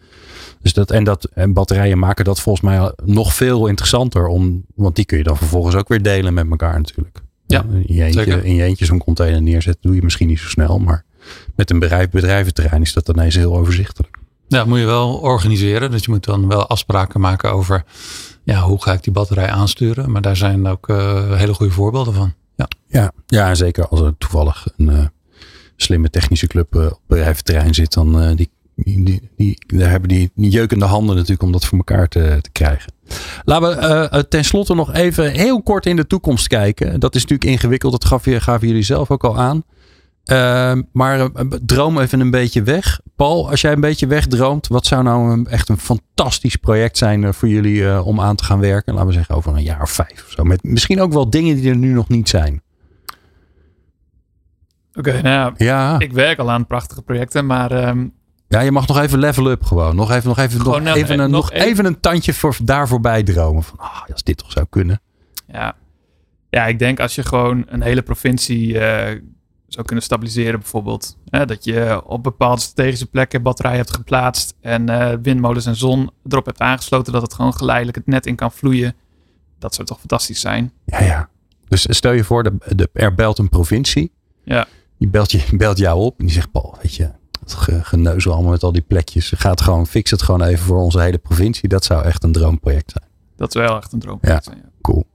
Dus 0.64 0.72
dat, 0.72 0.90
en, 0.90 1.04
dat, 1.04 1.24
en 1.24 1.52
batterijen 1.52 1.98
maken 1.98 2.24
dat 2.24 2.40
volgens 2.40 2.64
mij 2.64 2.92
nog 3.04 3.34
veel 3.34 3.66
interessanter. 3.66 4.26
Om, 4.26 4.64
want 4.74 4.96
die 4.96 5.04
kun 5.04 5.18
je 5.18 5.24
dan 5.24 5.36
vervolgens 5.36 5.74
ook 5.74 5.88
weer 5.88 6.02
delen 6.02 6.34
met 6.34 6.50
elkaar 6.50 6.76
natuurlijk. 6.78 7.22
Ja, 7.46 7.64
in 7.86 7.94
je 7.94 8.02
eentje, 8.04 8.44
in 8.44 8.54
je 8.54 8.62
eentje 8.62 8.84
zo'n 8.84 8.98
container 8.98 9.42
neerzetten 9.42 9.82
doe 9.82 9.94
je 9.94 10.02
misschien 10.02 10.28
niet 10.28 10.38
zo 10.38 10.48
snel. 10.48 10.78
Maar 10.78 11.04
met 11.56 11.70
een 11.70 11.78
bedrijf, 11.78 12.10
bedrijventerrein 12.10 12.82
is 12.82 12.92
dat 12.92 13.08
ineens 13.08 13.34
heel 13.34 13.56
overzichtelijk. 13.56 14.18
Ja, 14.48 14.64
moet 14.64 14.78
je 14.78 14.84
wel 14.84 15.14
organiseren. 15.14 15.90
Dus 15.90 16.04
je 16.04 16.10
moet 16.10 16.24
dan 16.24 16.48
wel 16.48 16.66
afspraken 16.66 17.20
maken 17.20 17.52
over 17.52 17.84
ja, 18.44 18.60
hoe 18.60 18.82
ga 18.82 18.92
ik 18.92 19.02
die 19.02 19.12
batterij 19.12 19.50
aansturen. 19.50 20.10
Maar 20.10 20.22
daar 20.22 20.36
zijn 20.36 20.66
ook 20.66 20.88
uh, 20.88 21.36
hele 21.36 21.54
goede 21.54 21.72
voorbeelden 21.72 22.14
van. 22.14 22.34
Ja, 22.56 22.68
ja, 22.86 23.12
ja 23.26 23.54
zeker 23.54 23.88
als 23.88 24.00
er 24.00 24.14
toevallig 24.18 24.66
een 24.76 24.90
uh, 24.90 25.04
slimme 25.76 26.10
technische 26.10 26.46
club 26.46 26.74
uh, 26.74 26.86
op 26.86 27.00
bedrijventerrein 27.06 27.74
zit. 27.74 27.92
Dan 27.92 28.34
die 28.36 28.50
die, 28.74 29.30
die, 29.36 29.58
daar 29.66 29.90
hebben 29.90 30.08
die, 30.08 30.30
jeukende 30.34 30.84
handen 30.84 31.14
natuurlijk 31.14 31.42
om 31.42 31.52
dat 31.52 31.64
voor 31.64 31.78
elkaar 31.78 32.08
te, 32.08 32.38
te 32.40 32.50
krijgen. 32.50 32.92
Laten 33.44 33.68
we 33.68 34.08
uh, 34.12 34.20
tenslotte 34.20 34.74
nog 34.74 34.92
even 34.92 35.30
heel 35.30 35.62
kort 35.62 35.86
in 35.86 35.96
de 35.96 36.06
toekomst 36.06 36.46
kijken. 36.46 37.00
Dat 37.00 37.14
is 37.14 37.20
natuurlijk 37.22 37.50
ingewikkeld, 37.50 37.92
dat 37.92 38.04
gaf, 38.04 38.24
gaven 38.26 38.68
jullie 38.68 38.82
zelf 38.82 39.10
ook 39.10 39.24
al 39.24 39.38
aan. 39.38 39.64
Uh, 40.32 40.72
maar 40.92 41.18
uh, 41.18 41.26
droom 41.66 41.98
even 41.98 42.20
een 42.20 42.30
beetje 42.30 42.62
weg. 42.62 43.00
Paul, 43.16 43.50
als 43.50 43.60
jij 43.60 43.72
een 43.72 43.80
beetje 43.80 44.06
wegdroomt, 44.06 44.66
wat 44.66 44.86
zou 44.86 45.02
nou 45.02 45.32
een, 45.32 45.46
echt 45.46 45.68
een 45.68 45.78
fantastisch 45.78 46.56
project 46.56 46.98
zijn 46.98 47.34
voor 47.34 47.48
jullie 47.48 48.02
om 48.02 48.20
aan 48.20 48.36
te 48.36 48.44
gaan 48.44 48.60
werken? 48.60 48.92
Laten 48.92 49.08
we 49.08 49.14
zeggen 49.14 49.34
over 49.34 49.56
een 49.56 49.62
jaar 49.62 49.82
of 49.82 49.90
vijf 49.90 50.24
of 50.26 50.30
zo. 50.30 50.44
Met 50.44 50.62
misschien 50.62 51.00
ook 51.00 51.12
wel 51.12 51.30
dingen 51.30 51.56
die 51.56 51.70
er 51.70 51.76
nu 51.76 51.92
nog 51.92 52.08
niet 52.08 52.28
zijn. 52.28 52.62
Oké, 54.94 55.08
okay, 55.08 55.20
nou 55.20 55.54
ja, 55.56 55.98
ik 55.98 56.12
werk 56.12 56.38
al 56.38 56.50
aan 56.50 56.66
prachtige 56.66 57.02
projecten, 57.02 57.46
maar 57.46 57.88
um, 57.88 58.12
ja, 58.49 58.61
je 58.61 58.72
mag 58.72 58.86
nog 58.86 58.99
even 58.99 59.18
level 59.18 59.51
up 59.51 59.64
gewoon. 59.64 59.97
Nog 59.97 60.11
even, 60.11 60.28
nog 60.28 60.38
even, 60.38 60.59
nog, 60.59 60.80
nou, 60.80 60.99
even, 60.99 61.18
een, 61.18 61.30
nog 61.30 61.53
even 61.53 61.84
een 61.84 62.01
tandje 62.01 62.34
voor, 62.34 62.57
daarvoor 62.62 63.01
bijdromen. 63.01 63.62
Van, 63.62 63.78
ah, 63.78 64.03
als 64.12 64.22
dit 64.22 64.36
toch 64.36 64.53
zou 64.53 64.66
kunnen. 64.70 65.01
Ja. 65.47 65.76
ja, 66.51 66.66
ik 66.66 66.78
denk 66.78 67.01
als 67.01 67.14
je 67.14 67.22
gewoon 67.22 67.64
een 67.66 67.82
hele 67.82 68.03
provincie 68.03 68.72
uh, 68.72 68.80
zou 69.66 69.86
kunnen 69.86 70.05
stabiliseren 70.05 70.61
bijvoorbeeld. 70.61 71.16
Hè, 71.30 71.47
dat 71.47 71.64
je 71.64 72.03
op 72.07 72.22
bepaalde 72.22 72.61
strategische 72.61 73.07
plekken 73.07 73.42
batterijen 73.42 73.78
hebt 73.78 73.95
geplaatst. 73.95 74.55
En 74.61 74.90
uh, 74.90 75.12
windmolens 75.22 75.66
en 75.66 75.76
zon 75.76 76.11
erop 76.28 76.47
hebt 76.47 76.61
aangesloten. 76.61 77.12
Dat 77.12 77.22
het 77.22 77.34
gewoon 77.34 77.55
geleidelijk 77.55 77.97
het 77.97 78.07
net 78.07 78.26
in 78.26 78.36
kan 78.36 78.53
vloeien. 78.53 78.95
Dat 79.59 79.74
zou 79.74 79.86
toch 79.86 79.99
fantastisch 79.99 80.40
zijn. 80.40 80.72
Ja, 80.84 81.03
ja. 81.03 81.28
Dus 81.68 81.86
stel 81.88 82.12
je 82.12 82.24
voor, 82.24 82.42
de, 82.42 82.57
de, 82.76 82.88
er 82.92 83.14
belt 83.14 83.38
een 83.38 83.49
provincie. 83.49 84.12
Ja. 84.45 84.66
Die 84.99 85.09
belt, 85.09 85.32
je, 85.32 85.45
belt 85.57 85.78
jou 85.78 86.01
op 86.01 86.18
en 86.18 86.24
die 86.24 86.34
zegt, 86.34 86.51
Paul, 86.51 86.78
weet 86.82 86.95
je 86.95 87.11
het 87.51 87.84
geneuzel 87.86 88.32
allemaal 88.32 88.51
met 88.51 88.62
al 88.62 88.72
die 88.72 88.84
plekjes. 88.86 89.32
Gaat 89.36 89.61
gewoon, 89.61 89.86
fix 89.86 90.11
het 90.11 90.22
gewoon 90.22 90.42
even 90.42 90.64
voor 90.64 90.78
onze 90.78 91.01
hele 91.01 91.18
provincie. 91.18 91.68
Dat 91.68 91.84
zou 91.84 92.05
echt 92.05 92.24
een 92.24 92.32
droomproject 92.32 92.90
zijn. 92.90 93.05
Dat 93.36 93.55
is 93.55 93.61
wel 93.61 93.76
echt 93.76 93.92
een 93.92 93.99
droomproject 93.99 94.45
ja, 94.45 94.53
zijn. 94.53 94.64
Ja. 94.64 94.70
Cool. 94.80 95.07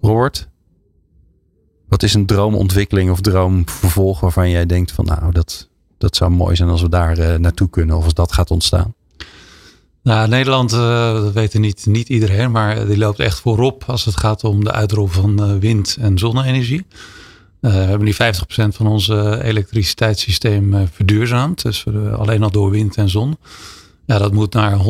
Robert, 0.00 0.48
wat 1.88 2.02
is 2.02 2.14
een 2.14 2.26
droomontwikkeling 2.26 3.10
of 3.10 3.20
droomvervolg 3.20 4.20
waarvan 4.20 4.50
jij 4.50 4.66
denkt 4.66 4.92
van 4.92 5.04
nou, 5.04 5.32
dat, 5.32 5.68
dat 5.98 6.16
zou 6.16 6.30
mooi 6.30 6.56
zijn 6.56 6.68
als 6.68 6.82
we 6.82 6.88
daar 6.88 7.18
uh, 7.18 7.34
naartoe 7.34 7.70
kunnen 7.70 7.96
of 7.96 8.04
als 8.04 8.14
dat 8.14 8.32
gaat 8.32 8.50
ontstaan? 8.50 8.94
Nou, 10.02 10.28
Nederland, 10.28 10.72
uh, 10.72 11.12
dat 11.12 11.32
weten 11.32 11.60
niet, 11.60 11.86
niet 11.86 12.08
iedereen, 12.08 12.50
maar 12.50 12.86
die 12.86 12.98
loopt 12.98 13.18
echt 13.18 13.40
voorop 13.40 13.84
als 13.86 14.04
het 14.04 14.16
gaat 14.16 14.44
om 14.44 14.64
de 14.64 14.72
uitrol 14.72 15.06
van 15.06 15.50
uh, 15.50 15.58
wind- 15.58 15.96
en 16.00 16.18
zonne-energie. 16.18 16.86
Uh, 17.64 17.70
we 17.70 17.76
hebben 17.76 18.04
nu 18.04 18.14
50% 18.14 18.16
van 18.68 18.86
ons 18.86 19.08
elektriciteitssysteem 19.42 20.74
uh, 20.74 20.80
verduurzaamd. 20.92 21.62
Dus 21.62 21.84
alleen 22.16 22.42
al 22.42 22.50
door 22.50 22.70
wind 22.70 22.96
en 22.96 23.08
zon. 23.08 23.38
Ja, 24.06 24.18
dat 24.18 24.32
moet 24.32 24.52
naar 24.52 24.78
100% 24.78 24.80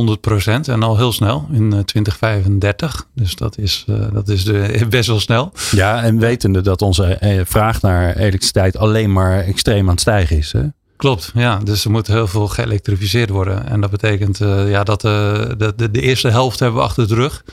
en 0.45 0.83
al 0.83 0.97
heel 0.97 1.13
snel 1.13 1.49
in 1.53 1.69
2035. 1.85 3.07
Dus 3.15 3.35
dat 3.35 3.59
is, 3.59 3.85
dat 4.13 4.29
is 4.29 4.45
de, 4.45 4.77
best 4.91 5.09
wel 5.09 5.21
snel. 5.21 5.53
Ja, 5.71 6.03
en 6.03 6.19
wetende 6.19 6.61
dat 6.61 6.83
onze 6.83 7.43
vraag 7.47 7.81
naar 7.81 8.17
elektriciteit 8.17 8.77
alleen 8.77 9.13
maar 9.13 9.41
extreem 9.41 9.85
aan 9.85 9.91
het 9.91 10.01
stijgen 10.01 10.37
is. 10.37 10.53
Hè? 10.53 10.63
Klopt, 10.97 11.31
ja. 11.35 11.59
Dus 11.59 11.85
er 11.85 11.91
moet 11.91 12.07
heel 12.07 12.27
veel 12.27 12.49
geëlektrificeerd 12.49 13.31
worden. 13.31 13.67
En 13.69 13.81
dat 13.81 13.91
betekent 13.91 14.39
ja, 14.67 14.85
dat 14.85 15.01
de, 15.01 15.73
de, 15.77 15.91
de 15.91 16.01
eerste 16.01 16.29
helft 16.29 16.61
hebben 16.61 16.81
we 16.81 16.87
achter 16.87 17.09
de 17.09 17.15
rug. 17.15 17.45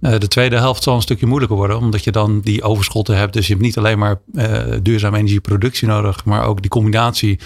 Uh, 0.00 0.18
de 0.18 0.28
tweede 0.28 0.56
helft 0.56 0.82
zal 0.82 0.94
een 0.94 1.02
stukje 1.02 1.26
moeilijker 1.26 1.56
worden, 1.56 1.78
omdat 1.78 2.04
je 2.04 2.12
dan 2.12 2.40
die 2.40 2.62
overschotten 2.62 3.16
hebt. 3.16 3.32
Dus 3.32 3.46
je 3.46 3.52
hebt 3.52 3.64
niet 3.64 3.78
alleen 3.78 3.98
maar 3.98 4.20
uh, 4.32 4.62
duurzame 4.82 5.18
energieproductie 5.18 5.88
nodig, 5.88 6.24
maar 6.24 6.44
ook 6.44 6.60
die 6.60 6.70
combinatie 6.70 7.38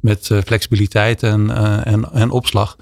met 0.00 0.28
uh, 0.32 0.38
flexibiliteit 0.44 1.22
en, 1.22 1.50
en, 1.84 2.12
en 2.12 2.30
opslag. 2.30 2.76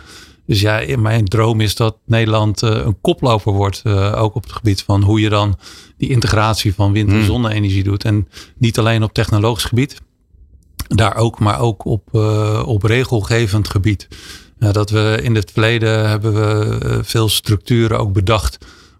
Dus 0.46 0.60
ja, 0.60 0.98
mijn 0.98 1.24
droom 1.24 1.60
is 1.60 1.74
dat 1.74 1.96
Nederland 2.06 2.60
een 2.60 3.00
koploper 3.00 3.52
wordt, 3.52 3.86
ook 4.14 4.34
op 4.34 4.42
het 4.42 4.52
gebied 4.52 4.82
van 4.82 5.02
hoe 5.02 5.20
je 5.20 5.28
dan 5.28 5.58
die 5.96 6.08
integratie 6.08 6.74
van 6.74 6.92
wind- 6.92 7.08
en 7.08 7.14
hmm. 7.14 7.24
zonne-energie 7.24 7.84
doet. 7.84 8.04
En 8.04 8.28
niet 8.58 8.78
alleen 8.78 9.02
op 9.02 9.12
technologisch 9.12 9.64
gebied, 9.64 10.00
daar 10.88 11.16
ook, 11.16 11.38
maar 11.38 11.60
ook 11.60 11.84
op, 11.84 12.14
op 12.64 12.82
regelgevend 12.82 13.68
gebied. 13.68 14.08
dat 14.58 14.90
we 14.90 15.18
in 15.22 15.34
het 15.34 15.50
verleden 15.50 16.08
hebben 16.08 16.34
we 16.34 17.00
veel 17.02 17.28
structuren 17.28 17.98
ook 17.98 18.12
bedacht 18.12 18.58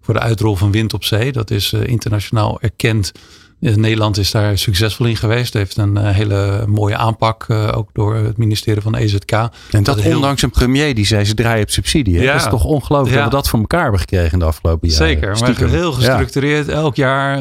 voor 0.09 0.17
de 0.17 0.23
uitrol 0.23 0.57
van 0.57 0.71
wind 0.71 0.95
op 0.95 1.05
zee. 1.05 1.33
Dat 1.33 1.51
is 1.51 1.73
uh, 1.73 1.87
internationaal 1.87 2.59
erkend. 2.61 3.13
Eh, 3.61 3.75
Nederland 3.75 4.19
is 4.19 4.31
daar 4.31 4.59
succesvol 4.59 5.07
in 5.07 5.17
geweest. 5.17 5.53
Heeft 5.53 5.77
een 5.77 5.97
uh, 5.97 6.11
hele 6.11 6.65
mooie 6.67 6.97
aanpak, 6.97 7.47
ook 7.51 7.91
door 7.93 8.15
het 8.15 8.37
ministerie 8.37 8.83
van 8.83 8.95
EZK. 8.95 9.33
En 9.33 9.51
dat, 9.71 9.85
dat 9.85 10.07
ondanks 10.15 10.43
een 10.43 10.51
premier 10.51 10.95
die 10.95 11.07
zei 11.07 11.25
ze 11.25 11.35
draaien 11.35 11.63
op 11.63 11.71
subsidie. 11.71 12.21
Ja. 12.21 12.33
Dat 12.33 12.41
is 12.41 12.49
toch 12.49 12.65
ongelooflijk 12.65 13.15
ja. 13.15 13.23
dat 13.23 13.31
we 13.31 13.37
dat 13.37 13.49
voor 13.49 13.59
elkaar 13.59 13.83
hebben 13.83 14.01
gekregen 14.01 14.33
in 14.33 14.39
de 14.39 14.45
afgelopen 14.45 14.89
jaren. 14.89 15.07
Zeker, 15.07 15.37
Stiekem. 15.37 15.67
maar 15.67 15.75
heel 15.75 15.93
gestructureerd. 15.93 16.67
Ja. 16.67 16.73
Elk 16.73 16.97
jaar 16.97 17.39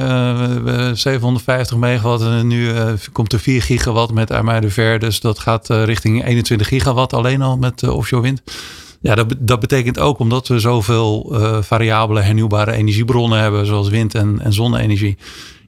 uh, 0.65 0.91
750 0.93 1.77
megawatt 1.77 2.21
en 2.21 2.47
nu 2.47 2.71
komt 3.11 3.33
er 3.33 3.39
4 3.39 3.61
gigawatt 3.61 4.13
met 4.13 4.29
IJmuiden 4.29 4.71
ver. 4.71 4.99
Dus 4.99 5.19
dat 5.19 5.39
gaat 5.39 5.67
richting 5.69 6.25
21 6.25 6.67
gigawatt 6.67 7.13
alleen 7.13 7.41
al 7.41 7.57
met 7.57 7.87
offshore 7.87 8.21
wind 8.21 8.41
Ja, 9.07 9.15
dat, 9.15 9.35
dat 9.39 9.59
betekent 9.59 9.99
ook 9.99 10.19
omdat 10.19 10.47
we 10.47 10.59
zoveel 10.59 11.29
uh, 11.31 11.61
variabele 11.61 12.21
hernieuwbare 12.21 12.71
energiebronnen 12.71 13.39
hebben, 13.39 13.65
zoals 13.65 13.89
wind- 13.89 14.15
en, 14.15 14.39
en 14.41 14.53
zonne-energie. 14.53 15.17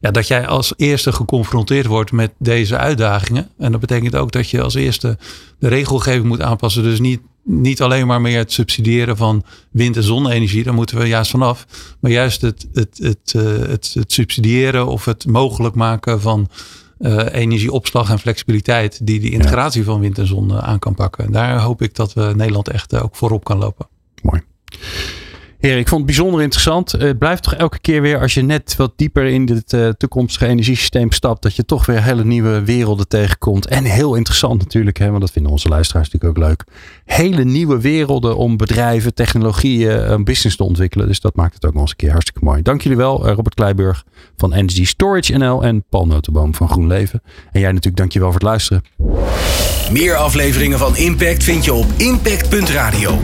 Ja, 0.01 0.11
dat 0.11 0.27
jij 0.27 0.47
als 0.47 0.73
eerste 0.75 1.11
geconfronteerd 1.11 1.85
wordt 1.85 2.11
met 2.11 2.31
deze 2.37 2.77
uitdagingen. 2.77 3.49
En 3.57 3.71
dat 3.71 3.79
betekent 3.81 4.15
ook 4.15 4.31
dat 4.31 4.49
je 4.49 4.61
als 4.61 4.73
eerste 4.73 5.17
de 5.59 5.67
regelgeving 5.67 6.25
moet 6.25 6.41
aanpassen. 6.41 6.83
Dus 6.83 6.99
niet, 6.99 7.21
niet 7.43 7.81
alleen 7.81 8.07
maar 8.07 8.21
meer 8.21 8.37
het 8.37 8.51
subsidiëren 8.51 9.17
van 9.17 9.43
wind- 9.71 9.95
en 9.95 10.03
zonne-energie. 10.03 10.63
Daar 10.63 10.73
moeten 10.73 10.97
we 10.97 11.07
juist 11.07 11.31
vanaf. 11.31 11.65
Maar 11.99 12.11
juist 12.11 12.41
het, 12.41 12.67
het, 12.73 12.97
het, 13.01 13.33
uh, 13.35 13.43
het, 13.67 13.91
het 13.93 14.11
subsidiëren 14.11 14.87
of 14.87 15.05
het 15.05 15.27
mogelijk 15.27 15.75
maken 15.75 16.21
van 16.21 16.49
energieopslag 17.31 18.09
en 18.09 18.19
flexibiliteit 18.19 19.05
die 19.05 19.19
die 19.19 19.31
integratie 19.31 19.83
van 19.83 19.99
wind 19.99 20.17
en 20.17 20.27
zon 20.27 20.51
uh, 20.51 20.57
aan 20.57 20.79
kan 20.79 20.95
pakken. 20.95 21.31
Daar 21.31 21.59
hoop 21.59 21.81
ik 21.81 21.95
dat 21.95 22.13
we 22.13 22.33
Nederland 22.35 22.67
echt 22.67 22.95
ook 22.95 23.15
voorop 23.15 23.43
kan 23.43 23.57
lopen. 23.57 23.87
Mooi. 24.21 24.41
Heer, 25.59 25.77
ik 25.77 25.87
vond 25.87 26.01
het 26.01 26.05
bijzonder 26.05 26.41
interessant. 26.41 26.91
Het 26.91 27.17
blijft 27.17 27.43
toch 27.43 27.53
elke 27.53 27.79
keer 27.79 28.01
weer, 28.01 28.19
als 28.19 28.33
je 28.33 28.41
net 28.41 28.75
wat 28.75 28.93
dieper 28.95 29.25
in 29.25 29.49
het 29.49 29.73
uh, 29.73 29.89
toekomstige 29.89 30.47
energiesysteem 30.47 31.11
stapt, 31.11 31.41
dat 31.41 31.55
je 31.55 31.65
toch 31.65 31.85
weer 31.85 32.03
hele 32.03 32.25
nieuwe 32.25 32.63
werelden 32.63 33.07
tegenkomt. 33.07 33.67
En 33.67 33.83
heel 33.83 34.15
interessant 34.15 34.59
natuurlijk, 34.59 34.97
hè, 34.97 35.09
want 35.09 35.21
dat 35.21 35.31
vinden 35.31 35.51
onze 35.51 35.67
luisteraars 35.67 36.09
natuurlijk 36.09 36.37
ook 36.37 36.47
leuk. 36.47 36.63
Hele 37.05 37.43
nieuwe 37.43 37.79
werelden 37.79 38.37
om 38.37 38.57
bedrijven, 38.57 39.13
technologieën, 39.13 40.11
een 40.11 40.23
business 40.23 40.55
te 40.55 40.63
ontwikkelen. 40.63 41.07
Dus 41.07 41.19
dat 41.19 41.35
maakt 41.35 41.53
het 41.53 41.65
ook 41.65 41.73
nog 41.73 41.81
eens 41.81 41.91
een 41.91 41.97
keer 41.97 42.11
hartstikke 42.11 42.43
mooi. 42.43 42.61
Dank 42.61 42.81
jullie 42.81 42.97
wel, 42.97 43.27
Robert 43.27 43.55
Kleiburg 43.55 44.03
van 44.37 44.53
Energy 44.53 44.85
Storage 44.85 45.37
NL 45.37 45.63
en 45.63 45.83
Paul 45.89 46.07
Notenboom 46.07 46.55
van 46.55 46.69
GroenLeven. 46.69 47.21
En 47.51 47.59
jij 47.59 47.69
natuurlijk 47.69 47.97
dankjewel 47.97 48.31
voor 48.31 48.39
het 48.39 48.49
luisteren. 48.49 48.83
Meer 49.91 50.15
afleveringen 50.15 50.79
van 50.79 50.97
Impact 50.97 51.43
vind 51.43 51.65
je 51.65 51.73
op 51.73 51.87
impact.radio. 51.97 53.19